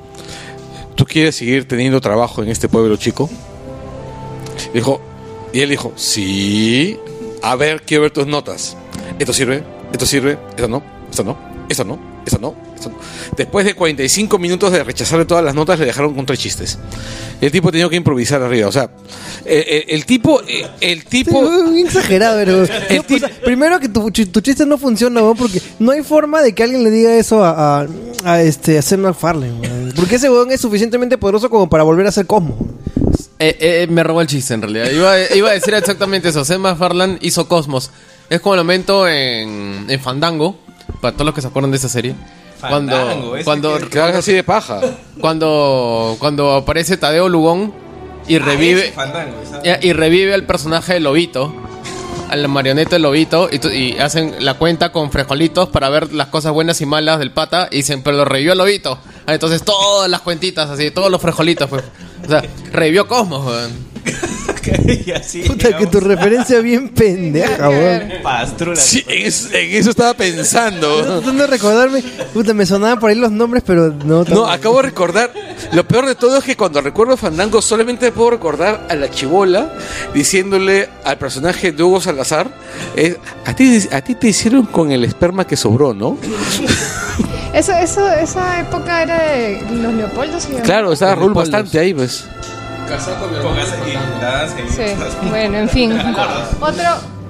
[0.95, 3.29] ¿tú quieres seguir teniendo trabajo en este pueblo chico?
[4.75, 5.01] Dijo,
[5.53, 6.99] y él dijo, sí,
[7.43, 8.77] a ver, quiero ver tus notas.
[9.19, 9.63] ¿Esto sirve?
[9.93, 10.39] ¿Esto sirve?
[10.57, 10.83] ¿Esto no?
[11.11, 11.37] ¿Esto no?
[11.69, 12.12] ¿Esto no?
[12.25, 12.55] ¿Esto no?
[12.75, 12.97] ¿Esto no?
[13.37, 16.79] Después de 45 minutos de rechazarle todas las notas, le dejaron con tres chistes.
[17.41, 18.69] El tipo tenía que improvisar arriba.
[18.69, 18.91] O sea,
[19.45, 22.59] el, el- el tipo, el, el tipo, Bien exagerado, pero.
[22.97, 26.43] No, pues, primero que tu, chi- tu chiste no funciona, weón, porque no hay forma
[26.43, 27.87] de que alguien le diga eso a, a,
[28.25, 29.93] a este, a Seth MacFarlane, weón.
[29.97, 32.57] Porque ese weón es suficientemente poderoso como para volver a ser Cosmo.
[33.41, 34.89] Eh, eh, me robó el chiste, en realidad.
[34.91, 36.45] Iba, iba a decir exactamente eso.
[36.45, 37.91] Seth MacFarlane hizo Cosmos.
[38.31, 40.57] Es como el momento en, en Fandango,
[41.01, 42.15] para todos los que se acuerdan de esa serie.
[42.61, 44.81] Fandango, cuando, ese cuando, que- así de paja.
[45.21, 47.73] cuando, cuando aparece Tadeo Lugón
[48.29, 49.37] y Ah, revive, Fandango,
[49.83, 51.53] y, y revive al personaje de Lobito,
[52.31, 56.53] a la marioneta del Lobito, y, hacen la cuenta con frijolitos para ver las cosas
[56.53, 58.97] buenas y malas del pata, y dicen, pero lo revivió el Lobito.
[59.27, 61.83] Ah, Entonces todas las cuentitas, así, todos los frijolitos, pues.
[62.25, 63.92] O sea, revivió Cosmos, weón.
[65.07, 68.13] y así, Puta, que tu digamos, referencia bien pendeja, weón.
[68.23, 68.77] pastrula.
[68.77, 71.03] Sí, en eso, en eso estaba pensando.
[71.05, 72.03] tratando de recordarme.
[72.33, 74.25] Puta, me sonaban por ahí los nombres, pero no.
[74.25, 75.33] No, acabo de recordar.
[75.73, 79.73] Lo peor de todo es que cuando recuerdo Fandango solamente puedo recordar a la chibola
[80.15, 82.49] diciéndole al personaje de Hugo Salazar:
[82.97, 86.19] eh, a, ti, a ti te hicieron con el esperma que sobró, ¿no?
[87.55, 90.43] Eso, eso, esa época era de los Leopoldos.
[90.49, 90.53] ¿sí?
[90.65, 91.51] Claro, estaba Leopoldos.
[91.51, 92.25] bastante ahí, pues.
[92.97, 95.93] Y danza y- Sí, bueno, en fin.
[96.61, 96.85] Otro,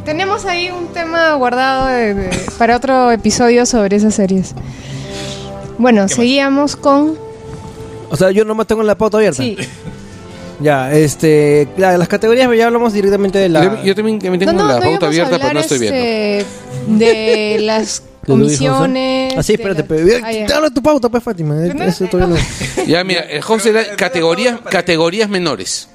[0.04, 4.54] tenemos ahí un tema guardado de- de- para otro episodio sobre esas series.
[5.78, 7.16] Bueno, seguíamos con...
[8.10, 9.42] O sea, yo nomás tengo la pauta abierta.
[9.42, 9.56] Sí.
[10.60, 11.66] Ya, este.
[11.76, 13.64] la- las categorías ya hablamos directamente de la.
[13.64, 15.98] Yo, yo también, también tengo No, no, la no pauta abierta, pero no estoy viendo.
[15.98, 16.46] este,
[16.86, 18.02] de las.
[18.26, 19.34] Comisiones.
[19.36, 20.06] Ah, sí, de espérate, pero.
[20.24, 21.56] Ah, tu pauta, pues, Fátima.
[22.86, 25.88] Ya, mira, el host era categorías, categorías menores.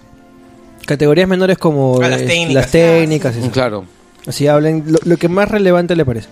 [0.86, 2.54] Categorías menores como Ah, las eh, técnicas.
[2.54, 3.36] las técnicas.
[3.52, 3.86] Claro.
[4.26, 6.28] Así hablen lo, lo que más relevante le parece.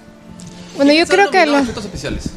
[0.76, 2.30] Bueno, yo creo que efectos especiales.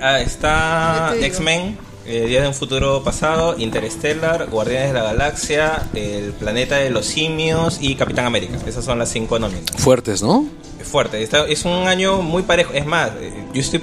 [0.00, 1.14] Ah, está.
[1.20, 1.76] X-Men,
[2.08, 7.06] eh, Días de un futuro pasado, Interstellar, Guardianes de la Galaxia, El planeta de los
[7.06, 8.58] simios y Capitán América.
[8.66, 9.82] Esas son las cinco nominaciones.
[9.82, 10.46] Fuertes, ¿no?
[10.82, 12.72] Fuerte, está- es un año muy parejo.
[12.72, 13.82] Es más, eh, yo estoy.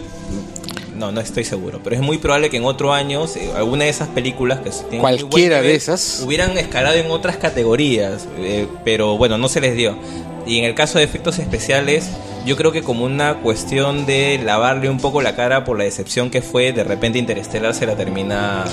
[0.95, 3.89] No, no estoy seguro, pero es muy probable que en otro año eh, alguna de
[3.89, 6.21] esas películas que tienen Cualquiera de esas.
[6.25, 9.97] hubieran escalado en otras categorías, eh, pero bueno, no se les dio.
[10.45, 12.07] Y en el caso de efectos especiales,
[12.45, 16.29] yo creo que como una cuestión de lavarle un poco la cara por la decepción
[16.29, 18.63] que fue, de repente Interstellar se la termina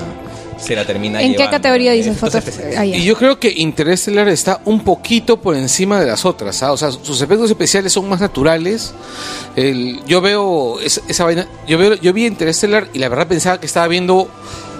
[0.58, 2.48] se la termina ¿En qué categoría dices Efectos fotos?
[2.48, 2.78] especiales.
[2.78, 2.86] Ah.
[2.86, 6.70] Y yo creo que Interstellar está un poquito por encima de las otras, ¿ah?
[6.70, 8.94] O sea, sus efectos especiales son más naturales.
[9.56, 13.58] El- yo veo esa, esa vaina, yo veo, yo vi Interstellar y la verdad pensaba
[13.58, 14.28] que estaba viendo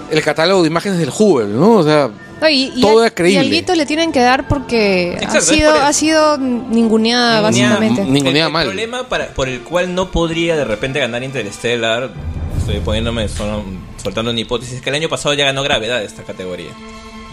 [0.09, 1.73] el catálogo de imágenes del Hubble, ¿no?
[1.79, 2.09] O sea,
[2.43, 3.35] No, y, y todo al- era creíble.
[3.41, 6.71] Y alguito le tienen que dar porque Exacto, ha es sido por ha sido ninguneada
[6.71, 8.03] Ninguneada- básicamente.
[8.05, 8.65] Ni- Ninguneada el, el mal.
[8.67, 12.11] problema para, por el cual no podría de repente ganar Interstellar,
[12.59, 13.63] estoy poniéndome solo-
[14.01, 16.71] soltando una hipótesis, es que el año pasado ya ganó Gravedad esta categoría.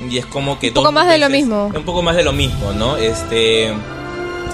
[0.09, 1.70] Y es como que Un poco más de lo mismo.
[1.74, 2.97] Un poco más de lo mismo, ¿no?
[2.97, 3.70] Este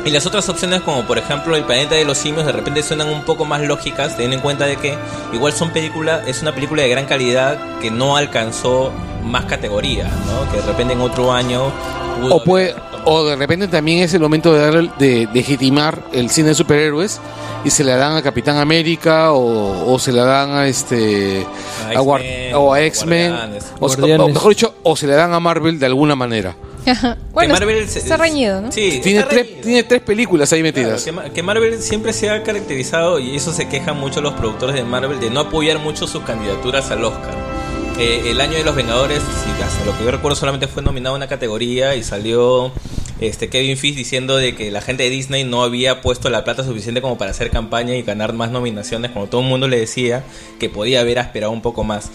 [0.06, 3.08] y las otras opciones como por ejemplo El planeta de los simios de repente suenan
[3.08, 4.94] un poco más lógicas, teniendo en cuenta de que
[5.32, 8.92] igual son películas, es una película de gran calidad que no alcanzó
[9.24, 10.50] más categorías, ¿no?
[10.50, 11.72] Que de repente en otro año
[12.20, 12.74] pudo o puede,
[13.04, 16.54] o de repente también es el momento de darle, de, de legitimar el cine de
[16.54, 17.20] superhéroes
[17.64, 21.44] y se la dan a Capitán América o, o se la dan a este
[21.94, 22.20] A a o a
[22.58, 23.32] o X-Men
[23.80, 26.54] o, o- mejor dicho o se le dan a Marvel de alguna manera.
[27.32, 28.72] bueno, que Marvel se- está reñido, ¿no?
[28.72, 29.62] Sí, Tiene está tres, reñido.
[29.62, 31.04] tiene tres películas ahí Claro, metidas.
[31.04, 34.74] que, Ma- que Marvel siempre se ha caracterizado, y eso se quejan mucho los productores
[34.74, 37.34] de Marvel, de no apoyar mucho sus candidaturas al Oscar.
[37.98, 41.14] Eh, el año de los Vengadores, sí, hasta lo que yo recuerdo, solamente fue nominado
[41.14, 42.70] a una categoría y salió
[43.20, 46.62] este Kevin Feige diciendo de que la gente de Disney no había puesto la plata
[46.62, 50.24] suficiente como para hacer campaña y ganar más nominaciones, cuando todo el mundo le decía
[50.60, 52.10] que podía haber aspirado un poco más.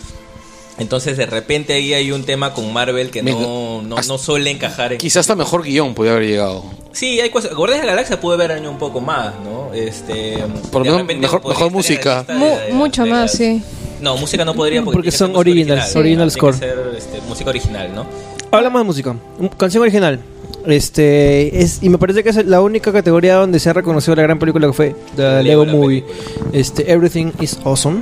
[0.82, 4.50] Entonces, de repente ahí hay un tema con Marvel que Me- no, no, no suele
[4.52, 6.64] encajar en, Quizás hasta mejor guion podría haber llegado.
[6.92, 7.54] Sí, hay cosas.
[7.54, 9.74] Guardianes de la Galaxia puede haber año un poco más, ¿no?
[9.74, 10.38] Este.
[10.72, 12.24] Por lo menos mejor- mejor música.
[12.24, 13.62] de- de- mucho de más, sí.
[14.02, 16.54] No, música no podría porque, Porque son originals, original, original score.
[16.56, 18.06] que ser este, música original, ¿no?
[18.52, 19.16] Hablamos de música.
[19.58, 20.20] Canción original.
[20.68, 24.24] Este es y me parece que es la única categoría donde se ha reconocido la
[24.24, 26.02] gran película que fue The Lego, Lego, Movie.
[26.02, 26.50] película.
[26.54, 28.02] Este Everything is Awesome.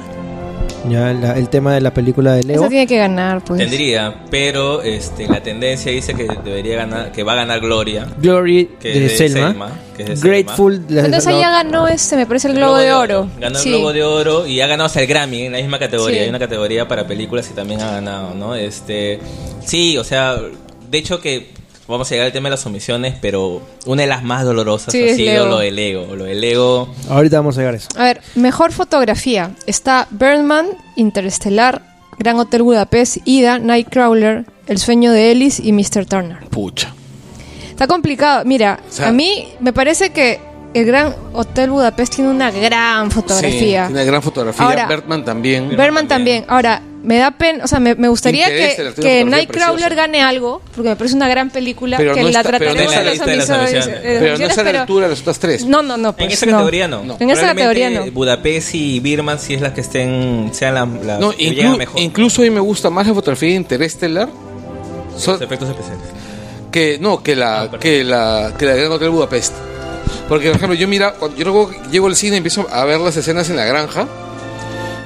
[0.88, 2.62] Ya la- el tema de la película de Leo.
[2.62, 3.60] Esa tiene que ganar, pues.
[3.60, 8.08] Tendría, pero este, la tendencia dice que debería ganar, que va a ganar Gloria.
[8.18, 9.48] Glory Que de, es de Selma.
[9.50, 10.86] Selma, que es de Grateful.
[10.90, 13.28] la- Entonces la- ahí ya ganó este, me parece el Globo de Oro.
[13.40, 13.70] Ganó Sí.
[13.70, 16.18] el Globo de Oro y ha ganado hasta el Grammy en la misma categoría.
[16.20, 16.24] Sí.
[16.24, 18.56] Hay una categoría para películas y también ha ganado, ¿no?
[18.56, 19.20] Este,
[19.66, 20.38] sí, o sea,
[20.90, 21.59] de hecho que
[21.90, 25.10] vamos a llegar al tema de las omisiones, pero una de las más dolorosas Sí,
[25.10, 25.46] ha sido Leo.
[25.48, 26.16] lo del Lego.
[26.16, 26.94] Lo del Lego.
[27.10, 27.90] Ahorita vamos a llegar a eso.
[27.98, 29.52] A ver, mejor fotografía.
[29.66, 31.82] Está Birdman, Interestelar,
[32.20, 36.06] Gran Hotel Budapest, Ida, Nightcrawler, El sueño de Ellis y Mr.
[36.06, 36.48] Turner.
[36.50, 36.94] Pucha.
[37.70, 38.44] Está complicado.
[38.46, 40.40] Mira, O sea- a mí me parece que
[40.74, 43.88] el Gran Hotel Budapest tiene una gran fotografía.
[43.88, 44.64] Sí, tiene gran fotografía.
[44.66, 45.76] Ahora- Bertman también.
[45.76, 46.46] Berman también.
[46.48, 49.96] Ahora, me da pena, o sea, me, me gustaría que, que Nightcrawler preciosa.
[49.96, 52.76] gane algo, porque me parece una gran película, Pero que no la está- pero no
[52.76, 55.06] trataremos en la los lista de las episodios, eh, Pero no está a la altura
[55.06, 55.66] de las otras tres.
[55.66, 56.10] No, no, no.
[56.10, 56.52] en pues, esa no.
[56.54, 57.18] categoría no.
[57.20, 58.12] En esa categoría no.
[58.12, 62.00] Budapest y Birman sí es las que estén, sean las, las No, inclu- mejor.
[62.02, 64.28] incluso a mí me gusta más la fotografía de Interestelar
[65.18, 66.04] so- Los efectos especiales.
[66.72, 69.54] que no que la Ah, que la que la Gran Hotel Budapest.
[70.28, 73.00] Porque por ejemplo, yo mira, cuando yo luego llego al cine y empiezo a ver
[73.00, 74.08] las escenas en la granja,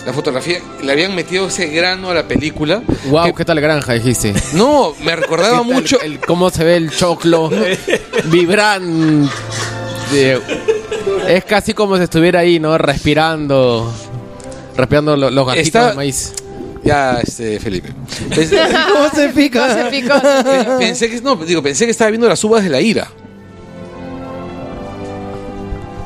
[0.06, 2.82] la fotografía le habían metido ese grano a la película.
[3.06, 4.34] Wow, que- ¿qué tal granja dijiste?
[4.54, 7.50] no, me recordaba ¿Qué tal mucho el, cómo se ve el choclo
[8.26, 9.30] vibrante.
[11.28, 12.78] Es casi como si estuviera ahí, ¿no?
[12.78, 13.92] Respirando.
[14.76, 16.34] Respirando lo- los gajitos Está- de maíz.
[16.84, 17.90] ya este Felipe.
[18.94, 19.74] ¿Cómo se pica?
[19.74, 20.14] Se picó.
[20.22, 23.08] Pe- pensé que no, digo, pensé que estaba viendo las uvas de la ira.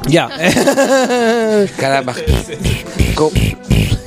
[0.07, 0.29] Ya.
[1.77, 2.15] Caramba.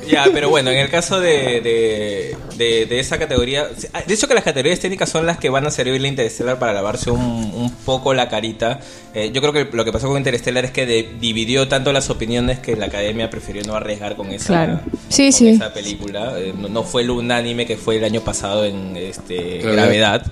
[0.09, 3.66] Ya, pero bueno, en el caso de, de, de- de esa categoría,
[4.06, 6.72] de hecho que las categorías técnicas son las que van a servirle a Interstellar para
[6.72, 8.81] lavarse un, un poco la carita.
[9.14, 12.10] Eh, yo creo que lo que pasó con Interstellar es que de- dividió tanto las
[12.10, 14.81] opiniones que la academia prefirió no arriesgar con esa, Claro.
[15.09, 15.48] Sí, con sí.
[15.51, 16.35] esa película.
[16.40, 19.74] Eh, no, no fue el unánime que fue el año pasado en este, Gravedad.
[19.77, 20.27] Gravedad.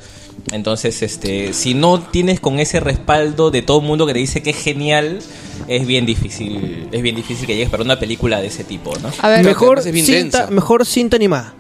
[0.53, 4.43] Entonces, este, si no tienes con ese respaldo de todo el mundo que te dice
[4.43, 5.19] que es genial,
[5.67, 9.11] es bien difícil, es bien difícil que llegues para una película de ese tipo, ¿no?
[9.21, 11.55] A ver, Mejor- cinta, mejor cinta animada.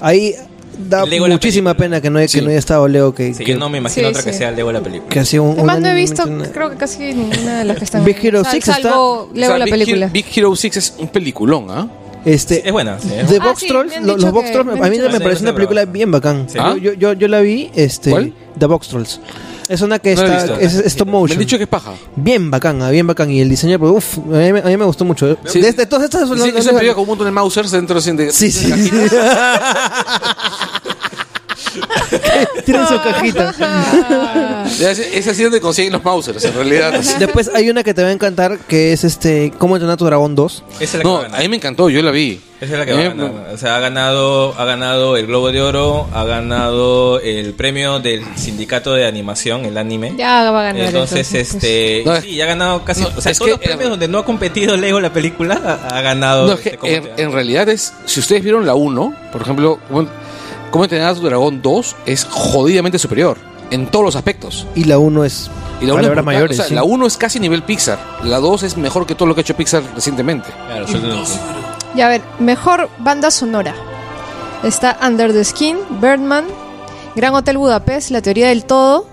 [0.00, 0.34] Ahí
[0.80, 2.38] Da Lego muchísima pena que no, haya- Sí.
[2.38, 3.12] que no haya estado Leo.
[3.12, 5.08] Que, Sí, que, yo no me imagino Sí, otra que sea el Lego la película.
[5.10, 5.54] que un.
[5.54, 8.04] Además un no he visto, una- creo que casi ninguna de las que están.
[8.04, 9.96] Big Hero Sal- 6 salvo está- Lego O sea, la Big película.
[10.04, 11.88] Hero, Big Hero 6 es un peliculón, ¿ah?
[12.24, 13.08] Este, Es buena, sí.
[13.28, 15.84] The Ah, Box sí, Trolls, lo- los Box Trolls, a mí me parece una película
[15.84, 16.46] bien bacán.
[16.48, 16.58] Sí.
[16.60, 16.76] ¿Ah?
[16.80, 18.34] Yo, yo, yo la vi, este, ¿Cuál?
[18.58, 19.20] The Box Trolls.
[19.68, 20.66] Es una que No la he está, visto.
[20.66, 21.32] es, es stop Me motion.
[21.36, 21.92] han dicho que es paja.
[22.16, 23.30] Bien bacán, bien bacán.
[23.30, 25.36] Y el diseño, pues, uf, a mí, me- a mí me gustó mucho.
[25.44, 25.60] Sí.
[25.60, 28.12] Desde todas estas Sí, las- es una película con un montón de Mausers dentro de
[28.14, 28.72] de- Sí, sí.
[32.64, 33.54] Tienen su cajita.
[34.78, 36.92] Ya, Es, así donde consiguen los Mausers, en realidad.
[37.18, 40.34] Después hay una que te va a encantar que es este ¿Cómo entrenar tu dragón
[40.34, 40.64] 2?
[40.74, 41.40] Esa es la que No, va a ganar.
[41.40, 42.40] a mí me encantó, yo la vi.
[42.60, 43.32] Esa es la que va a ganar.
[43.54, 48.24] O sea, ha ganado, ha ganado el Globo de Oro, ha ganado el premio del
[48.36, 50.14] sindicato de animación, el anime.
[50.18, 50.86] Ya va a ganar.
[50.86, 52.02] Entonces, este.
[52.04, 53.02] No, es- sí, ya ha ganado casi.
[53.02, 55.60] no, o sea, es todos que, los premios donde no ha competido Lego la película,
[55.90, 56.46] ha, ha ganado.
[56.46, 57.92] No, es que este, ¿cómo en, realidad es.
[58.04, 60.08] Si ustedes vieron la 1, por ejemplo, ¿cómo,
[60.70, 63.38] cómo entrenar a tu dragón 2 es jodidamente superior
[63.70, 64.66] en todos los aspectos.
[64.74, 65.50] Y la 1 es
[65.80, 66.24] Y la 1 es palabras brutal.
[66.24, 66.58] mayores.
[66.58, 66.74] O sea, sí.
[66.74, 67.98] la 1 es casi nivel Pixar.
[68.24, 70.48] La 2 es mejor que todo lo que ha hecho Pixar recientemente.
[70.66, 70.86] Claro,
[71.94, 73.74] Ya a ver, mejor banda sonora.
[74.62, 76.44] Está Under the Skin, Birdman,
[77.14, 79.06] Gran Hotel Budapest, La Teoría del Todo,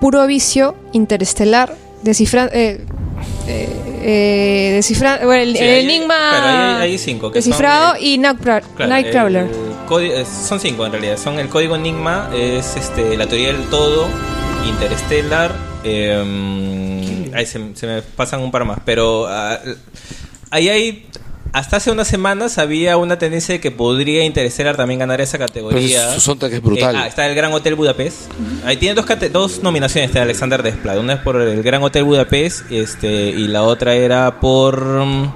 [0.00, 2.48] Puro Vicio, Interestelar, Descifra...
[2.52, 2.84] Eh,
[3.48, 7.94] eh, eh, descifra- bueno, el, Sí, el hay- enigma claro, hay- hay cinco que descifrado
[7.98, 9.48] y Nightcra- Claro, Nightcrawler.
[9.88, 11.16] código- eh, son cinco en realidad.
[11.18, 14.06] Son el código Enigma, es este la teoría del todo,
[14.66, 15.52] Interstellar.
[15.84, 18.78] eh, ahí se, se me pasan un par más.
[18.84, 19.58] Pero ah,
[20.50, 21.06] ahí hay.
[21.56, 26.02] Hasta hace unas semanas había una tendencia de que podría Interstellar también ganar esa categoría.
[26.10, 26.94] Pero es brutal.
[26.94, 28.30] Eh, ah, está el Gran Hotel Budapest.
[28.66, 30.98] Ahí tiene dos, cate- dos nominaciones de Alexander Desplat.
[30.98, 35.32] Una es por el Gran Hotel Budapest este, y la otra era por mm,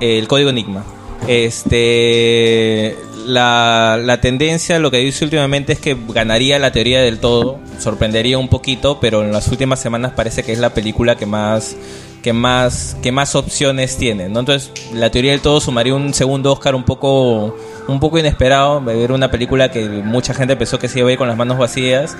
[0.00, 0.84] el Código Enigma.
[1.26, 2.96] Este,
[3.26, 7.58] la, la tendencia, lo que dice últimamente es que ganaría la teoría del todo.
[7.80, 11.74] Sorprendería un poquito, pero en las últimas semanas parece que es la película que más
[12.22, 14.40] que más que más opciones tiene, ¿no?
[14.40, 17.56] Entonces, la teoría del todo sumaría un segundo Oscar un poco
[17.88, 21.18] un poco inesperado, ver una película que mucha gente pensó que se iba a ir
[21.18, 22.16] con las manos vacías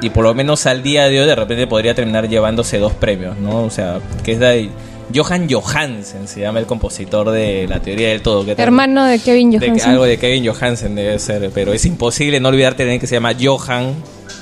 [0.00, 3.36] y por lo menos al día de hoy de repente podría terminar llevándose dos premios,
[3.38, 3.64] ¿no?
[3.64, 4.70] O sea, que es de
[5.14, 9.18] Johan Johansen, se llama el compositor de La teoría del todo, que también- Hermano de
[9.18, 9.90] Kevin de Johansen.
[9.90, 13.32] algo de Kevin Johansen debe ser, pero es imposible no olvidarte de que se llama
[13.38, 13.94] Johan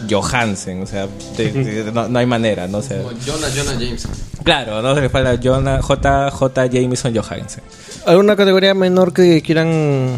[0.09, 1.09] Johansen, o sea,
[1.93, 3.01] no, no hay manera, no sé.
[3.27, 4.11] Jonah, Jonah Jameson.
[4.45, 6.67] Claro, no se le falta Jonah, J, J.
[6.67, 7.63] Jameson Johansen.
[8.07, 10.17] ¿Alguna categoría menor que quieran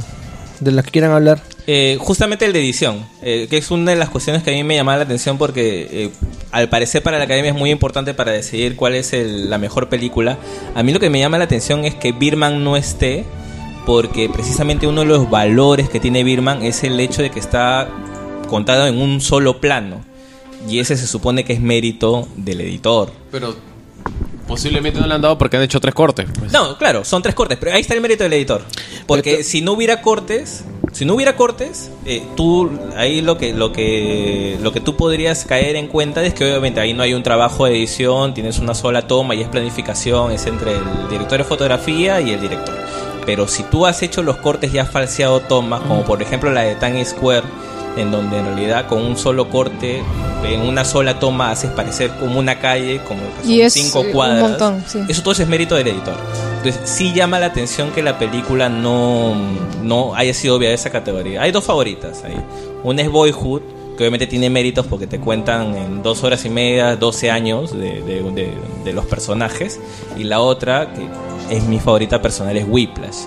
[0.60, 1.40] de las que quieran hablar?
[1.66, 4.64] Eh, justamente el de edición, eh, que es una de las cuestiones que a mí
[4.64, 6.10] me llamaba la atención porque eh,
[6.52, 9.88] al parecer para la academia es muy importante para decidir cuál es el- la mejor
[9.88, 10.36] película.
[10.74, 13.24] A mí lo que me llama la atención es que Birman no esté
[13.86, 17.88] porque precisamente uno de los valores que tiene Birman es el hecho de que está
[18.48, 20.04] contado en un solo plano
[20.68, 23.12] y ese se supone que es mérito del editor.
[23.30, 23.54] Pero
[24.50, 26.26] posiblemente no le han dado porque han hecho tres cortes.
[26.38, 26.52] pues.
[26.52, 28.62] No, claro, son tres cortes, pero ahí está el mérito del editor.
[29.06, 33.72] Porque si no hubiera cortes, si no hubiera cortes, eh, tú ahí lo que lo
[33.72, 37.22] que lo que tú podrías caer en cuenta es que obviamente ahí no hay un
[37.22, 41.44] trabajo de edición, tienes una sola toma y es planificación, es entre el director de
[41.44, 42.76] fotografía y el director.
[43.24, 46.62] Pero si tú has hecho los cortes y has falseado tomas, como por ejemplo la
[46.62, 47.44] de Times Square,
[47.96, 50.02] en donde en realidad con un solo corte,
[50.44, 54.02] en una sola toma haces parecer como una calle, como que son Y es, cinco
[54.02, 54.42] eh, un cuadras.
[54.50, 55.00] montón, sí.
[55.08, 56.14] Eso todo es mérito del editor.
[56.62, 59.34] Entonces, sí llama la atención que la película no,
[59.82, 61.42] no haya sido obvia de esa categoría.
[61.42, 62.36] Hay dos favoritas ahí.
[62.84, 63.62] Una es Boyhood,
[63.96, 68.02] que obviamente tiene méritos porque te cuentan en dos horas y media, 12 años de,
[68.02, 68.54] de- de-
[68.84, 69.80] de los personajes.
[70.18, 71.06] Y la otra, que
[71.54, 73.24] es mi favorita personal, es Whiplash.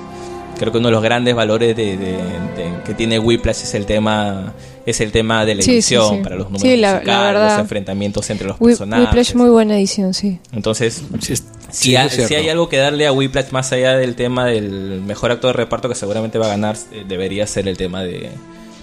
[0.64, 3.86] Creo que uno de los grandes valores de, de- de- que tiene Whiplash es el
[3.86, 4.54] tema
[4.86, 6.24] es el tema de la Sí, sí, edición sí.
[6.24, 7.50] para los números Sí, la- la musicales, verdad.
[7.52, 9.06] los enfrentamientos entre los personajes.
[9.08, 10.40] Whiplash, muy buena edición, sí.
[10.52, 11.36] Entonces, Sí,
[11.70, 15.32] si, ha- si hay algo que darle a Whiplash más allá del tema del mejor
[15.32, 18.30] actor de reparto que seguramente va a ganar, eh, debería ser el tema de,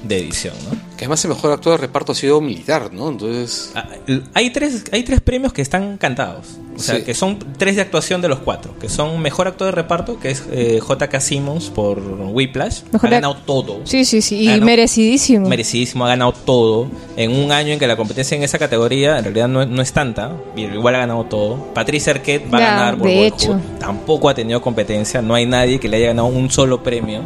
[0.02, 0.70] de edición, ¿no?
[0.97, 3.09] Que además el mejor actor de reparto ha sido militar, ¿no?
[3.09, 3.72] Entonces.
[3.74, 3.86] Ah,
[4.35, 6.47] Hay tres, hay tres premios que están cantados.
[6.77, 7.02] O sea, Sí.
[7.02, 8.74] que son tres de actuación de los cuatro.
[8.78, 11.20] Que son mejor actor de reparto, que es eh, J.K.
[11.20, 12.82] Simmons por Whiplash.
[12.93, 13.81] Mejor ha ganado todo.
[13.85, 14.48] Sí, sí, sí.
[14.51, 15.48] Y merecidísimo.
[15.48, 16.89] Merecidísimo, ha ganado todo.
[17.16, 19.93] En un año en que la competencia en esa categoría en realidad no, no es
[19.93, 21.56] tanta, y igual ha ganado todo.
[21.74, 23.60] Patricia Arquette va a ganar por de hecho.
[23.78, 27.20] Tampoco ha tenido competencia, no hay nadie que le haya ganado un solo premio.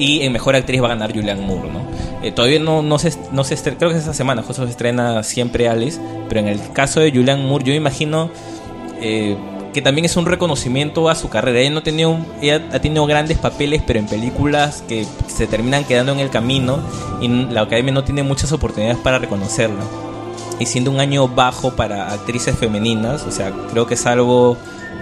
[0.00, 1.80] Y en mejor actriz va a ganar Julianne Moore, ¿no?
[2.22, 4.70] Eh, todavía no, no se, no se estre- creo que es esta semana, justo se
[4.70, 8.30] estrena siempre Alice, pero en el caso de Julianne Moore, yo imagino
[9.00, 9.36] eh,
[9.74, 11.60] que también es un reconocimiento a su carrera.
[11.60, 15.84] Ella no tenido, un- ella ha tenido grandes papeles, pero en películas que se terminan
[15.84, 16.78] quedando en el camino
[17.20, 19.82] y la academia no tiene muchas oportunidades para reconocerla.
[20.58, 24.56] Y siendo un año bajo para actrices femeninas, o sea, creo que salvo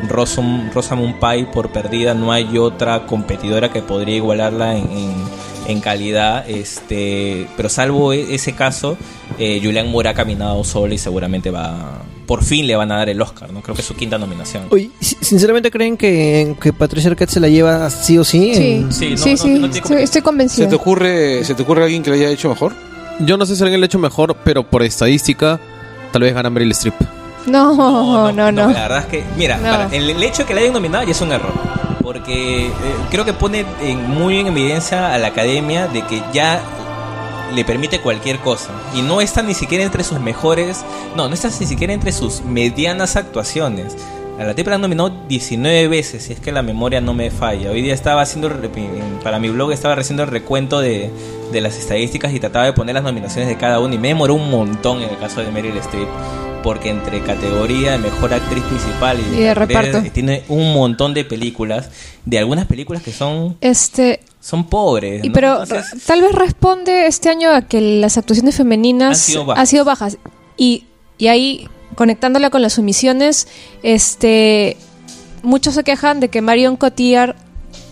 [0.07, 5.81] Rosam- Rosamund Pike por perdida, no hay otra competidora que podría igualarla en, en- en
[5.81, 6.49] calidad.
[6.49, 8.97] Este, pero salvo e- ese caso,
[9.39, 12.03] eh, Julianne Moore ha caminado sola y seguramente va.
[12.27, 13.63] Por fin le van a dar el Oscar, ¿no?
[13.63, 14.65] Creo que es su quinta nominación.
[14.71, 18.55] Oye, si- ¿sinceramente creen que, que Patricia Arquette se la lleva sí o sí?
[18.55, 20.65] Sí, en- sí, sí, estoy, estoy convencida.
[20.67, 22.75] ¿Se te ocurre, ¿se te ocurre alguien que lo haya hecho mejor?
[23.21, 25.59] Yo no sé si alguien lo ha hecho mejor, pero por estadística,
[26.13, 26.95] tal vez gana Meryl Streep.
[27.47, 28.67] No, no, no.
[28.69, 31.05] No, la verdad es que, mira, para- el, el hecho de que la hayan nominado
[31.05, 31.53] ya es un error.
[32.03, 32.71] Porque eh,
[33.11, 36.61] creo que pone en- muy en evidencia a la academia de que ya
[37.55, 38.71] le permite cualquier cosa.
[38.95, 40.85] Y no está ni siquiera entre sus mejores,
[41.17, 43.97] no, no está ni siquiera entre sus medianas actuaciones.
[44.39, 47.71] A la tipa la nominado 19 veces, si es que la memoria no me falla.
[47.73, 48.49] Hoy día estaba haciendo,
[49.25, 51.11] para mi blog estaba haciendo el recuento de,
[51.51, 54.35] de las estadísticas y trataba de poner las nominaciones de cada uno y me demoró
[54.35, 56.09] un montón en el caso de Meryl Streep.
[56.63, 60.03] Porque entre categoría de mejor actriz principal y, Y de reparto.
[60.13, 61.91] tiene un montón de películas,
[62.25, 65.25] de algunas películas que son, Este, son pobres.
[65.25, 65.35] y ¿no?
[65.35, 69.61] pero Entonces, tal vez responde este año a que las actuaciones femeninas Han sido bajas.
[69.61, 70.19] han sido bajas.
[70.57, 70.85] Y,
[71.17, 73.47] y ahí, conectándola con las sumisiones,
[73.83, 74.77] este,
[75.43, 77.37] muchos se quejan de que Marion Cotillard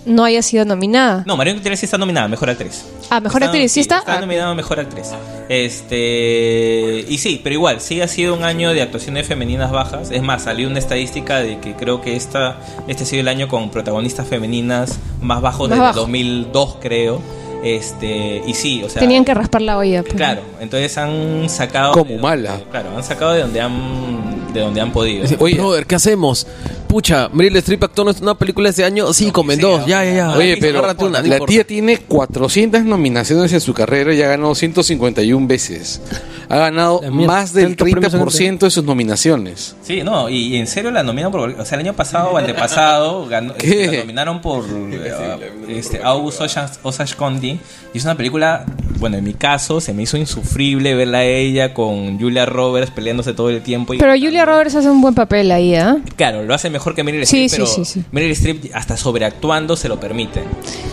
[0.06, 1.22] no haya sido nominada.
[1.26, 2.84] No, Marion Cotillard sí está nominada Mejor Actriz.
[3.10, 3.98] Ah, mejor actriz, ¿sí está?
[3.98, 4.20] Está Ah.
[4.20, 5.08] nominada Mejor Actriz.
[5.48, 7.04] Este...
[7.08, 10.10] Y sí, pero igual, sí ha sido un año de actuaciones femeninas bajas.
[10.10, 12.58] Es más, salió una estadística de que creo que esta,
[12.88, 16.00] este ha sido el año con protagonistas femeninas más bajos Más desde bajo.
[16.00, 17.20] 2002, creo.
[17.64, 18.42] Este...
[18.46, 19.00] Y sí, o sea...
[19.00, 20.02] Tenían que raspar la olla.
[20.02, 20.14] pues.
[20.14, 21.92] Claro, entonces han sacado...
[21.92, 22.60] Como mala.
[22.70, 25.24] Claro, han sacado de donde han, de donde han podido.
[25.38, 26.46] Oye, brother, ¿qué hacemos?
[26.88, 29.12] Pucha, Meryl Streep actuó en una película ese año.
[29.12, 29.84] Sí, comen dos.
[29.86, 30.30] Ya, ya, ya.
[30.36, 34.28] Oye, pero Agárrate una, no la tía tiene 400 nominaciones en su carrera y ha
[34.28, 36.00] ganado 151 veces.
[36.48, 39.74] Ha ganado más del tantos premios han 30% de sus nominaciones.
[39.82, 41.50] Sí, no, y, y en serio la nominaron por.
[41.50, 44.64] O sea, el año pasado o antepasado ganó, este, la nominaron por
[45.68, 47.58] este, August Osage- County.
[47.92, 48.64] Y es una película,
[48.98, 53.32] bueno, en mi caso, se me hizo insufrible verla a ella con Julia Roberts peleándose
[53.34, 53.92] todo el tiempo.
[53.94, 55.98] Y, Pero Julia Roberts hace un buen papel ahí, ¿ah?
[56.16, 58.04] claro, lo hace mejor que Meryl Sí, Streep, sí, pero sí, sí.
[58.12, 60.42] Meryl Streep hasta sobreactuando se lo permite.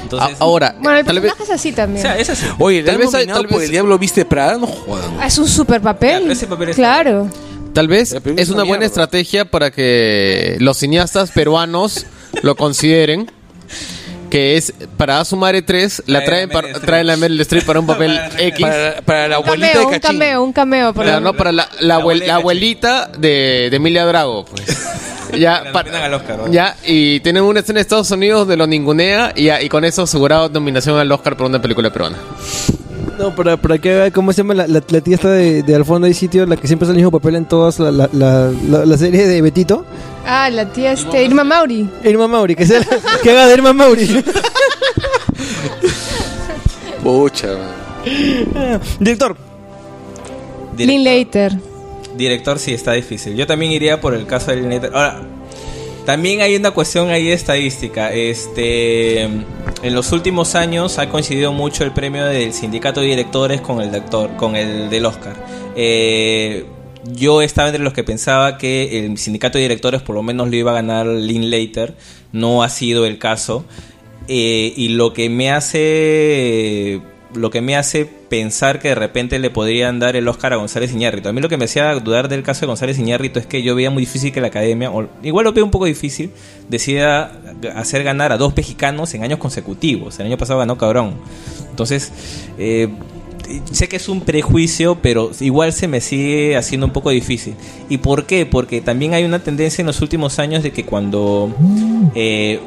[0.02, 2.06] Entonces, ahora, Bueno, el tal vez, personaje es así también.
[2.06, 2.46] o sea, es así.
[2.60, 5.12] Oye, Tal tal vez tal por vez- el Diablo Viste Prada, no jodan.
[5.20, 6.18] Ah, es un super papel.
[6.20, 7.30] Claro, ese papel es- Claro.
[7.74, 8.86] tal vez es una una buena mierda.
[8.86, 12.06] estrategia para que los cineastas peruanos
[12.42, 13.32] lo consideren.
[14.34, 16.86] Que es para A su madre 3, la Trae traen, a Meryl para, Streep.
[16.88, 18.62] traen a Meryl Streep para un papel X.
[18.62, 20.20] Para, para la Un abuelita cameo, de un Cachín.
[20.20, 20.94] cameo, un cameo.
[20.96, 24.06] por Claro, lo- no, para la, la, La abuel- abuelita la abuelita de, de Emilia
[24.08, 24.66] Drago, pues.
[25.40, 26.52] ya, La para- al Oscar, ¿no?
[26.52, 29.86] ya, y tienen una escena en Estados Unidos de lo ningunea y, ya, y con
[29.86, 32.18] eso asegurado nominación al Oscar por una película peruana.
[33.20, 35.76] No, para, para que haga, ¿cómo se llama la, la, la tía esta de, de
[35.76, 38.10] al fondo hay sitio, la que siempre hace el mismo papel en todas la, la,
[38.12, 39.86] la, la- la serie de Betito?
[40.26, 41.88] Ah, la tía este, Irma Mauri.
[42.04, 44.24] Irma Mauri, que, sea la- que haga de Irma Mauri.
[47.04, 47.50] Pucha.
[49.00, 49.36] Director.
[50.78, 51.54] Linklater.
[52.16, 53.36] Director sí está difícil.
[53.36, 54.92] Yo también iría por el caso de Linklater.
[54.94, 55.22] Ahora,
[56.06, 58.12] también hay una cuestión ahí estadística.
[58.12, 59.30] Este,
[59.84, 63.92] en los últimos años ha coincidido mucho el premio del sindicato de directores con el
[63.92, 65.36] de actor, con el del Oscar.
[65.76, 66.66] Eh,
[67.12, 70.56] yo estaba entre los que pensaba que el sindicato de directores por lo menos lo
[70.56, 71.96] iba a ganar Linklater.
[72.32, 73.66] No ha sido el caso.
[74.30, 77.02] Eh, y lo que me hace
[77.36, 80.92] lo que me hace pensar que de repente le podrían dar el Oscar a González
[80.94, 81.30] Iñárritu.
[81.30, 83.76] A mí lo que me hacía dudar del caso de González Iñárritu es que yo
[83.76, 86.32] veía muy difícil que la academia, o igual lo veo un poco difícil,
[86.70, 87.40] decida
[87.76, 90.20] hacer ganar a dos mexicanos en años consecutivos.
[90.20, 91.16] El año pasado ganó Cabrón.
[91.70, 92.12] Entonces,
[92.58, 92.90] eh,
[93.72, 97.56] sé que es un prejuicio, pero igual se me sigue haciendo un poco difícil.
[97.90, 98.46] ¿Y por qué?
[98.46, 101.54] Porque también hay una tendencia en los últimos años de que cuando
[102.16, 102.60] eh,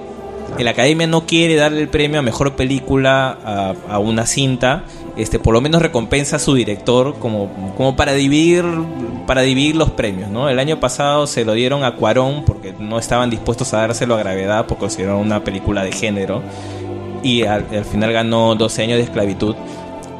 [0.58, 4.84] la academia no quiere darle el premio a mejor película a, una cinta,
[5.16, 8.64] este, por lo menos recompensa a su director como, como para dividir
[9.26, 10.48] para dividir los premios, ¿no?
[10.48, 14.18] El año pasado se lo dieron a Cuarón porque no estaban dispuestos a dárselo a
[14.18, 16.42] Gravedad porque consideraron una película de género
[17.24, 19.56] y al final ganó 12 años de esclavitud,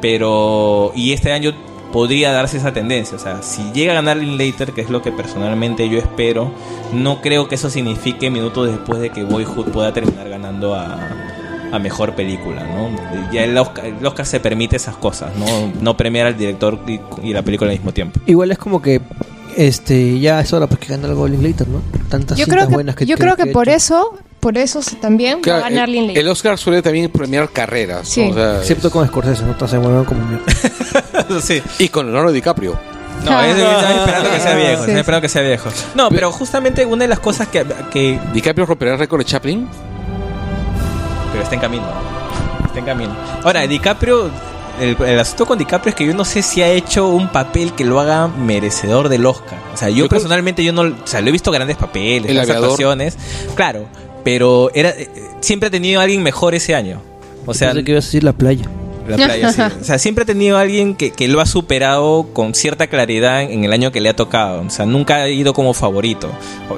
[0.01, 1.53] pero y este año
[1.91, 5.11] podría darse esa tendencia, o sea, si llega a ganar Linklater, que es lo que
[5.11, 6.51] personalmente yo espero,
[6.93, 10.97] no creo que eso signifique minutos después de que Boyhood pueda terminar ganando a,
[11.71, 12.89] a mejor película, ¿no?
[13.31, 15.45] Ya el Oscar, el Oscar se permite esas cosas, no,
[15.81, 18.19] no premiar al director y, y la película al mismo tiempo.
[18.25, 19.01] Igual es como que
[19.55, 21.81] este, ya es hora pues que gane algo Linklater, ¿no?
[22.09, 23.77] Tantas Yo cintas creo que, buenas que yo creo que ha por hecho.
[23.77, 27.49] eso, por eso se- también Claro, va a ganar el, el Oscar suele también premiar
[27.49, 28.07] carreras.
[28.07, 28.25] Sí.
[28.25, 28.31] ¿no?
[28.31, 29.51] O sea, Excepto con Scorsese, ¿no?
[29.51, 30.21] Entonces, bueno, como
[31.41, 31.61] sí.
[31.79, 32.77] Y con Leonardo DiCaprio.
[33.25, 34.91] No, es, esperando que sea viejo, Sí, estaba sí.
[34.99, 35.69] esperando que sea viejo.
[35.95, 39.67] No, pero justamente una de las cosas que, que DiCaprio romperá el récord de Chaplin.
[41.31, 41.85] pero está en camino.
[42.65, 43.15] Está en camino.
[43.43, 44.29] Ahora, DiCaprio,
[44.79, 47.73] el, el asunto con DiCaprio es que yo no sé si ha hecho un papel
[47.73, 49.57] que lo haga merecedor del Oscar.
[49.73, 52.35] O sea, yo, Yo personalmente yo no, o sea, lo he visto grandes papeles, El
[52.35, 53.17] grandes actuaciones,
[53.55, 53.85] claro,
[54.27, 55.07] pero era eh,
[55.39, 57.01] siempre ha tenido alguien mejor ese año.
[57.45, 58.65] O sea, Pensé que ibas a decir la playa.
[59.07, 59.61] La playa, sí.
[59.81, 63.63] O sea, siempre ha tenido alguien que, que lo ha superado con cierta claridad en
[63.63, 64.61] el año que le ha tocado.
[64.61, 66.29] O sea, nunca ha ido como favorito.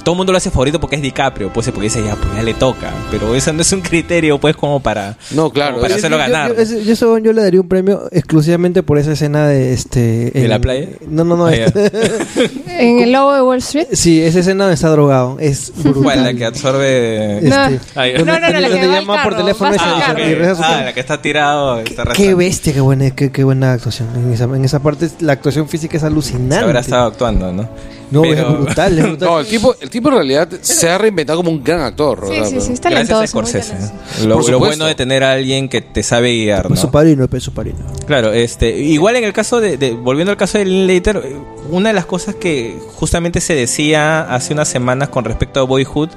[0.03, 2.43] Todo el mundo lo hace favorito porque es DiCaprio, pues porque dice ya, pues ya
[2.43, 2.91] le toca.
[3.11, 5.71] Pero eso no es un criterio, pues, como para, No, claro.
[5.73, 6.55] como para hacerlo Yo- yo- ganar.
[6.55, 9.99] Yo, yo según yo le daría un premio exclusivamente por esa escena de este.
[10.31, 10.87] ¿De en- la playa?
[11.07, 11.45] No, no, no.
[11.47, 11.91] Ah, este-
[12.79, 13.87] En el lobo de Wall Street.
[13.93, 15.37] sí, esa escena donde está drogado.
[15.39, 16.03] Es brutal.
[16.03, 16.23] ¿Cuál?
[16.23, 17.37] La que absorbe.
[17.37, 17.55] Este, No.
[17.95, 19.85] Ah, No, no, no, la donde que va al llama por teléfono va y se-
[19.85, 20.19] al y se- carro.
[20.19, 21.79] y regresa a su Ah, la que está tirado.
[21.79, 24.09] Está Qué bestia, qué buena, qué, qué buena actuación.
[24.13, 26.57] En esa, en esa parte la actuación física es Se alucinante.
[26.57, 27.69] habrá estado actuando, ¿no?
[28.11, 29.27] No, Pero- es brutal, es brutal.
[29.29, 32.25] No, el tipo, el tipo en realidad se ha reinventado como un gran actor.
[32.27, 33.73] Sí, sí, sí, está Gracias a Scorsese.
[33.73, 34.59] Lo, Por lo supuesto.
[34.59, 36.75] bueno de tener a alguien que te sabe guiar, ¿no?
[36.75, 37.77] Su padrino, su padrino.
[38.05, 41.35] Claro, este, igual en el caso de, de- volviendo al caso de Linklater, eh,
[41.71, 46.09] una de las cosas que justamente se decía hace unas semanas con respecto a Boyhood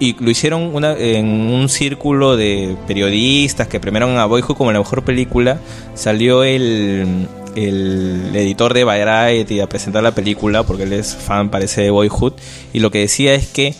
[0.00, 4.78] y lo hicieron una, en un círculo de periodistas que premiaron a Boyhood como la
[4.78, 5.58] mejor película,
[5.94, 7.26] salió el,
[7.56, 12.34] el editor de Variety a presentar la película porque él es fan parece de Boyhood
[12.72, 13.74] y lo que decía es que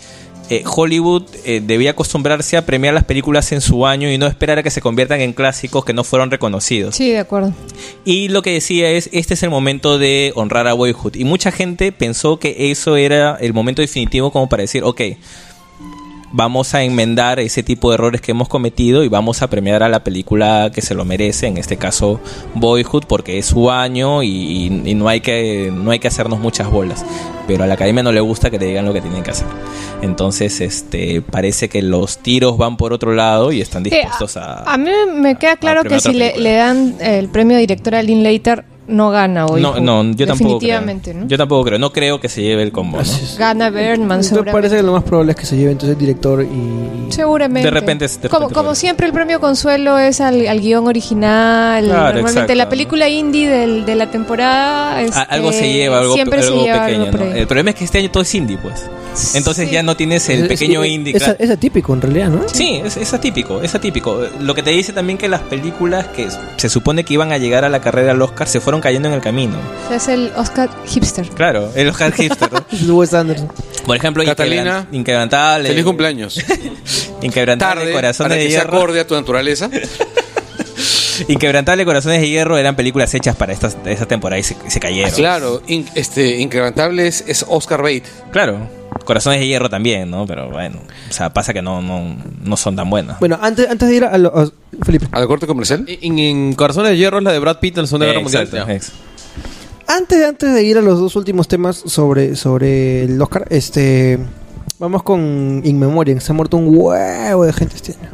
[0.49, 4.57] eh, Hollywood eh, debía acostumbrarse a premiar las películas en su año y no esperar
[4.57, 6.95] a que se conviertan en clásicos que no fueron reconocidos.
[6.95, 7.53] Sí, de acuerdo.
[8.03, 11.15] Y lo que decía es, este es el momento de honrar a Boyhood.
[11.17, 15.01] Y mucha gente pensó que eso era el momento definitivo como para decir, ok,
[16.31, 19.89] vamos a enmendar ese tipo de errores que hemos cometido y vamos a premiar a
[19.89, 22.19] la película que se lo merece, en este caso
[22.55, 26.69] Boyhood, porque es su año y, y no, hay que, no hay que hacernos muchas
[26.69, 27.05] bolas.
[27.47, 29.47] Pero a la academia no le gusta que te digan lo que tienen que hacer.
[30.01, 34.63] Entonces, este parece que los tiros van por otro lado y están Sí, dispuestos a...
[34.71, 39.09] A mí me queda claro que si le, dan el premio director a Linklater, no
[39.11, 39.61] gana hoy.
[39.61, 40.77] No, no, yo tampoco creo.
[40.79, 41.27] Definitivamente, ¿no?
[41.27, 41.79] Yo tampoco creo.
[41.79, 43.03] No creo que se lleve el combo, ¿no?
[43.37, 44.51] Gana Bergman, Entonces seguramente.
[44.57, 47.11] parece que lo más probable es que se lleve entonces el director y...
[47.11, 47.67] Seguramente.
[47.67, 51.83] De repente- de repente como, siempre, el premio consuelo es al, al guion original.
[51.85, 52.55] Claro, Normalmente exacto.
[52.55, 55.01] la película indie del- de la temporada.
[55.01, 57.05] este, algo se lleva, algo, siempre algo se lleva pequeño.
[57.35, 58.85] El problema es que este año todo es indie, pues.
[59.35, 59.69] Ences Sí.
[59.69, 61.15] ya no tienes el Es- pequeño es- indie.
[61.17, 61.37] Es, claro.
[61.39, 62.47] es atípico en realidad, ¿no?
[62.47, 64.21] Sí, es, es atípico, es atípico.
[64.39, 66.27] Lo que te dice también que las películas que
[66.57, 69.13] se supone que iban a llegar a la carrera al Oscar se fueron cayendo en
[69.15, 69.55] el camino.
[69.91, 71.27] Es el Oscar hipster.
[71.29, 72.49] Claro, el Oscar hipster.
[72.51, 72.95] ¿no?
[72.95, 73.51] Wes Anderson.
[73.85, 75.69] Por ejemplo, Catalina, Inquebran- Inquebrantable.
[75.69, 76.39] Feliz cumpleaños.
[77.21, 78.77] Inquebrantable, Tarde, Corazones para de que Hierro.
[78.77, 79.69] acorde a tu naturaleza.
[81.27, 85.11] Inquebrantable, Corazones de Hierro eran películas hechas para estas, esa temporada y se, se cayeron.
[85.11, 88.03] Claro, in- este, Incrementable es, es Oscar Bate.
[88.31, 88.78] Claro.
[89.05, 90.25] Corazones de Hierro también, ¿no?
[90.27, 90.77] Pero bueno,
[91.09, 93.19] o sea, pasa que no, no, no son tan buenas.
[93.19, 94.29] Bueno, antes, antes de ir a lo...
[94.37, 94.51] a-
[94.83, 95.07] Felipe.
[95.11, 95.85] ¿Al corte comercial?
[95.87, 98.49] En, en Corazones de Hierro es la de Brad Pitt en la Segunda Guerra Mundial.
[98.51, 98.67] Ya.
[99.87, 104.19] Antes, antes de ir a los dos últimos temas sobre, sobre el Oscar, este...
[104.77, 106.19] Vamos con In Memoriam.
[106.21, 108.11] Se ha muerto un huevo de gente este año.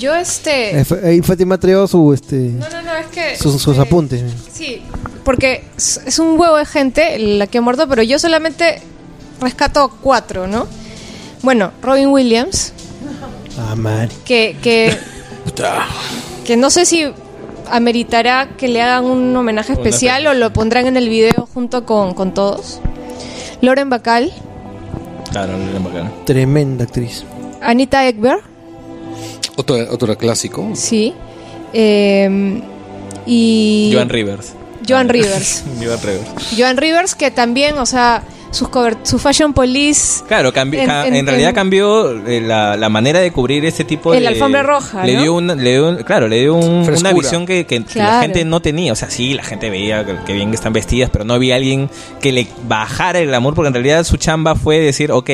[0.00, 0.80] Yo, este.
[0.80, 3.36] Eh, fue- Ahí Fátima trajo su, este, No, no, no, es que.
[3.36, 4.24] sus, sus este, apuntes.
[4.50, 4.82] Sí,
[5.22, 8.80] porque es es un huevo de gente la que ha muerto, pero yo solamente
[9.42, 10.66] rescato cuatro, ¿no?
[11.42, 12.72] Bueno, Robin Williams,
[13.58, 14.08] Ah, man.
[14.24, 14.96] que, que,
[16.44, 17.04] que no sé si
[17.70, 22.14] ameritará que le hagan un homenaje especial o lo pondrán en el video junto con,
[22.14, 22.80] con todos.
[23.60, 24.32] Lauren Bacall,
[25.30, 26.12] Claro, eran bacanas.
[26.26, 27.24] Tremenda actriz.
[27.62, 28.42] Anita Ekberg,
[29.56, 30.70] Otro, otro clásico.
[30.74, 31.14] sí,
[31.72, 32.60] eh,
[33.26, 34.52] y Joan Rivers.
[34.86, 35.64] Joan Rivers.
[35.82, 36.54] Joan Rivers.
[36.56, 40.22] Joan Rivers, que también, o sea, sus cover- su Fashion Police.
[40.28, 44.12] Claro, En- en- en, realidad en- cambió eh, la, la manera de cubrir este tipo
[44.12, 44.20] de...
[44.20, 45.22] la alfombra roja, Le ¿no?
[45.22, 48.20] dio, una, le dio un- claro, le dio un- una visión que, que- que la
[48.20, 48.92] gente no tenía.
[48.92, 51.88] O sea, sí, la gente veía que, que bien están vestidas, pero no había alguien
[52.20, 55.30] que le bajara el glamour, porque en realidad su chamba fue decir, ok,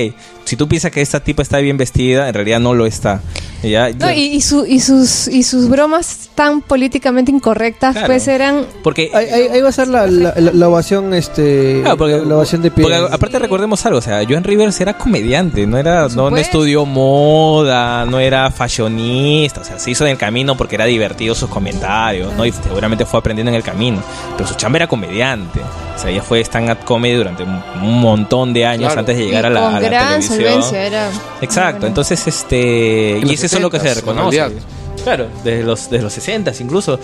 [0.48, 3.20] si tú piensas que esta tipa está bien vestida, en realidad no lo está.
[3.62, 3.90] ¿Ya?
[3.90, 8.06] No, y, y su- y sus, y sus bromas tan políticamente incorrectas, Claro.
[8.06, 8.64] pues eran...
[8.84, 12.22] Porque Ahí, ahí- ahí va a ser la, la, la- la ovación, este, Claro, porque-
[12.24, 12.84] la ovación de pie.
[12.84, 18.04] Porque aparte recordemos algo, o sea, Joan Rivers era comediante, no era, no, estudió moda,
[18.06, 22.32] no era fashionista, o sea, se hizo en el camino porque era divertido sus comentarios,
[22.34, 22.46] ¿no?
[22.46, 24.00] Y seguramente fue aprendiendo en el camino.
[24.36, 25.60] Pero su chamba era comediante.
[25.96, 27.58] O sea, ella fue stand-up comedy durante un,
[28.00, 29.00] montón de años Claro.
[29.00, 30.37] antes de y llegar a la, con a la gran televisión.
[30.72, 31.10] Era...
[31.40, 34.36] Exacto, entonces este En y eso es lo que se 60s, en reconoce.
[34.38, 34.62] realidad.
[35.04, 36.98] Claro, desde los desde los 60 incluso.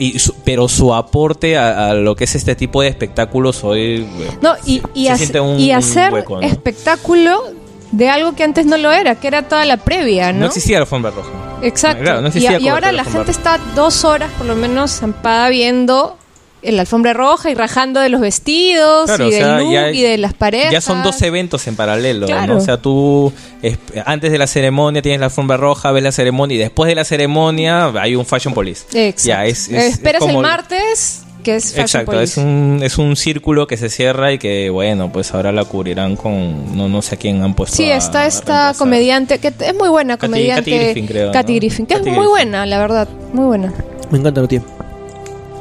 [0.00, 4.06] Y su- pero su aporte a, a lo que es este tipo de espectáculos hoy
[4.20, 6.42] eh, No, y, y, se hace- siente un- y un hacer hueco, ¿no?
[6.46, 7.42] espectáculo
[7.90, 10.40] de algo que antes no lo era, que era toda la previa, ¿no?
[10.40, 11.30] no existía la alfombra roja.
[11.62, 12.02] Exacto.
[12.04, 16.16] Claro, no y, y ahora la gente está dos horas por lo menos zampada viendo
[16.62, 19.72] en la alfombra roja y rajando de los vestidos Claro, y o del sea, look
[19.72, 20.72] ya- y de las parejas.
[20.72, 22.54] Ya son dos eventos en paralelo, Claro.
[22.54, 22.58] ¿no?
[22.58, 23.32] O sea, tú
[23.62, 26.94] es- antes de la ceremonia tienes la alfombra roja, ves la ceremonia y después de
[26.96, 28.84] la ceremonia hay un fashion police.
[28.92, 29.22] Exacto.
[29.28, 32.32] Ya, es, es- Esperas es como- el martes, que es Fashion Exacto, Police.
[32.32, 36.16] es un, es un círculo que se cierra y que, bueno, pues ahora la cubrirán
[36.16, 36.76] con.
[36.76, 37.76] No, no sé a quién han puesto.
[37.76, 40.70] Sí, a- está a esta comediante, que es muy buena Katy- comediante.
[40.72, 41.58] Katy Griffin, creo, Katy ¿no?
[41.60, 42.30] Griffin, que Katy es muy Griffin.
[42.50, 43.72] buena, la verdad, muy buena.
[44.10, 44.64] Me encanta lo tiene.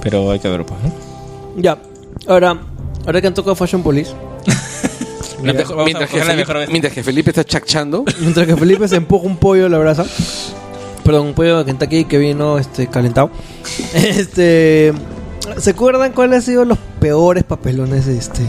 [0.01, 0.79] Pero hay que ver, pues.
[0.83, 0.91] ¿no?
[1.61, 1.77] Ya,
[2.27, 2.59] ahora,
[3.05, 4.13] ahora que han tocado Fashion Police,
[5.41, 6.69] Mientras, que Felipe, mejor vez.
[6.69, 10.05] mientras que Felipe está chachando, mientras que Felipe se empuja un pollo a la brasa,
[11.03, 13.29] perdón, un pollo de Kentucky que vino este calentado.
[13.93, 14.93] Este,
[15.57, 18.43] ¿se acuerdan cuáles han sido los peores papelones este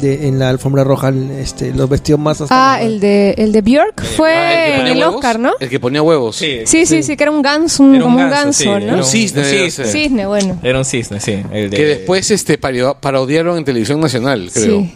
[0.00, 3.60] de, en la alfombra roja, este, los vestidos más hasta Ah, el de, el de
[3.62, 5.52] Björk Ah, fue que en ponía el huevos, Oscar, ¿no?
[5.60, 6.36] El que ponía huevos.
[6.36, 8.62] Sí, Sí, sí, sí, que era un ganso, un- Era un como un ganso, ganso,
[8.62, 8.76] sí, ¿no?
[8.92, 9.84] era Un cisne, un debe cisne.
[9.84, 9.86] ser.
[10.02, 10.58] Cisne, bueno.
[10.62, 11.42] Era un cisne, sí.
[11.52, 14.80] El de, Que después este paro- parodiaron en televisión nacional, creo.
[14.80, 14.94] Sí.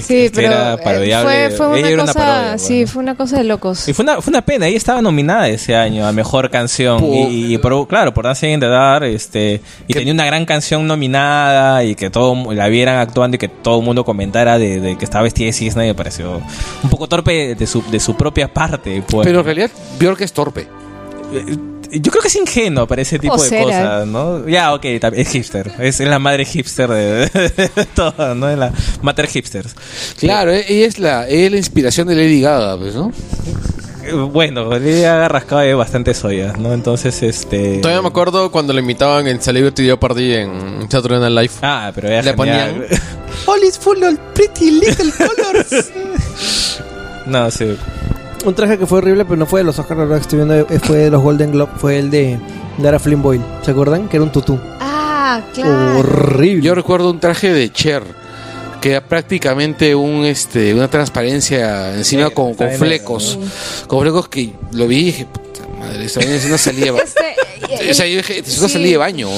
[0.00, 1.50] Sí, este pero era eh, parodiable.
[1.50, 2.86] fue, fue una era cosa, parodia, sí, bueno.
[2.92, 3.88] fue una cosa de locos.
[3.88, 7.04] Y fue una, fue una pena, ella estaba nominada ese año a mejor canción.
[7.04, 10.44] Y, y por, claro, por Dancing in the Dark, este, y Que- tenía una gran
[10.46, 14.80] canción nominada y que todo la vieran actuando y que todo el mundo comentara de,
[14.80, 16.40] de que estaba vestida de cisne, me pareció
[16.82, 19.02] un poco torpe de su, de su propia parte.
[19.08, 19.26] Pues.
[19.26, 20.66] Pero en realidad, Bjork es torpe.
[21.32, 21.56] Eh,
[22.00, 23.62] Yo creo que es ingenuo para ese tipo O de será.
[23.64, 24.48] cosas, ¿no?
[24.48, 25.72] Ya, ok, es hipster.
[25.78, 28.48] Es, la madre hipster de, de todo, ¿no?
[28.48, 28.72] Es la
[29.02, 29.74] mater hipsters.
[30.18, 33.12] Claro, e- ella es la, ella es la inspiración de Lady Gaga, pues, ¿no?
[34.04, 36.72] Eh, Bueno, le ha rascado de bastantes ollas, ¿no?
[36.74, 37.78] Entonces, este...
[37.78, 41.54] Todavía me acuerdo cuando le invitaban en Celebrity Jeopardy en Saturday Night Live.
[41.62, 42.74] Ah, pero era Le genial.
[42.86, 43.00] ponían-
[43.46, 45.90] All is full of pretty little colors.
[47.26, 47.74] No, sí.
[48.44, 50.36] Un traje que fue horrible, pero no fue de los Oscars, la verdad que estoy
[50.38, 52.38] viendo, eh, fue de los Golden Globe, fue el de
[52.78, 53.42] Dara Flynn Boyle.
[53.62, 54.08] ¿Se acuerdan?
[54.08, 54.58] Que era un tutú.
[54.80, 55.98] Ah, claro.
[56.00, 56.62] Horrible.
[56.62, 58.02] Yo recuerdo un traje de Cher
[58.80, 63.38] que era prácticamente un este una transparencia encima Sí, con, con flecos.
[63.86, 67.94] Con flecos que lo vi y dije, puta madre, esta es una salida Este, O
[67.94, 68.74] sea, yo dije, es una sí.
[68.74, 69.28] salida de baño.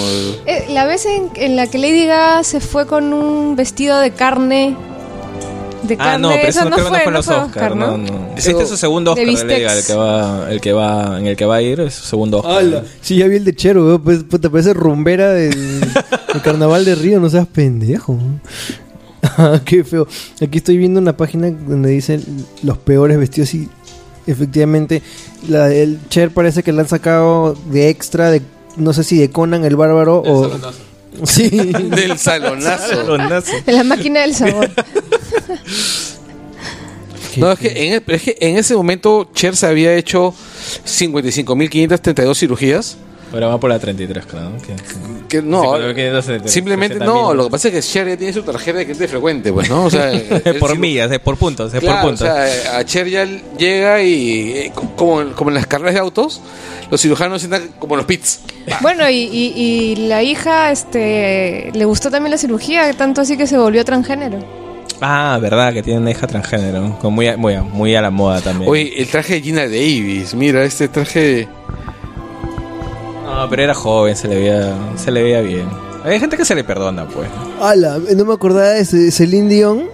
[0.47, 4.11] Eh, la vez en, en la que Lady Gaga se fue con un vestido de
[4.11, 4.77] carne.
[5.87, 7.99] De carne, Ah, no, pero eso no, creo que no fue los fue Oscar, no,
[7.99, 8.35] ¿no?
[8.37, 11.37] Este es su segundo Oscar de Gaga, el que va, el que va, en el
[11.37, 12.59] que va a ir, es su segundo Oscar.
[12.59, 12.85] ¡Hala!
[13.01, 16.95] Sí, ya vi el de Chero, weón, pues puta, parece rumbera del, del carnaval de
[16.95, 18.19] Río, no seas pendejo.
[19.23, 20.07] Ah, Qué feo.
[20.41, 22.23] Aquí estoy viendo una página donde dicen
[22.63, 23.69] los peores vestidos y
[24.27, 25.03] efectivamente
[25.49, 28.43] la, el Cher parece que la han sacado de extra de
[28.77, 30.51] no sé si de Conan el bárbaro o
[31.25, 33.53] sí Del salonazo.
[33.65, 34.71] De la máquina del sabor.
[37.37, 40.33] No, es que, en, es que en ese momento Cher se había hecho
[40.87, 42.97] 55.532 cirugías.
[43.33, 44.43] Ahora va por la 33, creo.
[44.51, 44.57] ¿no?
[44.63, 44.75] Que-
[45.29, 47.05] Que no, 55.533, simplemente 60.000.
[47.05, 47.35] no.
[47.35, 49.85] Lo que pasa es que Cher ya tiene su tarjeta de cliente frecuente, pues, ¿no?
[49.87, 50.13] O sea,
[50.61, 52.29] por millas, es por puntos, es Claro, por puntos.
[52.29, 53.25] o sea, a Cher ya
[53.59, 56.41] llega y eh, co- como, como en las carreras de autos,
[56.91, 58.41] los cirujanos sientan como los pits.
[58.81, 63.47] Bueno, y, y, y la hija este le gustó también la cirugía, tanto así que
[63.47, 64.39] se volvió transgénero.
[65.01, 66.99] Ah, verdad, que tiene una hija transgénero.
[67.01, 68.71] Con muy, a- muy, a- muy a la moda también.
[68.71, 71.49] Oye, el traje de Gina Davis, mira, este traje...
[73.25, 75.69] No, pero era joven, se le veía, se le veía bien.
[76.05, 77.29] Hay gente que se le perdona, pues.
[77.61, 77.99] ¡Hala!
[78.17, 79.85] No me acordaba de ese- Celine Dion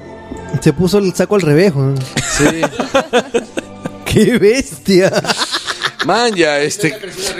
[0.61, 1.95] se puso el saco al revés weón.
[2.31, 2.45] Sí.
[4.05, 5.11] ¡Qué bestia!
[6.07, 6.93] Man, ya, este...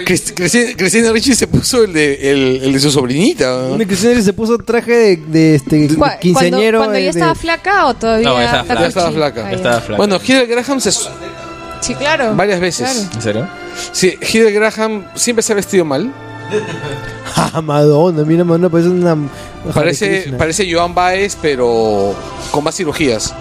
[0.05, 3.67] Crist- Cristina, Cristina Ricci se puso el de, el, el de su sobrinita.
[3.69, 3.77] ¿no?
[3.85, 7.35] Cristina se puso traje de, de este Cu- Cuando, quinceañero cuando eh, ya de- estaba
[7.35, 8.81] flaca o todavía No, ya estaba está flaca.
[8.81, 9.45] Ya estaba flaca.
[9.47, 9.97] Ah, estaba flaca.
[9.97, 10.91] Bueno, Hillel Graham se...
[10.91, 12.33] Sí, claro.
[12.35, 12.89] Varias veces.
[12.89, 13.09] Claro.
[13.15, 13.47] ¿En serio?
[13.91, 16.11] Sí, Hillel Graham siempre se ha vestido mal.
[17.35, 19.13] Ah, Madonna, mira Madonna, parece una...
[19.15, 19.29] una
[19.63, 20.37] Hare Parece, Krishna.
[20.37, 22.15] parece Joan Baez, pero
[22.51, 23.33] con más cirugías.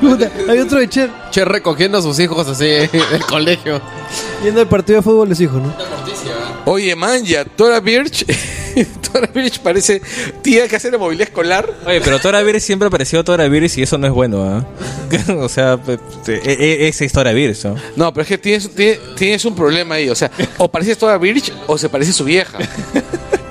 [0.00, 3.80] Puta, hay otro de Cher Che, recogiendo a sus hijos así del colegio.
[4.44, 5.74] yendo al partido de fútbol de los hijos, ¿no?
[6.66, 8.24] Oye, man, ya, Tora Birch.
[9.12, 10.02] Tora Birch parece
[10.42, 11.72] tía que hace la movilidad escolar.
[11.86, 14.66] Oye, pero Tora Virus siempre apareció Tora Virus y eso no es bueno, ¿ah?
[15.40, 15.78] o sea,
[16.26, 17.74] e- e- esa es Tora Virus, ¿no?
[17.96, 20.08] No, pero es que tienes, tienes, tienes un problema ahí.
[20.10, 22.58] O sea, o parece Tora Birch o se parece a su vieja.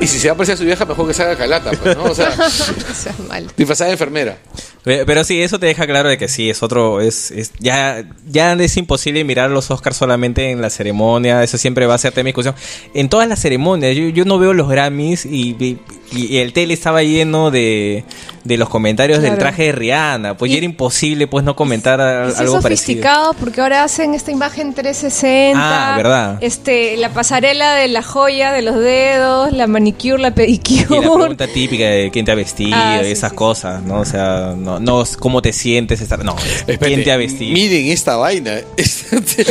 [0.08, 1.98] Y si se va a parecer a su vieja, mejor que se haga calata, pues,
[1.98, 2.06] ¿no?
[2.06, 2.34] O sea,
[3.28, 3.46] mal.
[3.58, 4.38] disfrazada de enfermera.
[4.84, 8.06] Pe- Pero sí, eso te deja claro de que sí, es otro, es, es- ya,
[8.26, 12.14] ya es imposible mirar los Oscars solamente en la ceremonia, eso siempre va a ser
[12.14, 12.56] tema de discusión.
[12.94, 15.78] En todas las ceremonias, yo, yo no veo los Grammys y, y-
[16.14, 18.06] y el tele estaba lleno de,
[18.48, 22.00] de los comentarios del traje de Rihanna, pues Y- ya era imposible pues no comentar
[22.02, 23.02] a- Y sí algo parecido.
[23.04, 25.94] sofisticado porque ahora hacen esta imagen 360.
[25.94, 26.38] Ah, ¿verdad?
[26.42, 30.86] Este, la pasarela de la joya de los dedos, la manicure, la pedicure.
[30.90, 34.00] Y la pregunta típica de quién te ha vestido Ah, y sí, esas cosas, ¿no?
[34.00, 36.36] O sea, no, no es cómo te sientes, estar, no,
[36.80, 37.54] quién te ha vestido.
[37.54, 38.54] Miren esta vaina.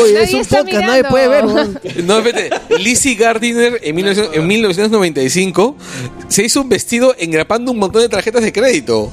[0.03, 1.45] Oye, Nadie es un podcast, nadie puede ver.
[2.05, 2.51] No, espérate.
[2.79, 5.77] Lizzie Gardiner en, 1900 en 1995
[6.29, 8.86] se hizo un vestido engrapando un montón de tarjetas de crédito.
[8.87, 9.11] 都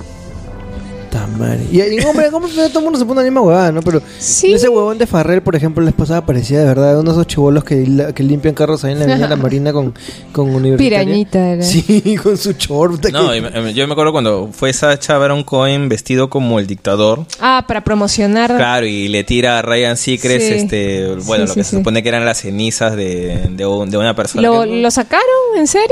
[1.26, 1.66] Puta madre.
[1.72, 3.82] Y, y, hombre, ¿cómo todo el mundo se pone la misma huevada, no?
[3.82, 7.28] Pero ese huevón de Farrell, por ejemplo, la esposa parecía de verdad uno de esos
[7.28, 9.94] chibolos que, la- que limpian carros ahí en la Avenida La Marina con,
[10.32, 11.00] con universitaria.
[11.06, 11.64] Pirañita era.
[11.64, 13.06] Sí, con su short.
[13.12, 17.26] No, me- yo me acuerdo cuando fue Sacha Baron Cohen vestido como el dictador.
[17.40, 18.56] Ah, para promocionar.
[18.56, 20.54] Claro, y le tira a Ryan Seacrest, Sí.
[20.54, 21.78] este, bueno, Sí, lo que sí, se sí.
[21.78, 24.42] supone que eran las cenizas de, de, un- de una persona.
[24.42, 25.24] ¿Lo, que- ¿Lo sacaron?
[25.56, 25.88] ¿En serio?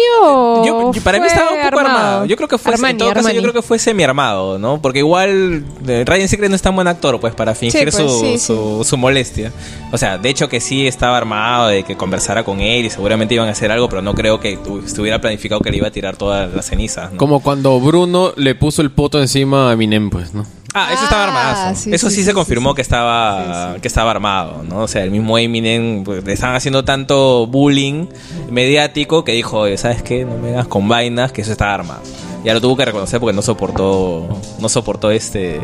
[0.65, 2.25] Yo- yo- para mí estaba un poco armado.
[2.25, 3.35] Yo creo que fue, Armani, en todo caso, Armani.
[3.35, 4.81] yo creo que fue semi armado, ¿no?
[4.81, 8.19] Porque igual eh, Ryan Seacrest no es tan buen actor, pues, para fingir pues, su,
[8.21, 9.51] sí, su, su molestia.
[9.91, 13.35] O sea, de hecho que sí estaba armado, de que conversara con él y seguramente
[13.35, 15.91] iban a hacer algo, pero no creo que tu- estuviera planificado que le iba a
[15.91, 17.17] tirar todas las cenizas, ¿no?
[17.17, 20.45] Como cuando Bruno le puso el poto encima a Eminem, pues, ¿no?
[20.73, 21.75] Ah, eso estaba armado.
[21.75, 24.77] sí, eso sí, sí, sí, se sí, confirmó que estaba que estaba armado, ¿no?
[24.83, 28.05] O sea, el mismo Eminem pues, le estaban haciendo tanto bullying
[28.49, 30.23] mediático que dijo, "Oye, ¿sabes qué?
[30.23, 32.01] No me hagas con vainas, que eso estaba armado."
[32.43, 34.27] Ya lo tuvo que reconocer porque no soportó
[34.59, 35.59] no soportó este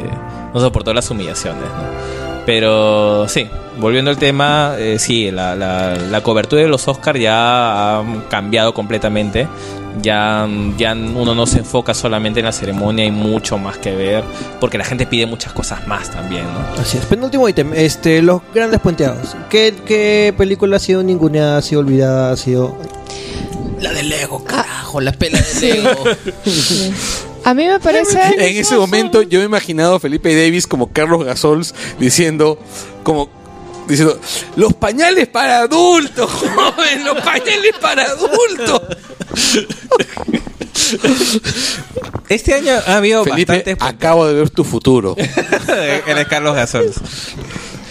[0.54, 2.18] no soportó las humillaciones, ¿no?
[2.45, 3.45] Pero sí,
[3.78, 8.74] volviendo al tema, eh, sí, la, la, la cobertura de los Oscars ya ha cambiado
[8.74, 9.49] completamente.
[10.02, 10.48] Ya,
[10.78, 14.24] ya uno no se enfoca solamente en la ceremonia, hay mucho más que ver,
[14.62, 16.45] porque la gente pide muchas cosas más también.
[16.80, 17.06] Así es.
[17.06, 19.36] Penúltimo ítem, este, los grandes puenteados.
[19.49, 22.78] ¿Qué, qué película ha sido ninguneada, ha sido olvidada, ha sido...
[23.82, 26.04] La de Lego, carajo, la pela de Lego.
[27.44, 28.20] A mí me parece...
[28.38, 32.60] En ese momento yo me he imaginado a Felipe Davis como Carlos Gasols diciendo,
[33.04, 33.30] como
[33.88, 34.20] diciendo,
[34.56, 38.82] los pañales para adultos, joven, los pañales para adultos.
[42.30, 45.16] Este año ha habido Felipe, bastantes acabo de ver tu futuro.
[46.08, 46.91] Eres Carlos Gasol.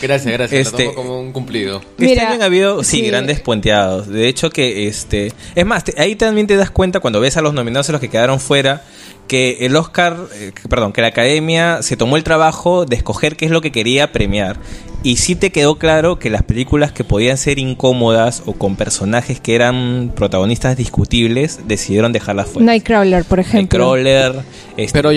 [0.02, 0.66] Gracias, gracias.
[0.68, 1.78] Este- Lo tomo como un cumplido.
[1.98, 3.06] Este Mira, año ha habido, sí, sí.
[3.06, 4.09] grandes puenteados.
[4.09, 5.32] De hecho que, este...
[5.55, 8.01] Es más, te- ahí también te das cuenta cuando ves a los nominados y los
[8.01, 8.82] que quedaron fuera,
[9.28, 13.47] que el Oscar, eh, perdón, que la Academia se tomó el trabajo de escoger qué
[13.47, 14.56] es lo que quería premiar.
[15.02, 19.40] Y sí te quedó claro que las películas que podían ser incómodas o con personajes
[19.40, 22.66] que eran protagonistas discutibles, decidieron dejarlas fuera.
[22.66, 23.78] Nightcrawler, por ejemplo.
[23.78, 24.43] Crawler,
[24.77, 25.10] este, Pero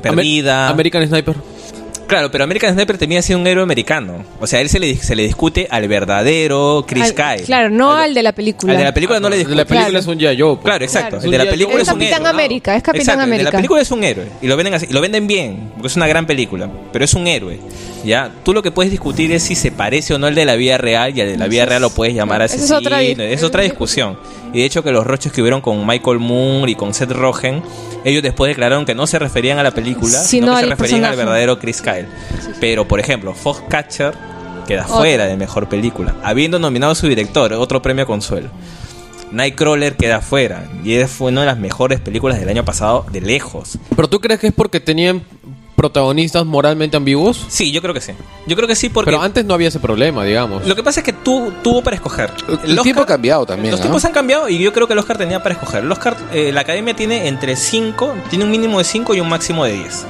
[0.00, 0.68] Perdida.
[0.68, 1.34] Amer- American Sniper.
[2.12, 4.24] Claro, pero American Sniper termina siendo un héroe americano.
[4.40, 7.46] O sea, a él se le, se le discute al verdadero Chris Al- Kyle.
[7.46, 8.72] Claro, no al de la película.
[8.72, 9.56] Al de la película no le De discute.
[9.56, 9.98] la película Claro.
[10.00, 10.54] es un Yayo.
[10.56, 10.64] pues.
[10.64, 11.08] Claro, exacto.
[11.18, 11.24] Claro.
[11.24, 12.30] El de la Es un película Es es un Capitán héroe.
[12.30, 13.50] América, es Capitán Exacto, el de América.
[13.50, 14.26] la película es un héroe.
[14.42, 16.68] Y lo venden así, y lo venden bien, porque es una gran película.
[16.92, 17.58] Pero es un héroe.
[18.04, 20.56] Ya, tú lo que puedes discutir es si se parece o no al de la
[20.56, 22.56] vida real, y al de la vida real lo puedes llamar así.
[22.56, 24.18] es otra di- es otra discusión.
[24.52, 27.62] Y de hecho que los roches que hubieron con Michael Moore y con Seth Rogen,
[28.04, 31.04] ellos después declararon que no se referían a la película, Sino sino que se referían
[31.04, 32.01] al verdadero Chris Kyle.
[32.60, 34.14] Pero, por ejemplo, Foxcatcher
[34.66, 34.96] queda Otro.
[34.98, 38.50] fuera de mejor película, habiendo nominado a su director, otro premio consuelo.
[39.30, 43.20] Nightcrawler queda fuera y es- fue una de las mejores películas del año pasado de
[43.22, 43.78] lejos.
[43.96, 45.22] ¿Pero tú crees que es porque tenían
[45.76, 47.44] protagonistas moralmente ambiguos?
[47.48, 48.12] Sí, yo creo que sí.
[48.46, 50.66] Yo creo que sí porque Pero antes no había ese problema, digamos.
[50.66, 52.30] lo que pasa es que tú tuvo para escoger.
[52.48, 53.72] El Oscar- tiempo ha cambiado también.
[53.72, 55.82] Los tiempos han cambiado y yo creo que el Oscar tenía para escoger.
[55.84, 59.28] El Oscar, eh, la academia tiene entre 5, tiene un mínimo de 5 y un
[59.28, 60.04] máximo de 10.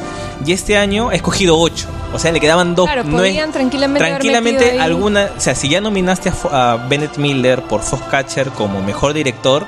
[0.45, 1.87] Y este año ha escogido 8.
[2.15, 2.87] O sea, le quedaban dos.
[2.87, 5.31] Claro, podían tranquilamente haber tranquilamente alguna.
[5.37, 9.65] O sea, si ya nominaste a, a Bennett Miller por Foxcatcher como mejor director,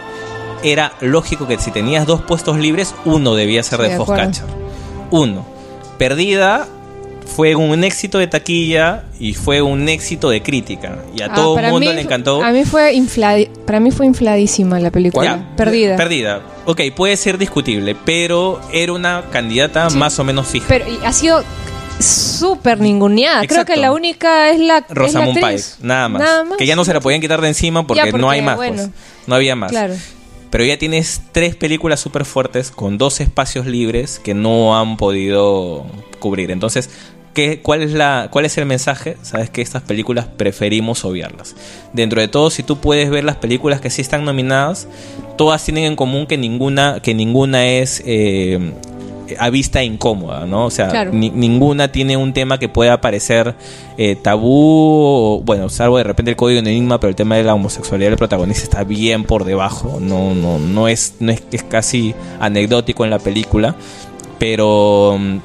[0.62, 3.97] era lógico que si tenías dos puestos libres, uno debía ser Sí, de.
[3.97, 4.45] Foxcatcher.
[5.11, 5.47] Uno.
[5.99, 6.66] Perdida
[7.37, 10.99] fue un éxito de taquilla y fue un éxito de crítica.
[11.16, 12.43] Y a Ah, todo el mundo mí- le encantó.
[12.43, 12.95] A mí fue
[13.66, 15.25] para mí fue infladísima la película.
[15.25, 15.97] Ya, Perdida.
[15.97, 16.43] Perdida.
[16.66, 19.97] Ok, puede ser discutible, pero era una candidata Sí.
[19.97, 20.66] más o menos fija.
[20.69, 21.43] Pero ha sido
[21.99, 23.47] súper ninguneada.
[23.47, 26.23] Creo que la única es la, Rosamund Pike, nada más.
[26.23, 26.59] Nada más.
[26.59, 28.57] Que ya no se la podían quitar de encima porque, Ya, porque, no hay más,
[28.57, 28.77] bueno.
[28.77, 28.89] pues.
[29.27, 29.71] No había más.
[29.71, 29.95] Claro.
[30.55, 35.85] Pero ya tienes tres películas súper fuertes con dos espacios libres que no han podido
[36.20, 36.52] cubrir.
[36.52, 36.90] Entonces,
[37.35, 39.16] ¿qué, cuál, es la, ¿cuál es el mensaje?
[39.22, 41.56] Sabes que estas películas preferimos obviarlas.
[41.93, 44.86] Dentro de todo, si tú puedes ver las películas que sí están nominadas,
[45.36, 48.01] todas tienen en común que ninguna, que ninguna es...
[48.06, 48.74] eh,
[49.39, 50.67] a vista incómoda, ¿no?
[50.67, 51.13] O sea, Claro.
[51.13, 53.55] ni- ninguna tiene un tema que pueda parecer
[53.97, 57.45] eh, tabú, o, bueno, salvo de repente el código de enigma, pero el tema de
[57.45, 61.63] la homosexualidad del protagonista está bien por debajo, no, no, no es, no es, es
[61.63, 63.77] casi anecdótico en la película,
[64.39, 65.37] pero mm,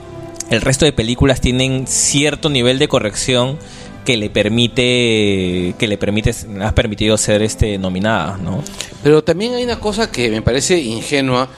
[0.49, 3.57] el resto de películas tienen cierto nivel de corrección
[4.05, 8.63] que le permite que le permite has permitido ser este nominada, ¿no?
[9.03, 11.49] Pero también hay una cosa que me parece ingenua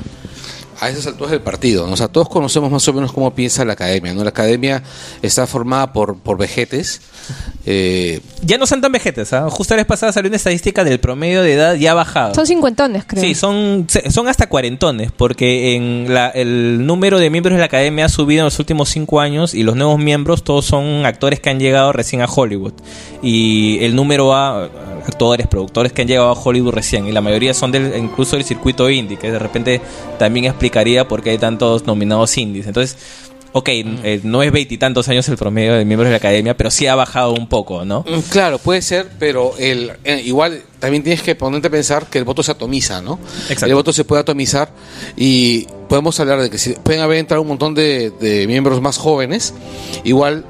[0.82, 1.88] a esas alturas del partido.
[1.88, 1.94] ¿no?
[1.94, 4.14] O sea, todos conocemos más o menos cómo piensa la academia.
[4.14, 4.24] ¿no?
[4.24, 4.82] La academia
[5.22, 7.02] está formada por, por vejetes.
[7.66, 9.48] eh, Ya no son tan vejetes, ¿ah?
[9.50, 12.34] Justo la vez pasada salió una estadística del promedio de edad ya ha bajado.
[12.34, 13.24] Son cincuentones, creo.
[13.24, 18.06] Sí, son, son hasta cuarentones, porque en la- el número de miembros de la academia
[18.06, 21.52] ha subido en los últimos cinco años y los nuevos miembros todos son actores que
[21.52, 22.74] han llegado recién a Hollywood.
[23.22, 24.64] Y el número A,
[25.06, 28.46] actores, productores que han llegado a Hollywood recién, y la mayoría son del, incluso del
[28.46, 29.82] circuito indie, que de repente
[30.18, 32.66] también explicaría por qué hay tantos nominados indies.
[32.66, 32.96] Entonces,
[33.52, 36.88] ok, eh, no es veintitantos años el promedio de miembros de la academia, pero sí
[36.88, 38.06] ha bajado un poco, ¿no?
[38.08, 42.18] Mm, Claro, puede ser, pero el, eh, igual también tienes que ponerte a pensar que
[42.18, 43.20] el voto se atomiza, ¿no?
[43.50, 43.66] Exacto.
[43.66, 44.72] El voto se puede atomizar
[45.18, 48.98] y podemos hablar de que si pueden haber entrado un montón de, de miembros más
[48.98, 49.54] jóvenes,
[50.06, 50.46] igual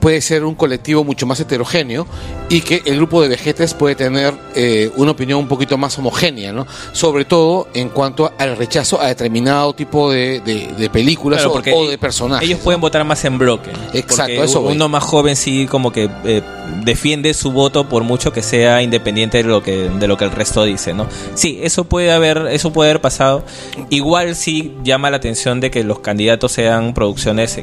[0.00, 2.06] puede ser un colectivo mucho más heterogéneo
[2.48, 6.52] y que el grupo de vejetes puede tener eh, una opinión un poquito más homogénea,
[6.52, 6.66] ¿no?
[6.92, 11.88] Sobre todo en cuanto al rechazo a determinado tipo de, de- de películas Claro, o,
[11.88, 12.48] de personajes.
[12.48, 13.70] Ellos pueden votar más en bloque.
[13.92, 14.74] Exacto, eso voy.
[14.74, 16.42] uno más joven sí como que eh,
[16.84, 20.30] defiende su voto por mucho que sea independiente de lo que de lo que el
[20.32, 21.06] resto dice, ¿no?
[21.34, 23.44] Sí, eso puede haber eso puede haber pasado.
[23.90, 27.58] Igual sí llama la atención de que los candidatos sean producciones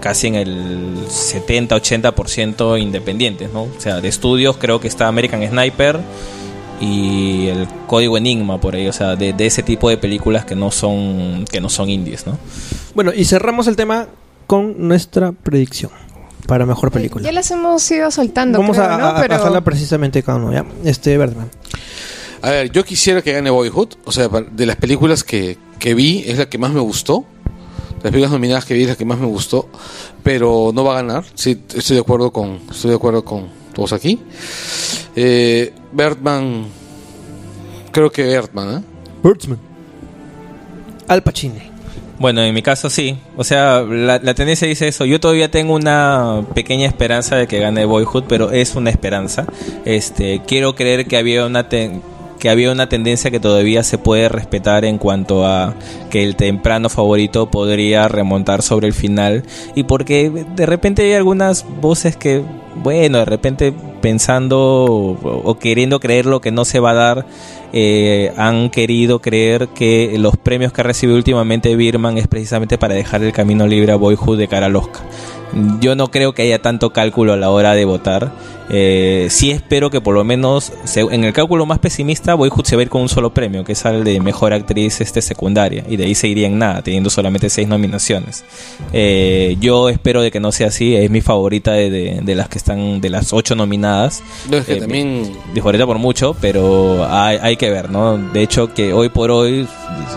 [0.00, 3.62] casi en el 70-80% independientes, ¿no?
[3.62, 5.98] O sea, de estudios creo que está American Sniper
[6.80, 10.54] y el Código Enigma por ahí, o sea, de, de ese tipo de películas que
[10.54, 12.38] no son que no son indies, ¿no?
[12.94, 14.06] Bueno, y cerramos el tema
[14.46, 15.90] con nuestra predicción
[16.46, 17.24] para mejor película.
[17.24, 19.04] Ya las hemos ido soltando, Vamos creo, a, ¿no?
[19.06, 20.64] a- a dejarla precisamente cada uno, ¿ya?
[20.84, 21.50] Este, Birdman.
[22.40, 23.94] A ver, yo quisiera que gane Boyhood.
[24.04, 27.24] O sea, de las películas que, que vi, es la que más me gustó.
[28.02, 29.68] Las películas nominadas que vi es la que más me gustó.
[30.22, 31.24] Pero no va a ganar.
[31.34, 34.18] Sí, estoy de acuerdo con, estoy de acuerdo con todos aquí.
[35.16, 36.66] Eh, Birdman.
[37.92, 38.82] Creo que Birdman, ¿eh?
[39.22, 39.58] Birdman.
[41.08, 41.54] Al Pacino.
[42.18, 43.16] Bueno, en mi caso sí.
[43.36, 45.04] O sea, la, la tendencia dice eso.
[45.04, 49.46] Yo todavía tengo una pequeña esperanza de que gane Boyhood, pero es una esperanza.
[49.84, 52.02] Este, quiero creer que había una ten-
[52.38, 55.74] que había una tendencia que todavía se puede respetar en cuanto a
[56.10, 59.44] que el temprano favorito podría remontar sobre el final.
[59.74, 62.42] Y porque de repente hay algunas voces que
[62.76, 67.26] bueno de repente pensando o, queriendo creer lo que no se va a dar
[67.72, 72.94] eh, han querido creer que los premios que ha recibido últimamente Birman es precisamente para
[72.94, 74.78] dejar el camino libre a Boyhood de cara al.
[75.80, 78.32] Yo no creo que haya tanto cálculo a la hora de votar.
[78.70, 82.80] Eh, sí espero que por lo menos en el cálculo más pesimista Boyhood se va
[82.80, 85.96] a ir con un solo premio, que es el de mejor actriz este secundaria, y
[85.96, 88.44] de ahí se iría en nada, teniendo solamente seis nominaciones.
[88.92, 92.57] Eh, yo espero de que no sea así, es mi favorita de- de las que
[92.58, 94.22] están, de las ocho nominadas.
[94.50, 95.32] No, es que Eh, también.
[95.86, 98.18] por mucho, pero hay, hay que ver, ¿no?
[98.18, 99.66] De hecho, que hoy por hoy,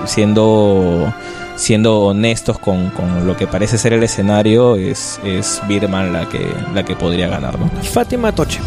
[0.05, 1.13] siendo
[1.55, 6.43] siendo honestos con, con lo que parece ser el escenario, es, es Birman la que,
[6.73, 7.69] la que podría ganar, ¿no?
[7.83, 8.59] Fátima Toche.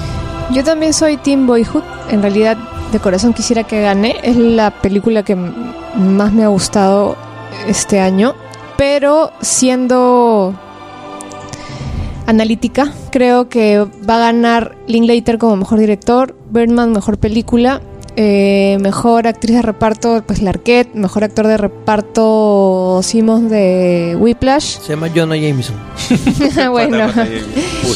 [0.52, 1.82] yo también soy Team Boyhood.
[2.10, 2.56] En realidad,
[2.92, 4.16] de corazón quisiera que gane.
[4.22, 7.16] Es la película que más me ha gustado
[7.66, 8.34] este año.
[8.76, 10.55] Pero siendo
[12.26, 17.82] analítica, creo que va a ganar Linklater como mejor director, Birdman mejor película,
[18.16, 24.78] eh, mejor actriz de reparto, pues Larquette, mejor actor de reparto Simons de Whiplash.
[24.78, 25.74] Se llama Jonah Jameson.
[26.70, 27.09] bueno,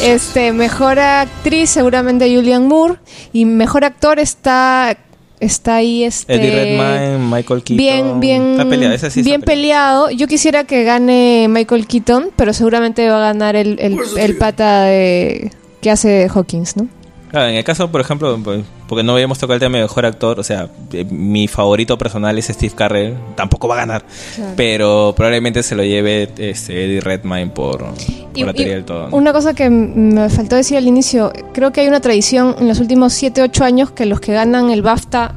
[0.02, 2.96] este mejor actriz seguramente Julian Moore
[3.32, 4.96] y mejor actor está
[5.40, 7.77] está ahí este Eddie Redmayne, Michael Keaton.
[7.77, 10.10] bien bien Está peleada, esa sí está bien peleado.
[10.10, 14.82] Yo quisiera que gane Michael Keaton, pero seguramente va a ganar el, el, el pata
[14.85, 16.89] de que hace Hawkins, ¿no?
[17.31, 20.06] Claro, en el caso, por ejemplo, pues, porque no habíamos tocado el tema de mejor
[20.06, 24.05] actor, o sea, eh, mi favorito personal es Steve Carell, tampoco va a ganar,
[24.35, 24.52] Claro.
[24.56, 27.94] pero probablemente se lo lleve este, Eddie Redmayne por, por
[28.35, 29.09] Y- la teoría y del todo.
[29.10, 29.16] ¿no?
[29.16, 32.81] Una cosa que me faltó decir al inicio, creo que hay una tradición en los
[32.81, 35.35] últimos 7, 8 años que los que ganan el BAFTA,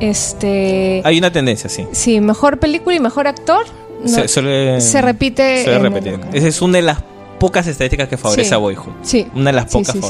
[0.00, 1.02] este...
[1.04, 1.84] Hay una tendencia, sí.
[1.92, 3.64] Sí, mejor película y mejor actor.
[4.02, 6.18] no- se, suele, se repite suele.
[6.32, 6.98] Esa es una de las
[7.38, 8.54] pocas estadísticas que favorece Sí.
[8.54, 8.92] a Boyhood.
[9.02, 9.26] Sí.
[9.34, 10.00] Una de las pocas sí,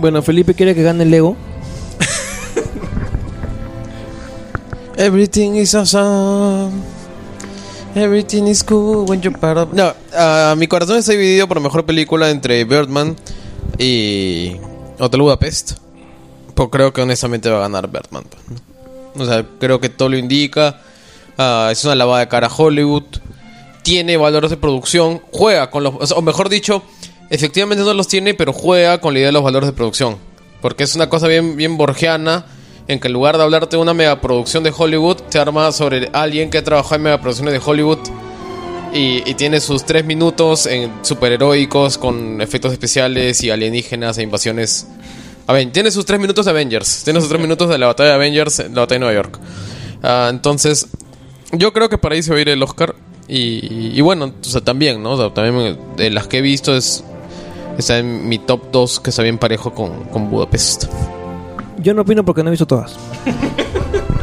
[0.00, 1.36] Bueno, Felipe quiere que gane el Lego.
[4.96, 6.82] Everything is awesome.
[7.96, 9.72] Everything is cool when you're part of...
[9.72, 9.94] No,
[10.56, 13.16] mi corazón está dividido por mejor película entre Birdman
[13.78, 14.56] y
[14.98, 15.72] Hotel Budapest.
[16.54, 18.24] Pues creo que honestamente va a ganar Birdman.
[18.24, 18.60] pues.
[19.16, 20.80] O sea, creo que todo lo indica.
[21.38, 23.04] Ah, es una lavada de cara a Hollywood.
[23.82, 25.20] Tiene valores de producción.
[25.32, 26.12] Juega con los...
[26.12, 26.82] O mejor dicho,
[27.30, 30.16] efectivamente no los tiene, pero juega con la idea de los valores de producción.
[30.60, 32.46] Porque es una cosa bien, bien borgiana.
[32.86, 36.50] En que en lugar de hablarte de una megaproducción de Hollywood, te arma sobre alguien
[36.50, 37.98] que trabajado en megaproducciones de Hollywood
[38.92, 44.86] y, y tiene sus tres minutos en superheroicos con efectos especiales y alienígenas e invasiones.
[45.46, 47.02] A ver, tiene sus tres minutos de Avengers.
[47.04, 49.38] Tiene sus tres minutos de la batalla de Avengers, la batalla de Nueva York.
[50.02, 50.86] Ah, entonces,
[51.52, 52.94] yo creo que para ahí se va a ir el Oscar.
[53.26, 55.12] Y, y bueno, o sea, también, ¿no?
[55.12, 57.02] O sea, también de las que he visto es.
[57.78, 60.84] Está en mi top 2, que está bien parejo con, con Budapest.
[61.78, 62.96] Yo no opino porque no he visto todas.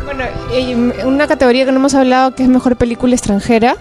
[0.03, 0.73] Bueno, y
[1.05, 3.77] una categoría que no hemos hablado que es mejor película extranjera.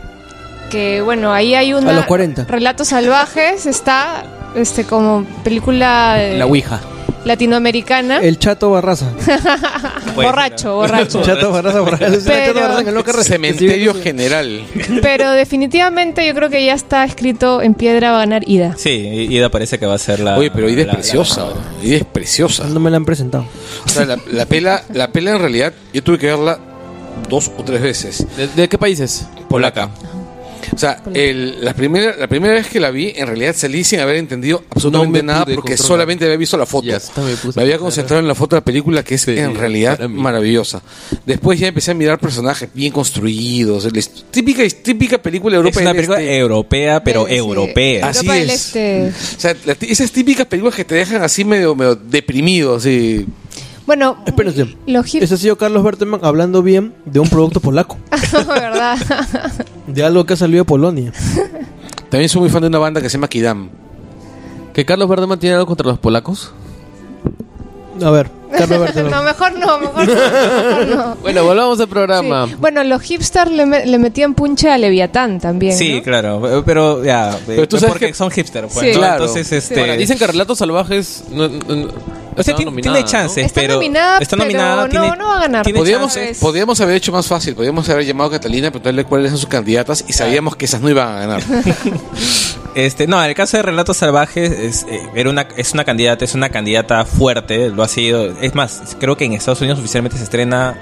[0.71, 1.91] Que bueno, ahí hay una.
[1.91, 2.45] A los 40.
[2.45, 4.23] Relatos salvajes está
[4.55, 6.81] este como película La Ouija.
[7.25, 8.19] Latinoamericana.
[8.19, 9.07] El Chato Barraza.
[10.15, 11.23] borracho, borracho.
[11.23, 12.07] Chato Barraza, borracho.
[12.07, 14.63] El Pero- Chato Barraza Loca Cementerio General.
[15.03, 18.75] Pero definitivamente yo creo que ya está escrito en piedra va a ganar Ida.
[18.77, 20.37] Sí, Ida parece que va a ser la.
[20.39, 21.47] Oye, pero Ida es la- preciosa.
[21.83, 22.65] Ida es preciosa.
[22.67, 23.47] No me la han presentado.
[23.85, 26.59] O sea, la, la pela, la pela en realidad, yo tuve que verla
[27.29, 28.27] dos o tres veces.
[28.37, 29.27] ¿De, de qué países?
[29.49, 29.91] Polaca.
[30.75, 34.01] O sea, el- la, primera, la primera vez que la vi, en realidad salí sin
[34.01, 35.79] haber entendido absolutamente No nada porque controlar.
[35.79, 36.87] solamente había visto la foto.
[36.87, 37.01] Ya
[37.57, 40.83] me había concentrado en la foto de la película que es Sí, en realidad maravillosa.
[41.27, 43.87] Después ya empecé a mirar personajes bien construidos.
[44.31, 45.83] típica, típica película Es europea.
[45.83, 46.39] una del película este.
[46.39, 47.37] europea, pero Sí, sí.
[47.39, 48.07] europea.
[48.09, 48.51] Así Europa es.
[48.53, 49.13] Este.
[49.37, 53.27] O sea, la- esas típicas películas que te dejan así medio, medio deprimido, así.
[53.87, 54.77] Bueno, Espérense.
[54.87, 57.97] los hip- Ese ha sido Carlos Berteman hablando bien de un producto polaco.
[58.47, 58.97] ¿verdad?
[59.87, 61.13] De algo que ha salido de Polonia.
[62.09, 63.71] También soy muy fan de una banda que se llama Kidam.
[64.73, 66.53] ¿Que Carlos Verdeman tiene algo contra los polacos?
[68.03, 69.11] A ver, Carlos Berteman.
[69.11, 70.15] no, mejor no, mejor no.
[70.15, 71.17] mejor no.
[71.23, 72.47] Bueno, volvamos al programa.
[72.47, 72.55] Sí.
[72.59, 75.77] Bueno, los hipsters le, me- le metían punche a Leviatán también.
[75.77, 76.03] Sí, ¿no?
[76.03, 78.93] claro, pero ya, Pero tú eh, sabes porque que- son hipster, pues, Sí.
[78.93, 78.99] ¿no?
[78.99, 79.25] Claro.
[79.25, 81.89] Entonces, este, Ahora, dicen que Relatos Salvajes no, no- no-
[82.41, 83.11] o sea, estaba tiene, nominada, tiene ¿no?
[83.11, 85.65] chances, Está pero nominada, está pero nominada, no- tiene- no va a ganar.
[85.65, 86.39] chances.
[86.39, 90.05] podríamos haber hecho más fácil, podríamos haber llamado a Catalina, preguntarle cuáles son sus candidatas
[90.09, 91.43] y sabíamos que esas no iban a ganar.
[92.77, 96.25] Este, no, en el caso de Relatos Salvajes es, eh, era una, es una candidata,
[96.25, 98.27] es una candidata fuerte, lo ha sido.
[98.41, 100.79] Es más, creo que en Estados Unidos oficialmente se estrena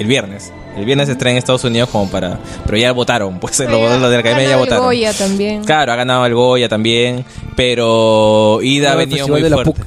[0.00, 0.52] el viernes.
[0.76, 2.38] El viernes se estrena en Estados Unidos como para...
[2.66, 4.84] Pero ya votaron, pues Pero los de la Academia ya votaron.
[4.86, 5.64] Goya también.
[5.64, 7.24] Claro, ha ganado el Goya también,
[7.56, 9.82] pero Ida ha venido muy de la fuerte.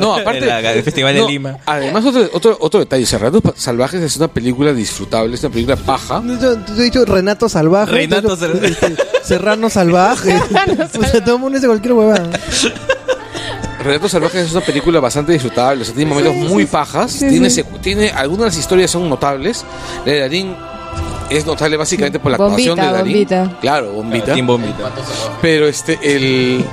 [0.00, 0.44] No, aparte.
[0.44, 1.58] El, el Festival no, de Lima.
[1.66, 6.22] Además, otro, otro, otro detalle: Cerrados Salvajes es una película disfrutable, es una película paja.
[6.40, 7.92] Yo te he dicho Renato Salvaje.
[7.92, 8.66] Renato Salvaje.
[8.66, 10.34] este, Serrano Salvaje.
[10.98, 12.30] o sea, todo el mundo dice cualquier huevada.
[13.82, 17.10] Relatos Salvajes es una película bastante disfrutable, o sea, tiene momentos muy pajas.
[17.12, 17.50] Sí, tiene,
[17.80, 19.64] tiene algunas de las historias son notables.
[20.06, 20.56] La de Darín
[21.30, 23.12] es notable básicamente por la actuación de Darín.
[23.12, 23.58] bombita.
[23.60, 24.34] Claro, bombita.
[24.34, 24.92] Team Bombita.
[25.40, 26.64] Pero este, el.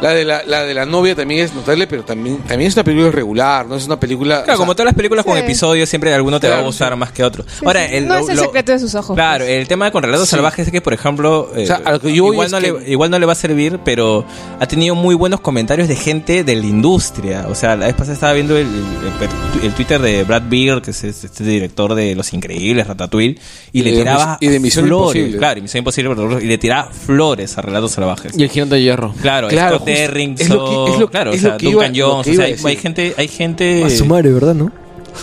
[0.00, 2.84] La de la, la de la novia también es notable, pero también, también es una
[2.84, 4.36] película regular, no es una película.
[4.36, 5.40] Claro, o sea, como todas las películas con Sí.
[5.44, 7.44] episodios, siempre alguno te va a gustar más que otro.
[7.64, 9.14] Ahora, el, no lo- es el lo- secreto de sus ojos.
[9.14, 9.50] Claro, pues.
[9.60, 10.36] el tema con Relatos Sí.
[10.36, 12.60] Salvajes es que, por ejemplo, eh, O sea, a lo que yo voy igual, no
[12.60, 14.24] que- le, igual no le va a servir, pero
[14.58, 17.46] ha tenido muy buenos comentarios de gente de la industria.
[17.48, 20.90] O sea, la vez pasada estaba viendo el, el- el Twitter de Brad Beard, que
[20.92, 23.38] es este director de Los Increíbles, Ratatouille,
[23.72, 25.16] y, Y le de tiraba y de Misión flores.
[25.16, 25.38] Imposible.
[25.38, 28.32] Claro, y Misión Imposible, y le tiraba flores a Relatos Salvajes.
[28.38, 29.14] Y el Gigante de Hierro.
[29.20, 30.12] Claro, Claro, Scott justo.
[30.12, 32.08] Derrickson, Es lo que- es lo- claro, es o sea, lo que iba- Duncan lo
[32.10, 34.72] Jones, que o sea, hay, hay gente, hay gente A su madre, ¿verdad, no?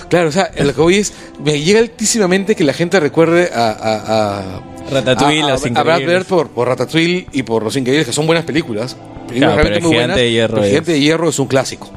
[0.10, 1.14] Claro, o sea, lo que voy es.
[1.44, 3.70] Me llega altísimamente que la gente recuerde a.
[3.72, 4.62] a, a
[4.92, 6.00] Ratatouille, a, a, a Brad.
[6.00, 8.96] Bird por, por Ratatouille y por Los Increíbles, que son buenas películas.
[9.28, 11.40] Películas Claro, pero realmente el muy Gigante buenas, de Hierro el Gigante de Hierro es
[11.40, 11.90] un clásico.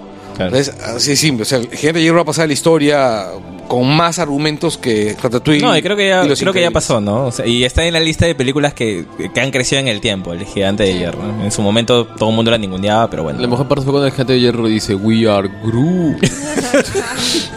[0.52, 1.42] Es así de simple.
[1.42, 3.26] O sea, el Gigante de Hierro va a pasar a la historia
[3.68, 5.60] con más argumentos que Ratatouille.
[5.62, 7.26] No, y creo que ya, creo que ya pasó, ¿no?
[7.26, 10.00] O sea, y está en la lista de películas que, que han crecido en el
[10.00, 11.22] tiempo, el gigante de hierro.
[11.22, 11.44] ¿no?
[11.44, 13.38] En su momento todo el mundo la ninguneaba, pero bueno.
[13.40, 16.16] La mejor parte fue cuando el gente de hierro dice We are Groot.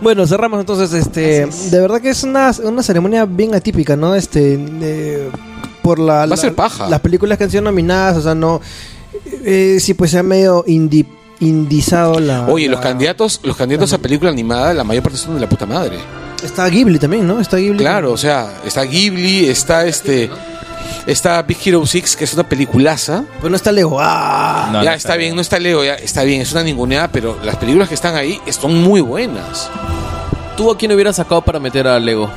[0.00, 0.92] Bueno, cerramos entonces.
[0.92, 4.14] Este, de verdad que es una, una ceremonia bien atípica, ¿no?
[4.14, 5.30] Este, de-
[5.82, 6.88] por la, Va a la- ser paja.
[6.88, 8.60] las películas que han sido nominadas, o sea, no.
[9.44, 11.06] Eh, sí, pues se ha medio indi-
[11.40, 12.46] indizado la.
[12.46, 15.66] Oye, los candidatos, los candidatos a película animada, la mayor parte son de la puta
[15.66, 15.98] madre.
[16.42, 17.40] Está Ghibli también, ¿no?
[17.40, 17.78] Está Ghibli.
[17.78, 20.30] Claro, o sea, está Ghibli, está este.
[21.06, 23.24] Está Big Hero 6, que es una peliculaza.
[23.40, 23.98] Pues no está Lego.
[24.00, 24.68] ¡Ah!
[24.72, 27.38] No, ya no está bien, no está Leo, ya está bien, es una ninguneada, pero
[27.44, 29.70] las películas que están ahí son muy buenas.
[30.56, 32.28] ¿Tú a quién hubieras sacado para meter a Lego?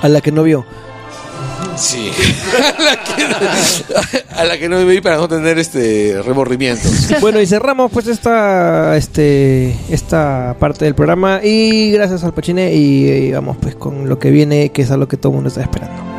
[0.00, 0.64] A la que no vio.
[1.78, 2.10] Sí.
[4.36, 7.08] a, la que, no me vi para no tener este remordimientos.
[7.20, 13.06] bueno, y cerramos pues esta este esta parte del programa y gracias al Pachine y,
[13.08, 15.48] y vamos pues con lo que viene, que es a lo que todo el mundo
[15.48, 16.17] está esperando.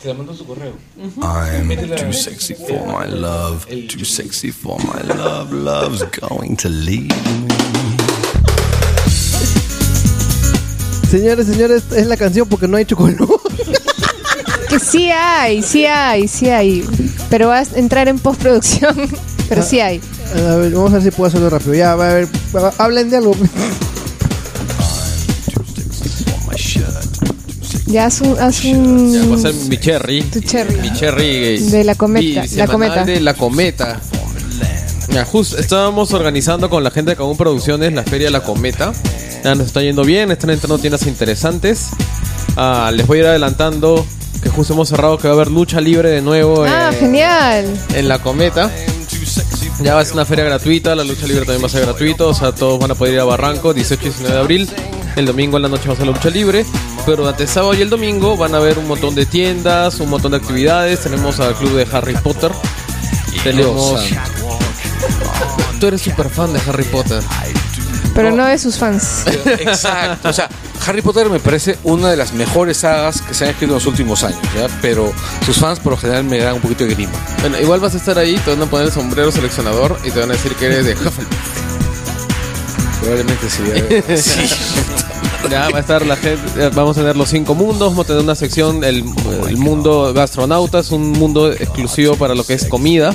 [0.00, 0.72] Te la mando tu correo.
[1.22, 5.52] I'm too sexy for my love, too sexy for my love.
[5.52, 7.48] Love's going to leave me.
[11.10, 13.24] Señores, señores, es la canción porque no hay chocolate.
[14.68, 16.86] Que sí hay, sí hay, sí hay.
[17.28, 18.96] Pero va a entrar en postproducción.
[19.48, 20.00] Pero sí hay.
[20.34, 21.74] A ver, vamos a ver si puedo hacerlo rápido.
[21.74, 22.28] Ya, va a ver,
[22.78, 23.34] hablen de algo.
[27.90, 28.38] Ya haz un.
[28.38, 30.22] Haz Ya, un va a ser mi cherry.
[30.22, 30.76] tu cherry.
[30.76, 31.58] Mi cherry.
[31.58, 33.04] De la cometa, la cometa.
[33.04, 34.00] De la cometa.
[35.08, 38.92] Ya, justo estábamos organizando con la gente de Cagún Producciones la feria La Cometa.
[39.42, 41.88] Ya nos está yendo bien, están entrando tiendas interesantes.
[42.56, 44.06] Ah, les voy a ir adelantando
[44.40, 47.64] que justo hemos cerrado que va a haber lucha libre de nuevo Ah, en, genial.
[47.94, 48.70] en La Cometa.
[49.82, 52.28] Ya va a ser una feria gratuita, la lucha libre también va a ser gratuito,
[52.28, 54.68] o sea, todos van a poder ir a Barranco 18 y 19 de abril.
[55.16, 56.64] El domingo en la noche va a ser la lucha libre,
[57.04, 60.08] pero durante el sábado y el domingo van a haber un montón de tiendas, un
[60.10, 61.00] montón de actividades.
[61.00, 62.52] Tenemos al club de Harry Potter.
[63.42, 64.00] Tenemos.
[65.78, 67.22] Tú eres súper fan de Harry Potter.
[68.14, 69.24] Pero no de sus fans.
[69.46, 70.28] Exacto.
[70.28, 70.48] O sea,
[70.86, 73.86] Harry Potter me parece una de las mejores sagas que se han escrito en los
[73.86, 74.66] últimos años, ¿ya?
[74.80, 75.12] Pero
[75.44, 77.12] sus fans por lo general me dan un poquito de grima.
[77.40, 80.20] Bueno, igual vas a estar ahí, te van a poner el sombrero seleccionador y te
[80.20, 81.69] van a decir que eres de Hufflepuff.
[83.00, 83.62] Probablemente sí.
[84.22, 84.54] sí.
[85.50, 88.22] Ya va a estar la gente, vamos a tener los cinco mundos, vamos a tener
[88.22, 89.02] una sección, el,
[89.48, 93.14] el mundo gastronautas, un mundo exclusivo para lo que es comida.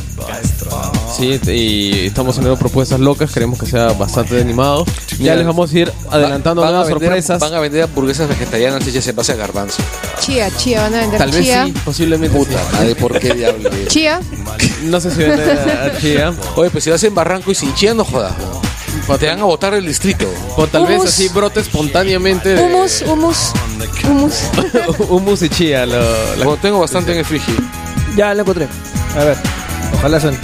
[1.16, 4.86] Sí, y estamos haciendo propuestas locas, queremos que sea bastante animado.
[5.20, 7.40] Ya les vamos a ir adelantando Van a nuevas vender- sorpresas.
[7.40, 9.82] Van a vender hamburguesas vegetarianas hechas en base a garbanzo.
[10.20, 13.70] Chía, chía, van a vender Tal vez sí, posiblemente Puta madre, ¿por qué diablo?
[13.88, 14.20] Chía.
[14.84, 16.34] No sé si vende a chía.
[16.56, 18.34] Oye, pues si lo hacen Barranco y sin chía, no jodas.
[18.40, 18.65] ¿no?
[19.20, 20.26] Te van a votar el distrito.
[20.58, 21.10] O tal vez Humus.
[21.10, 23.52] así brote espontáneamente de Humus, humus,
[24.04, 24.44] humus.
[25.10, 25.86] humus y chía.
[25.86, 26.00] Lo,
[26.36, 27.56] la- Bueno, tengo bastante en el frigi.
[28.18, 28.68] Ya lo encontré.
[29.18, 29.38] A ver,
[29.94, 30.38] ojalá son.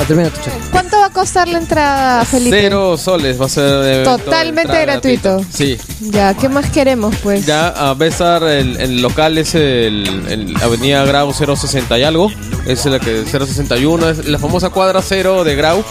[0.00, 0.38] Ah, termina tu.
[0.70, 2.60] ¿Cuánto va a costar la entrada, Felipe?
[2.60, 5.44] Cero soles va a ser de de Totalmente entrada gratuito.
[5.52, 5.76] Sí.
[6.00, 7.44] Ya, ¿qué más queremos, pues?
[7.46, 12.30] Ya ah, a estar el, el local es el, el Avenida Grau 060 y algo.
[12.66, 15.82] Es la que 061, es la famosa cuadra cero de Grau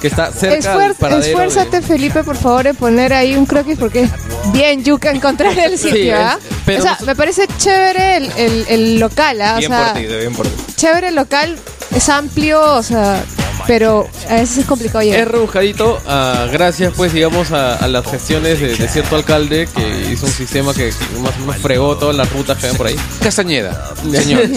[0.00, 1.26] que está cerca del Esfuer- paradero.
[1.26, 4.10] esfuérzate, Felipe, por favor, en poner ahí un croquis porque es
[4.52, 6.36] bien yuca encontrar el Sí, sitio, ¿ah?
[6.40, 9.54] es- pero o sea, me parece chévere el, el- el local, ¿ah?
[9.54, 10.52] O Bien sea, por ti, bien por ti.
[10.76, 11.56] chévere el local,
[11.94, 13.22] es amplio, o sea,
[13.66, 15.32] pero a veces es complicado de- Es llegar.
[15.32, 20.26] rebuscadito, ah, gracias pues digamos a, a las gestiones de, de cierto alcalde que hizo
[20.26, 20.92] un sistema que
[21.22, 22.96] más o menos fregó todas las rutas que ven por ahí.
[23.22, 24.42] Castañeda, señor.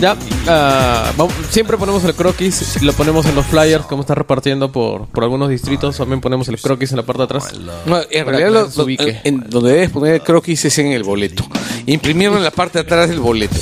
[0.00, 4.70] Ya, ah, vamos- siempre ponemos el croquis, lo ponemos en los flyers, como está repartiendo
[4.70, 7.52] por, por algunos distritos, también ponemos el croquis en la parte de atrás.
[7.84, 11.44] No, en realidad lo- en- en donde debes poner el croquis es en el boleto.
[11.86, 13.56] Imprimirlo en la parte de atrás del boleto.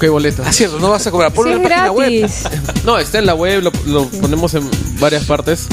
[0.00, 0.42] ¿Qué boleto?
[0.46, 1.32] Ah, cierto, no vas a cobrar.
[1.32, 2.30] Ponlo en la página web.
[2.84, 4.68] No, está en la web, lo, lo ponemos en
[5.00, 5.66] varias partes.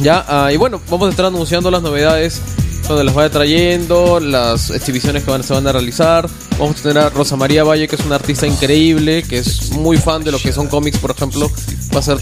[0.00, 2.40] Ya, ah, y bueno, vamos a estar anunciando las novedades
[2.88, 6.28] donde las vaya trayendo, las exhibiciones que van, se van a realizar.
[6.58, 9.96] Vamos a tener a Rosa María Valle, que es una artista increíble, que es muy
[9.96, 11.50] fan de lo que son cómics, por ejemplo.
[11.94, 12.18] Va a ser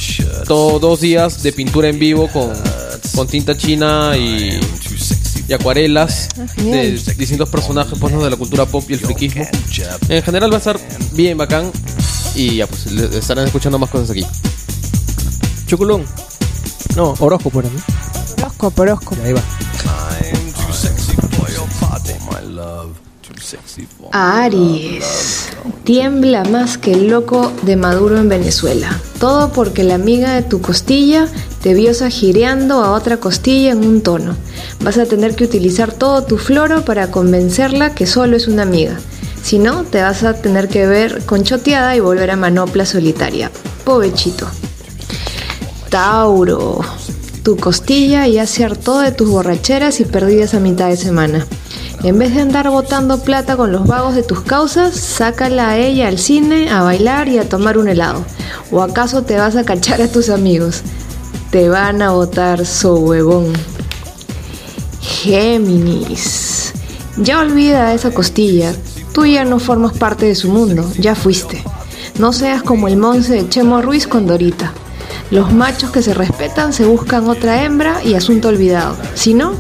[0.47, 2.53] todo dos días de pintura en vivo con,
[3.15, 4.61] con tinta china y,
[5.51, 8.23] y acuarelas Ah, de distintos personajes pues, ¿no?
[8.23, 9.45] de la cultura pop y el friquismo.
[10.09, 10.79] En general va a estar
[11.13, 11.73] bien bacán
[12.37, 14.25] y ya pues estarán escuchando más cosas aquí.
[15.67, 16.05] Chocolón.
[16.95, 17.81] No, horóscopo era, ¿no?
[18.45, 19.23] Horóscopo, horóscopo.
[19.25, 19.43] Ahí va.
[24.13, 25.49] Aries.
[25.85, 29.01] Tiembla más que el loco de Maduro en Venezuela.
[29.19, 31.27] Todo porque la amiga de tu costilla
[31.63, 34.37] te vio gireando a otra costilla en un tono.
[34.83, 38.99] Vas a tener que utilizar todo tu floro para convencerla que solo es una amiga.
[39.43, 43.51] Si no, te vas a tener que ver conchoteada y volver a manopla solitaria.
[43.85, 44.47] Pobechito.
[45.89, 46.81] Tauro.
[47.43, 51.47] Tu costilla ya se hartó de tus borracheras y perdidas a mitad de semana.
[52.03, 56.09] En vez de andar botando plata con los vagos de tus causas, sácala a ella
[56.09, 58.25] al cine, a bailar y a tomar un helado.
[58.71, 60.83] ¿O acaso te vas a cachar a tus amigos?
[61.51, 63.53] Te van a botar so huevón.
[65.01, 66.73] Géminis.
[67.17, 68.73] Ya olvida esa costilla.
[69.13, 71.65] Tú ya no formas parte de su mundo, ya fuiste.
[72.21, 74.73] No seas como el monce de Chemo Ruiz con Dorita.
[75.33, 78.97] Los machos que se respetan se buscan otra hembra y asunto olvidado.
[79.15, 79.55] Si no,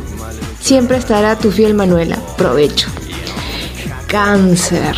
[0.60, 2.20] siempre estará tu fiel Manuela.
[2.36, 2.88] Provecho.
[4.06, 4.96] Cáncer.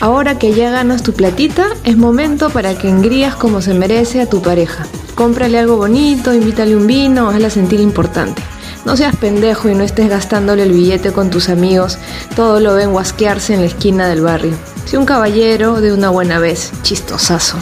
[0.00, 4.28] Ahora que ya ganas tu platita, es momento para que engrías como se merece a
[4.28, 4.86] tu pareja.
[5.20, 8.40] Cómprale algo bonito, invítale un vino, hazla sentir importante.
[8.86, 11.98] No seas pendejo y no estés gastándole el billete con tus amigos,
[12.34, 14.54] todo lo ven guasquearse en la esquina del barrio.
[14.86, 17.58] Sé un caballero de una buena vez, chistosazo.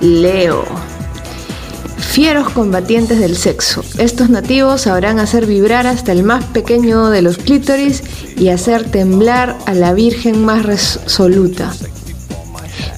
[0.00, 0.66] Leo.
[1.96, 3.82] Fieros combatientes del sexo.
[3.96, 8.02] Estos nativos sabrán hacer vibrar hasta el más pequeño de los clítoris
[8.36, 11.72] y hacer temblar a la virgen más resoluta.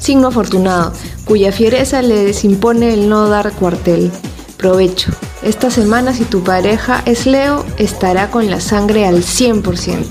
[0.00, 0.92] Signo afortunado,
[1.24, 4.10] cuya fiereza les impone el no dar cuartel.
[4.56, 5.12] Provecho.
[5.42, 10.06] Esta semana si tu pareja es Leo, estará con la sangre al 100%.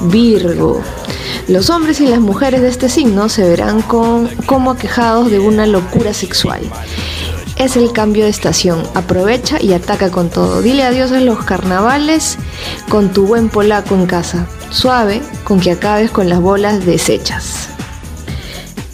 [0.00, 0.82] Virgo.
[1.48, 5.66] Los hombres y las mujeres de este signo se verán con, como aquejados de una
[5.66, 6.60] locura sexual.
[7.56, 8.82] Es el cambio de estación.
[8.94, 10.62] Aprovecha y ataca con todo.
[10.62, 12.38] Dile adiós a los carnavales
[12.88, 14.46] con tu buen polaco en casa.
[14.70, 17.68] Suave con que acabes con las bolas deshechas.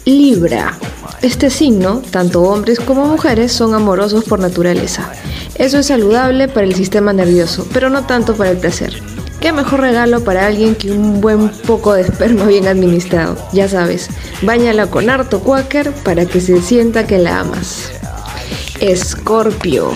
[0.05, 0.77] Libra.
[1.21, 5.11] Este signo, tanto hombres como mujeres, son amorosos por naturaleza.
[5.55, 9.03] Eso es saludable para el sistema nervioso, pero no tanto para el placer.
[9.41, 13.37] ¿Qué mejor regalo para alguien que un buen poco de esperma bien administrado?
[13.51, 14.09] Ya sabes,
[14.43, 17.91] báñala con harto quaker para que se sienta que la amas.
[18.79, 19.91] Escorpio.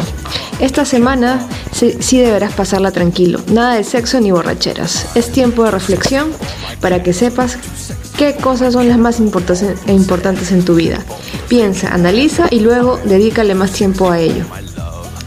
[0.60, 3.40] Esta semana sí deberás pasarla tranquilo.
[3.48, 5.08] Nada de sexo ni borracheras.
[5.16, 6.32] Es tiempo de reflexión
[6.82, 7.58] para que sepas
[8.18, 11.00] qué cosas son las más importantes importantes en tu vida.
[11.48, 14.46] Piensa, analiza y luego dedícale más tiempo a ello.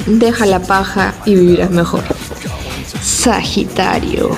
[0.06, 2.02] Deja la paja y vivirás mejor.
[3.02, 4.30] Sagitario.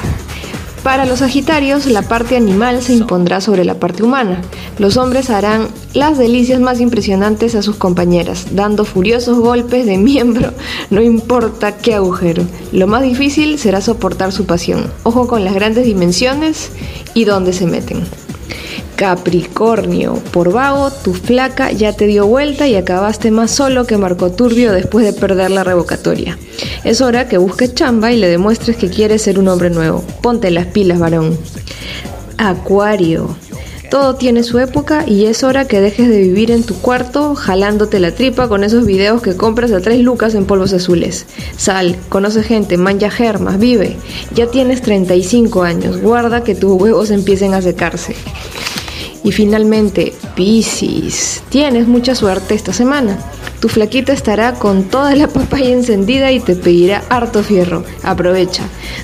[0.83, 4.41] Para los Sagitarios, la parte animal se impondrá sobre la parte humana.
[4.79, 10.53] Los hombres harán las delicias más impresionantes a sus compañeras, dando furiosos golpes de miembro,
[10.91, 12.45] no importa qué agujero.
[12.73, 14.91] Lo más difícil será soportar su pasión.
[15.03, 16.71] Ojo con las grandes dimensiones
[17.13, 18.05] y dónde se meten.
[18.99, 24.33] Capricornio, por vago, tu flaca ya te dio vuelta y acabaste más solo que Marco
[24.33, 26.37] Turbio después de perder la revocatoria.
[26.83, 30.03] Es hora que busques chamba y le demuestres que quieres ser un hombre nuevo.
[30.21, 31.39] Ponte las pilas, varón.
[32.39, 33.37] Acuario.
[33.89, 38.01] Todo tiene su época y es hora que dejes de vivir en tu cuarto jalándote
[38.01, 41.25] la tripa con esos videos que compras a tres lucas en polvos azules.
[41.57, 43.97] Sal, conoce gente, manja germas, vive.
[44.35, 48.17] Ya tienes 35 años, guarda que tus huevos empiecen a secarse.
[49.25, 51.43] Y finalmente, Piscis.
[51.49, 53.19] Tienes mucha suerte esta semana.
[53.61, 57.85] Tu flaquita estará con toda la papaya encendida y te pedirá harto fierro.
[58.05, 58.63] Aprovecha.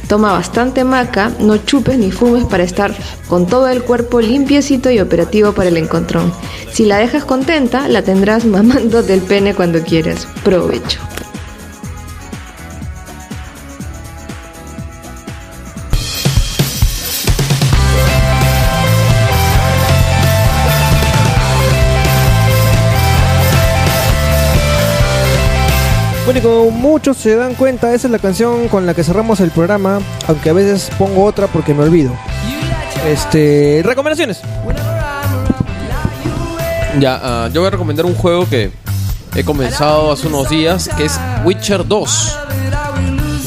[0.09, 2.95] Toma bastante maca, no chupes ni fumes para estar
[3.29, 6.33] con todo el cuerpo limpiecito y operativo para el encontrón.
[6.73, 10.29] Si la dejas contenta, la tendrás mamando del pene cuando quieras.
[10.45, 11.01] Provecho.
[26.35, 29.39] Bueno, y como muchos se dan cuenta, esa es la canción con la que cerramos
[29.39, 32.13] el programa, aunque a veces pongo otra porque me olvido.
[33.07, 34.41] Este, recomendaciones.
[36.99, 38.73] Ya, ah, yo voy a recomendar un juego que
[39.37, 42.39] he comenzado hace unos días, que es Witcher 2.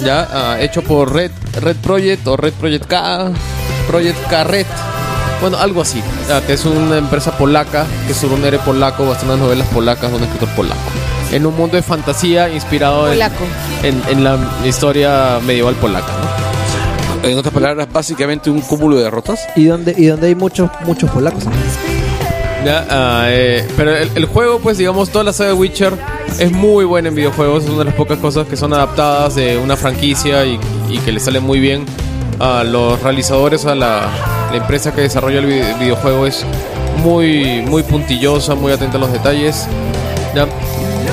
[0.06, 3.32] Ya, ah, hecho por Red, Red Project o Red Project K,
[3.88, 4.66] Project K Red.
[5.42, 6.02] Bueno, algo así.
[6.32, 10.24] ah, que es una empresa polaca, que es un héroe polaco, bastantes novelas polacas un
[10.24, 11.16] escritor polaco.
[11.32, 13.44] En un mundo de fantasía inspirado en, Polaco.
[13.84, 16.08] en, en la historia medieval polaca.
[17.24, 17.30] ¿no?
[17.30, 19.41] En otras palabras, básicamente un cúmulo de derrotas.
[19.56, 21.44] Y donde, y donde hay muchos, muchos polacos.
[22.66, 25.94] Ya, ah, eh, pero el, el juego, pues digamos, toda la saga de Witcher
[26.40, 27.64] es muy buena en videojuegos.
[27.66, 30.60] Es una de las pocas cosas que son adaptadas de una franquicia y,
[30.90, 31.86] y que le sale muy bien.
[32.40, 34.08] a los realizadores, a la,
[34.52, 36.45] la empresa que desarrolla el vi- videojuego es
[37.04, 39.68] muy, muy puntillosa, muy atenta a los detalles.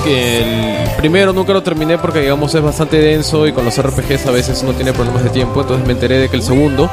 [0.05, 4.27] Que el primero nunca lo terminé porque digamos es bastante denso y con los RPGs
[4.27, 6.91] a veces uno tiene problemas de tiempo, entonces me enteré de que el segundo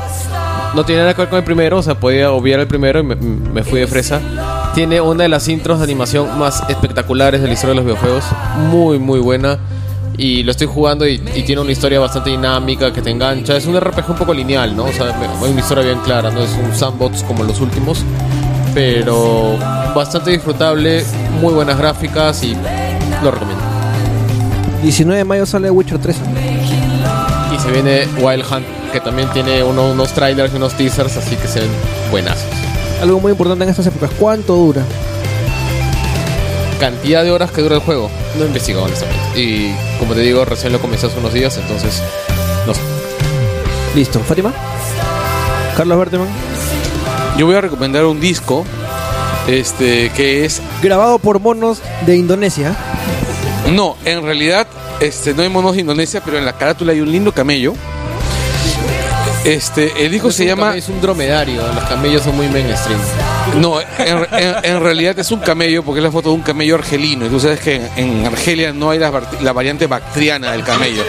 [0.73, 3.03] no tiene nada que ver con el primero, o sea, podía obviar el primero y
[3.03, 4.21] me, me fui de fresa.
[4.73, 8.23] Tiene una de las intros de animación más espectaculares de la historia de los videojuegos,
[8.69, 9.59] muy muy buena.
[10.17, 13.57] Y lo estoy jugando y, y tiene una historia bastante dinámica que te engancha.
[13.57, 14.85] Es un RPG un poco lineal, ¿no?
[14.85, 18.03] O sea, hay una historia bien clara, no es un sandbox como los últimos.
[18.73, 19.57] Pero
[19.95, 21.03] bastante disfrutable,
[21.41, 22.55] muy buenas gráficas y
[23.23, 23.63] lo recomiendo.
[24.83, 26.15] 19 de mayo sale Witcher 3.
[27.55, 31.35] Y se viene Wild Hunt, que también tiene uno- unos trailers y unos teasers, así
[31.35, 31.69] que se ven
[32.09, 32.45] buenazos.
[33.01, 34.09] Algo muy importante en estas épocas.
[34.19, 34.81] ¿Cuánto dura?
[36.79, 39.39] Cantidad de horas que dura el juego, no he investigado honestamente.
[39.39, 42.01] Y como te digo, recién lo comencé hace unos días, entonces
[42.65, 42.81] no sé.
[43.95, 44.19] Listo.
[44.21, 44.51] ¿Fátima?
[45.77, 46.27] Carlos Berteman.
[47.37, 48.65] Yo voy a recomendar un disco
[49.47, 52.75] este que es Grabado por monos de Indonesia.
[53.71, 54.67] No, en realidad
[54.99, 57.73] este no hay monos de Indonesia, pero en la carátula hay un lindo camello.
[59.43, 62.99] Este, el disco se llama Es un dromedario, los camellos son muy mainstream.
[63.59, 63.87] No, en,
[64.33, 67.25] en- en realidad es un camello porque es la foto de un camello argelino.
[67.25, 67.89] Y tú sabes que en,
[68.19, 71.03] en Argelia no hay la variante bactriana del camello.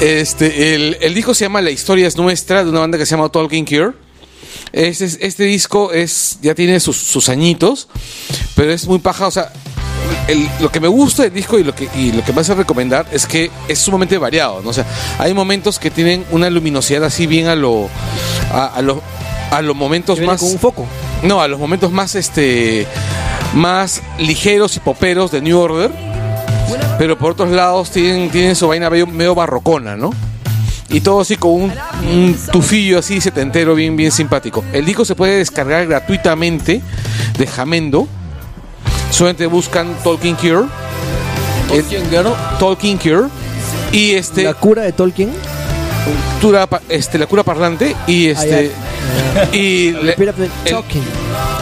[0.00, 3.16] Este, el, el disco se llama La historia es nuestra, de una banda que se
[3.16, 3.92] llama Talking Cure.
[4.72, 7.88] Este, es- este disco es ya tiene sus, sus añitos,
[8.54, 9.26] pero es muy paja.
[9.26, 9.52] O sea,
[10.28, 12.54] el- lo que me gusta del disco y lo que, y lo que me hace
[12.54, 14.60] recomendar es que es sumamente variado.
[14.62, 14.70] ¿no?
[14.70, 14.86] O sea,
[15.18, 17.88] hay momentos que tienen una luminosidad así bien a lo.
[18.52, 19.02] a, a lo-
[19.50, 20.40] a los momentos más.
[20.40, 20.86] con un foco.
[21.22, 22.86] No, a los momentos más este.
[23.54, 25.90] más ligeros y poperos de New Order.
[26.98, 30.10] Pero por otros lados tienen, tienen su vaina medio, medio barrocona, ¿no?
[30.90, 31.72] Y todo así con un,
[32.10, 34.64] un tufillo así setentero bien, bien simpático.
[34.72, 36.80] El disco se puede descargar gratuitamente
[37.38, 38.08] de Jamendo.
[39.10, 40.66] Solamente buscan Talking Cure.
[41.68, 42.32] Tolkien Girl.
[42.58, 43.28] Talking Cure.
[43.92, 44.44] Y este.
[44.44, 45.30] La cura de Tolkien.
[46.40, 47.94] Cura, este, la cura parlante.
[48.06, 48.70] Y este.
[49.52, 50.14] y, le-
[50.64, 50.72] el,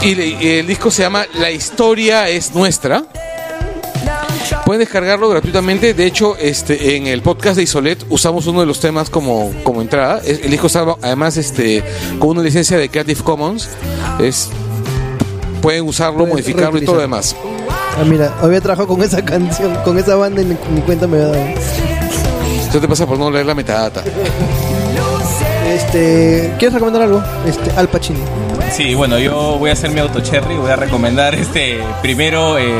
[0.02, 3.02] y le- y el disco se llama La historia es nuestra.
[4.64, 5.94] Pueden descargarlo gratuitamente.
[5.94, 9.82] De hecho, este, en el podcast de Isolet usamos uno de los temas como, como
[9.82, 10.20] entrada.
[10.24, 11.82] El disco está además este,
[12.18, 13.68] con una licencia de Creative Commons.
[14.18, 14.48] Es,
[15.62, 17.36] pueden usarlo, Pueden modificarlo y todo lo demás.
[17.98, 21.16] Ah, mira, había trabajado con esa canción, con esa banda y ni, ni cuenta me
[21.16, 21.44] había dado.
[22.68, 24.02] Eso te pasa por no leer la metadata.
[25.72, 27.22] Este, ¿quieres recomendar algo?
[27.46, 28.45] Este, Al Pacino.
[28.70, 32.70] Sí, bueno, yo voy a hacer mi auto cherry, voy a recomendar este primero, eh,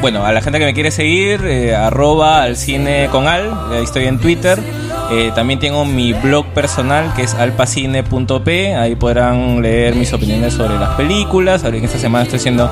[0.00, 3.84] bueno, a la gente que me quiere seguir, eh, arroba al cine con al, ahí
[3.84, 4.58] estoy en Twitter.
[5.12, 10.78] Eh, también tengo mi blog personal que es alpacine.p, ahí podrán leer mis opiniones sobre
[10.78, 11.62] las películas.
[11.62, 12.70] Ahora esta semana estoy haciendo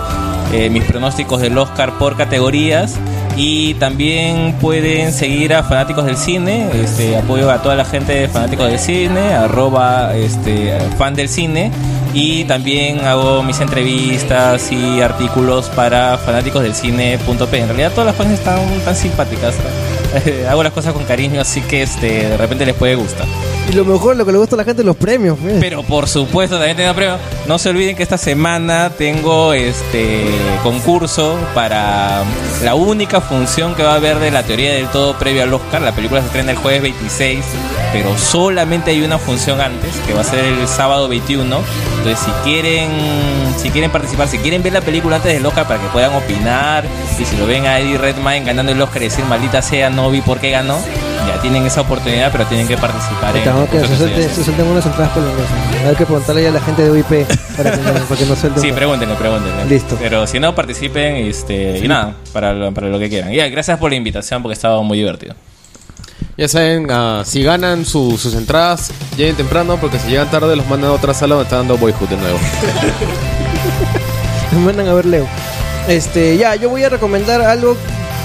[0.52, 2.98] eh, mis pronósticos del Oscar por categorías.
[3.36, 8.28] Y también pueden seguir a Fanáticos del Cine, este, apoyo a toda la gente de
[8.28, 11.72] Fanáticos del Cine, arroba este, fan del cine.
[12.12, 17.58] Y también hago mis entrevistas y artículos para fanáticos del cine.p.
[17.58, 19.56] En realidad todas las páginas están tan simpáticas.
[20.48, 23.26] Hago las cosas con cariño, así que este, de repente les puede gustar.
[23.68, 25.38] Y lo mejor, lo que le gusta a la gente, los premios.
[25.40, 25.56] pues.
[25.58, 27.16] Pero por supuesto también tengo premio.
[27.46, 30.26] No se olviden que esta semana tengo este
[30.62, 32.22] concurso para
[32.62, 35.80] la única función que va a haber de la teoría del todo previo al Oscar.
[35.80, 37.44] La película se estrena el jueves 26,
[37.92, 41.58] pero solamente hay una función antes, que va a ser el sábado 21.
[41.98, 42.90] Entonces si quieren,
[43.56, 46.84] si quieren participar, si quieren ver la película antes del Oscar para que puedan opinar,
[47.18, 50.10] y si lo ven a Eddie Redmayne ganando el Oscar y decir maldita sea, no
[50.10, 50.78] vi por qué ganó,
[51.26, 54.66] ya tienen esa oportunidad, pero tienen que participar en Tengo que se suelten, se suelten
[54.66, 55.50] unas entradas polonesas.
[55.88, 57.26] Hay que preguntarle a la gente de UIP
[57.56, 58.62] para que, no- para que nos suelten.
[58.62, 59.64] Sí, pregúntenle, pregúntenle.
[59.66, 59.96] Listo.
[60.00, 63.32] Pero si no, participen este, y nada, para lo, para lo que quieran.
[63.32, 65.34] Y ya, gracias por la invitación porque estaba muy divertido.
[66.36, 70.66] Ya saben, ah, si ganan su- sus entradas, lleguen temprano porque si llegan tarde los
[70.68, 72.38] mandan a otra sala donde está dando Boyhood de nuevo.
[74.52, 75.26] Me mandan a ver Leo.
[75.88, 77.76] Este, ya, yo voy a recomendar algo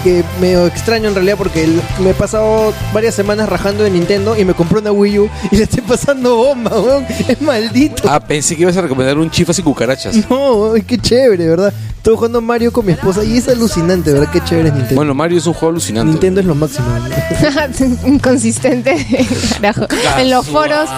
[0.03, 1.67] que medio extraño en realidad porque
[1.99, 5.55] me he pasado varias semanas rajando de Nintendo y me compré una Wii U y
[5.57, 7.05] le estoy pasando bomba, weón.
[7.27, 8.03] Es maldito.
[8.09, 10.15] Ah, pensé que ibas a recomendar un chifas y cucarachas.
[10.29, 11.73] No, qué chévere, ¿verdad?
[11.97, 14.29] Estoy jugando Mario con mi esposa y es alucinante, ¿verdad?
[14.31, 14.95] Qué chévere es Nintendo.
[14.95, 16.11] Bueno, Mario es un juego alucinante.
[16.11, 16.87] Nintendo es lo máximo.
[18.05, 18.95] Inconsistente.
[19.61, 19.85] Carajo.
[20.17, 20.89] En los foros,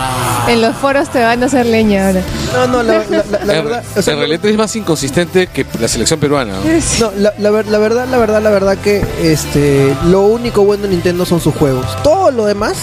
[0.48, 2.22] en los foros te van a hacer leña ahora.
[2.54, 3.84] No, no, la, la- la- la en, verdad.
[3.96, 6.54] en realidad es más inconsistente que la selección peruana.
[6.54, 6.62] ¿no?
[7.00, 8.91] No, la, la ver- la verdad, la verdad, la verdad que
[9.22, 11.86] este lo único bueno de Nintendo son sus juegos.
[12.04, 12.78] Todo lo demás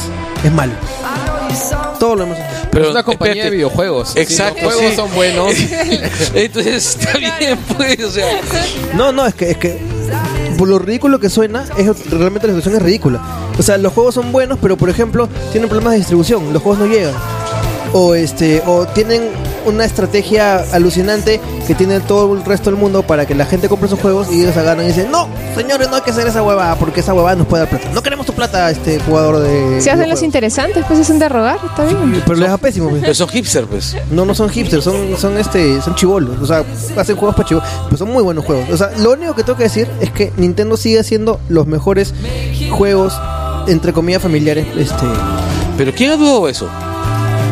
[0.44, 0.72] es malo.
[1.98, 2.38] Todo lo demás.
[2.70, 3.50] Pero es una compañía espérate.
[3.50, 4.16] de videojuegos.
[4.16, 4.96] Exacto, los juegos sí.
[4.96, 5.54] son buenos.
[6.34, 8.40] Entonces está bien, pues, o sea.
[8.94, 9.78] No, no, es que, es que
[10.56, 13.20] por lo ridículo que suena, es, realmente la situación es ridícula.
[13.58, 16.80] O sea, los juegos son buenos, pero por ejemplo, tienen problemas de distribución, los juegos
[16.80, 17.14] no llegan.
[17.92, 19.30] O este, o tienen
[19.68, 23.88] una estrategia alucinante que tiene todo el resto del mundo para que la gente compre
[23.88, 26.74] sus juegos y ellos agarran y dicen, no, señores, no hay que hacer esa hueva
[26.76, 27.90] porque esa hueva nos puede dar plata.
[27.92, 29.80] No queremos tu plata, este jugador de.
[29.80, 30.22] Se hacen los videojuegos".
[30.22, 32.22] interesantes, pues se hacen de rogar, está bien.
[32.24, 33.02] Pero les da pésimo, pues.
[33.02, 33.96] Pero son hipster, pues.
[34.10, 36.38] No, no son hipsters, son, son este, son chivolos.
[36.40, 36.64] O sea,
[36.96, 37.68] hacen juegos para chivolos.
[37.84, 38.68] Pero son muy buenos juegos.
[38.70, 42.14] O sea, lo único que tengo que decir es que Nintendo sigue haciendo los mejores
[42.70, 43.14] juegos,
[43.66, 44.66] entre comillas, familiares.
[44.76, 45.06] Este.
[45.76, 46.68] Pero ¿quién ha dudado de eso?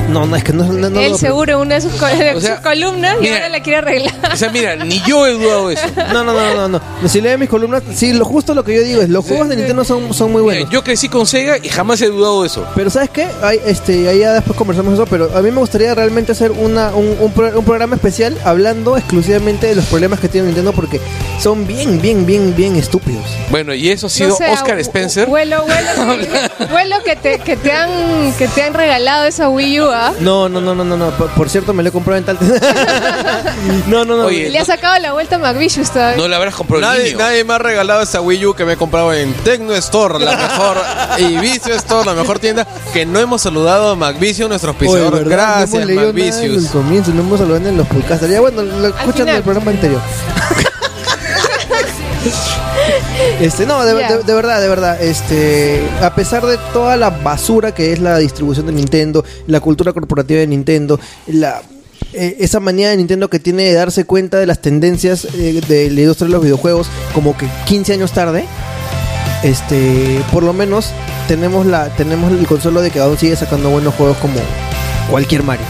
[0.08, 2.34] No, no, es que no, no, no, Él no, seguro una de sus, co- de
[2.34, 3.34] O sea, sus columnas y mira.
[3.36, 4.14] ahora la quiere arreglar.
[4.32, 5.84] O sea, mira, ni yo he dudado de eso.
[6.12, 7.08] No, no, no, no, no.
[7.08, 9.56] Si lees mis columnas, sí, lo justo lo que yo digo es, los juegos de
[9.56, 10.60] Nintendo son, son muy buenos.
[10.64, 12.66] Mira, yo crecí con Sega y jamás he dudado de eso.
[12.74, 13.26] Pero ¿sabes qué?
[13.42, 16.90] Hay, este, ahí ya después conversamos eso, pero a mí me gustaría realmente hacer una,
[16.94, 21.00] un, un pro- un programa especial hablando exclusivamente de los problemas que tiene Nintendo porque
[21.40, 23.24] son bien, bien, bien, bien estúpidos.
[23.50, 25.28] Bueno, y eso ha sido Oscar Spencer.
[25.28, 29.80] Huelo, huelo, que- huelo que te, que te han, que te han regalado esa Wii
[29.80, 30.12] U, ¿ah?
[30.20, 31.10] No, no, no, no, no, no.
[31.10, 32.38] Por, por cierto, me lo he comprado en tal.
[33.88, 34.24] no, no, no.
[34.26, 36.16] Oye, Le ha sacado la vuelta a McVicious todavía.
[36.16, 37.18] No le habrás comprado el Nadie, niño.
[37.18, 40.36] nadie me ha regalado esa Wii U que me he comprado en Tecno Store, la
[40.36, 40.76] mejor,
[41.18, 45.24] y Vicio Store, la mejor tienda, que no hemos saludado a McVicio, nuestro auspiciador.
[45.28, 48.28] Gracias, no hemos leído nada en el comienzo, no hemos hablado en los podcasts.
[48.28, 49.28] Ya bueno, lo escuchan final.
[49.28, 50.00] en el programa anterior.
[53.40, 57.74] Este, no, de, de- de verdad, de verdad, este, a pesar de toda la basura
[57.74, 61.60] que es la distribución de Nintendo, la cultura corporativa de Nintendo, la
[62.14, 65.90] eh, esa manía de Nintendo que tiene de darse cuenta de las tendencias eh, de
[65.90, 68.46] la industria de los videojuegos como que 15 años tarde,
[69.42, 70.90] este, por lo menos
[71.28, 74.38] tenemos la tenemos el consuelo de que aún sigue sacando buenos juegos como
[75.10, 75.66] cualquier Mario.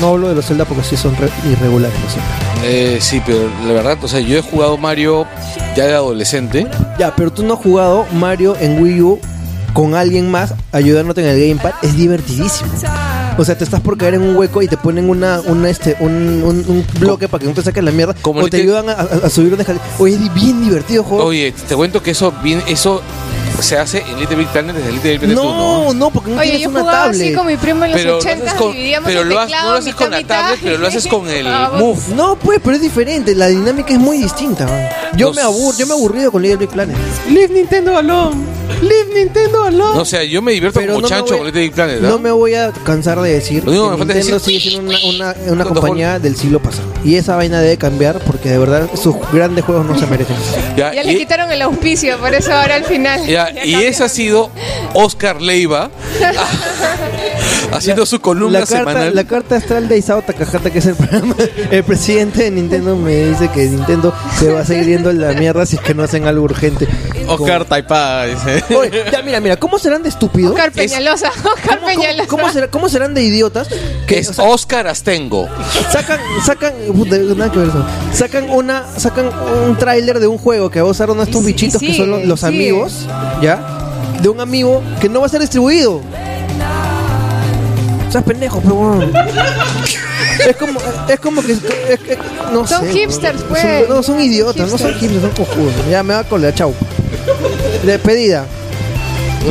[0.00, 2.28] No hablo de los Zelda porque sí son re- irregulares los Zelda.
[2.64, 5.26] Eh, sí, pero la verdad, o sea, yo he jugado Mario
[5.76, 6.66] ya de adolescente.
[6.98, 9.20] Ya, pero tú no has jugado Mario en Wii U
[9.74, 11.72] con alguien más ayudándote en el gamepad.
[11.82, 12.70] Es divertidísimo.
[13.36, 15.96] O sea, te estás por caer en un hueco y te ponen una, una este,
[16.00, 16.12] un,
[16.42, 18.14] un- un bloque para que no te saques la mierda.
[18.20, 19.84] Como o te ayudan a, a- subir una escalera.
[20.00, 21.24] Oye, es bien divertido juego.
[21.24, 23.00] Oye, te cuento que eso bien, eso
[23.60, 25.94] se hace en Little Big Planet desde Little Big Planet no, 1.
[25.94, 27.22] no, porque no Oye, tienes yo una jugaba tablet.
[27.22, 29.40] así con mi primo en los Pero lo 80 haces con- dividíamos pero el lo
[29.40, 31.80] teclado, no lo haces con la mitad, tablet, pero lo haces con el Vamos.
[31.80, 32.00] Move.
[32.16, 33.34] No, pues, pero es diferente.
[33.34, 34.66] La dinámica es muy distinta.
[34.66, 34.88] man.
[35.16, 36.96] Yo No me abur, yo me he aburrido con Little Big Planet.
[37.30, 38.36] Leave Nintendo alone.
[38.82, 39.94] Leave Nintendo alone.
[39.96, 41.98] No, o sea, yo me divierto Pero como no chancho voy- con Little Big Planet.
[42.04, 42.08] ¿ah?
[42.08, 44.60] No me voy a cansar de decir Lo único que que me falta Nintendo decir-
[44.60, 46.86] sigue siendo una, una, una compañía del siglo pasado.
[47.04, 50.36] Y esa vaina debe cambiar porque de verdad sus grandes juegos no se merecen.
[50.76, 53.24] Ya, Ya le quitaron el auspicio, por eso ahora al final.
[53.26, 54.50] ya y ese ha sido
[54.94, 55.90] Oscar Leiva
[57.72, 59.14] haciendo su columna La carta, semanal.
[59.14, 61.34] la carta astral de Isao Takahata, que es el, programa-
[61.70, 65.32] el presidente de Nintendo, me dice que Nintendo se va a seguir yendo en la
[65.32, 66.88] mierda si es que no hacen algo urgente.
[67.26, 68.64] Oscar Taipa dice.
[68.74, 70.52] Oye, ya, mira, mira, ¿cómo serán de estúpidos?
[70.52, 72.26] Oscar Peñalosa, Oscar Peñalosa.
[72.28, 73.68] ¿Cómo, será- cómo serán de idiotas?
[74.06, 75.46] Que, es o sea, Oscar Astengo.
[75.92, 77.84] sacan, sacan, puta, nada que ver eso.
[78.14, 79.30] Sacan una, sacan
[79.68, 81.80] un tráiler de un juego que va a usar uno de estos Y- y bichitos
[81.80, 83.06] que son los, amigos,
[83.42, 83.60] ¿ya?
[84.22, 86.00] De un amigo que no va a ser distribuido.
[88.08, 89.12] O sea, pendejo, pero bueno.
[90.46, 91.52] Es como, es como que.
[91.52, 91.60] es
[92.52, 93.86] no Son sé, hipsters, pues.
[93.88, 95.74] no, son idiotas, no son hipsters, son cojudos.
[95.90, 96.72] Ya me va a colar, chau.
[97.84, 98.46] Despedida.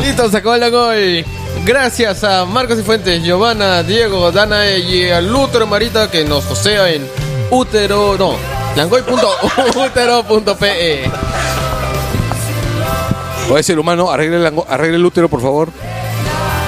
[0.03, 1.23] Listo, se acabó la gol.
[1.65, 6.89] Gracias a Marcos y Fuentes, Giovanna, Diego, Dana y al Lutero Marita que nos posea
[6.89, 7.05] en
[7.51, 8.33] útero, no,
[8.75, 11.11] langoy.utero.pe.
[13.49, 15.69] Oye, ser humano, arregle el, arregle el útero, por favor.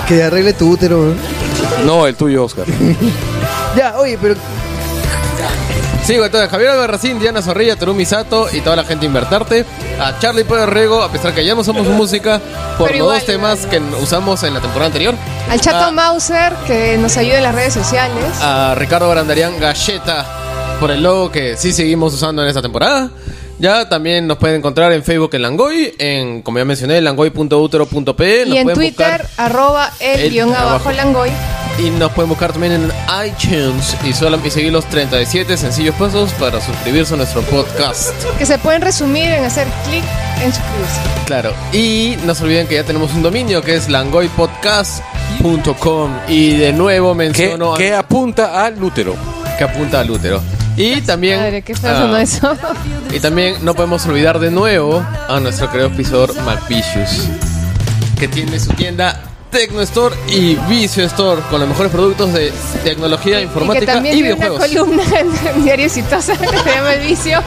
[0.07, 1.11] Que arregle tu útero.
[1.11, 1.15] ¿eh?
[1.85, 2.65] No, el tuyo, Oscar.
[3.75, 4.33] Ya, oye, pero
[6.03, 9.63] Sigo entonces Javier Albarracín, Diana Zorrilla, Terumi Sato y toda la gente Invertarte.
[9.99, 12.41] A Charlie Pérez Rego, a pesar que ya no usamos su música
[12.79, 15.13] por los dos temas que usamos en la temporada anterior.
[15.49, 15.91] Al Chato.
[15.91, 18.23] Mauser, que nos ayuda en las redes sociales.
[18.41, 20.25] a Ricardo Brandarian Galleta
[20.79, 23.11] por el logo que sí seguimos usando en esta temporada.
[23.59, 28.43] Ya también nos pueden encontrar en Facebook en Langoy, en como ya mencioné, langoy.utero.pe.
[28.45, 30.91] y nos en Twitter, buscar- arroba el, el guion abajo abajo.
[30.93, 31.29] Langoy.
[31.79, 32.91] Y nos pueden buscar también en
[33.25, 38.11] iTunes y, solo, y seguir los 37 sencillos pasos para suscribirse a nuestro podcast.
[38.37, 40.03] Que se pueden resumir en hacer clic
[40.41, 40.99] en suscribirse.
[41.25, 41.53] Claro.
[41.71, 46.17] Y no se olviden que ya tenemos un dominio que es langoypodcast.com.
[46.27, 49.15] Y de nuevo Que, menciono que apunta al útero.
[49.57, 50.41] que apunta al útero.
[50.75, 51.39] Y también.
[51.39, 52.57] Madre, qué ah, sonó eso.
[53.13, 57.27] Y también no podemos olvidar de nuevo a nuestro querido auspiciador McVicious,
[58.17, 62.51] que tiene su tienda Tecno Store y Vicio Store con los mejores productos de
[62.83, 64.85] tecnología, Y que informática también y, tiene una videojuegos.
[64.85, 65.03] columna
[65.55, 67.41] en Diario Exitosa que se llama El Vicio.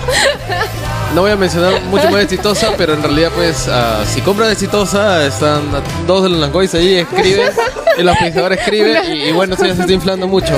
[1.14, 4.50] No voy a mencionar mucho más de Exitosa, pero en realidad, pues, ah, si compran
[4.50, 5.60] Exitosa, están
[6.06, 7.50] dos de los Langoys ahí, escriben,
[7.98, 10.54] el auspiciador escribe, y, y bueno, eso ya se está inflando mucho.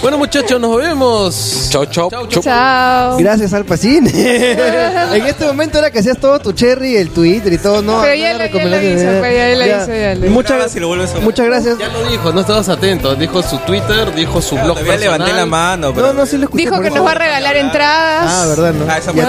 [0.00, 1.66] Bueno, muchachos, nos vemos.
[1.68, 2.08] Chau, chau.
[2.40, 3.18] Chao.
[3.18, 4.06] Gracias, Alpacín.
[4.14, 8.00] en este momento era que hacías todo tu cherry, el Twitter y todo, ¿no?
[8.00, 9.82] Pero no ya lo recomendación, hizo, pues, ya lo Ya.
[9.82, 10.32] hizo, ya lo hizo.
[10.34, 11.78] Muchas, Graba si lo vuelves a muchas gracias.
[11.78, 13.14] Ya lo dijo, no estabas atento.
[13.14, 15.36] Dijo su Twitter, dijo su blog Todavía levanté personal.
[15.36, 16.06] la mano, pero...
[16.08, 16.64] No, no, sí lo escuché.
[16.64, 18.30] Dijo que nos va a regalar entradas.
[18.32, 18.86] Ah, verdad, ¿no?
[18.90, 19.26] Ah, esa Ya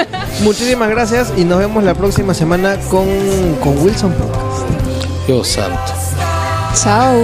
[0.42, 3.06] Muchísimas gracias y nos vemos la próxima semana con,
[3.62, 4.68] con Wilson Podcast.
[5.26, 5.92] Dios santo.
[6.74, 7.16] Chao.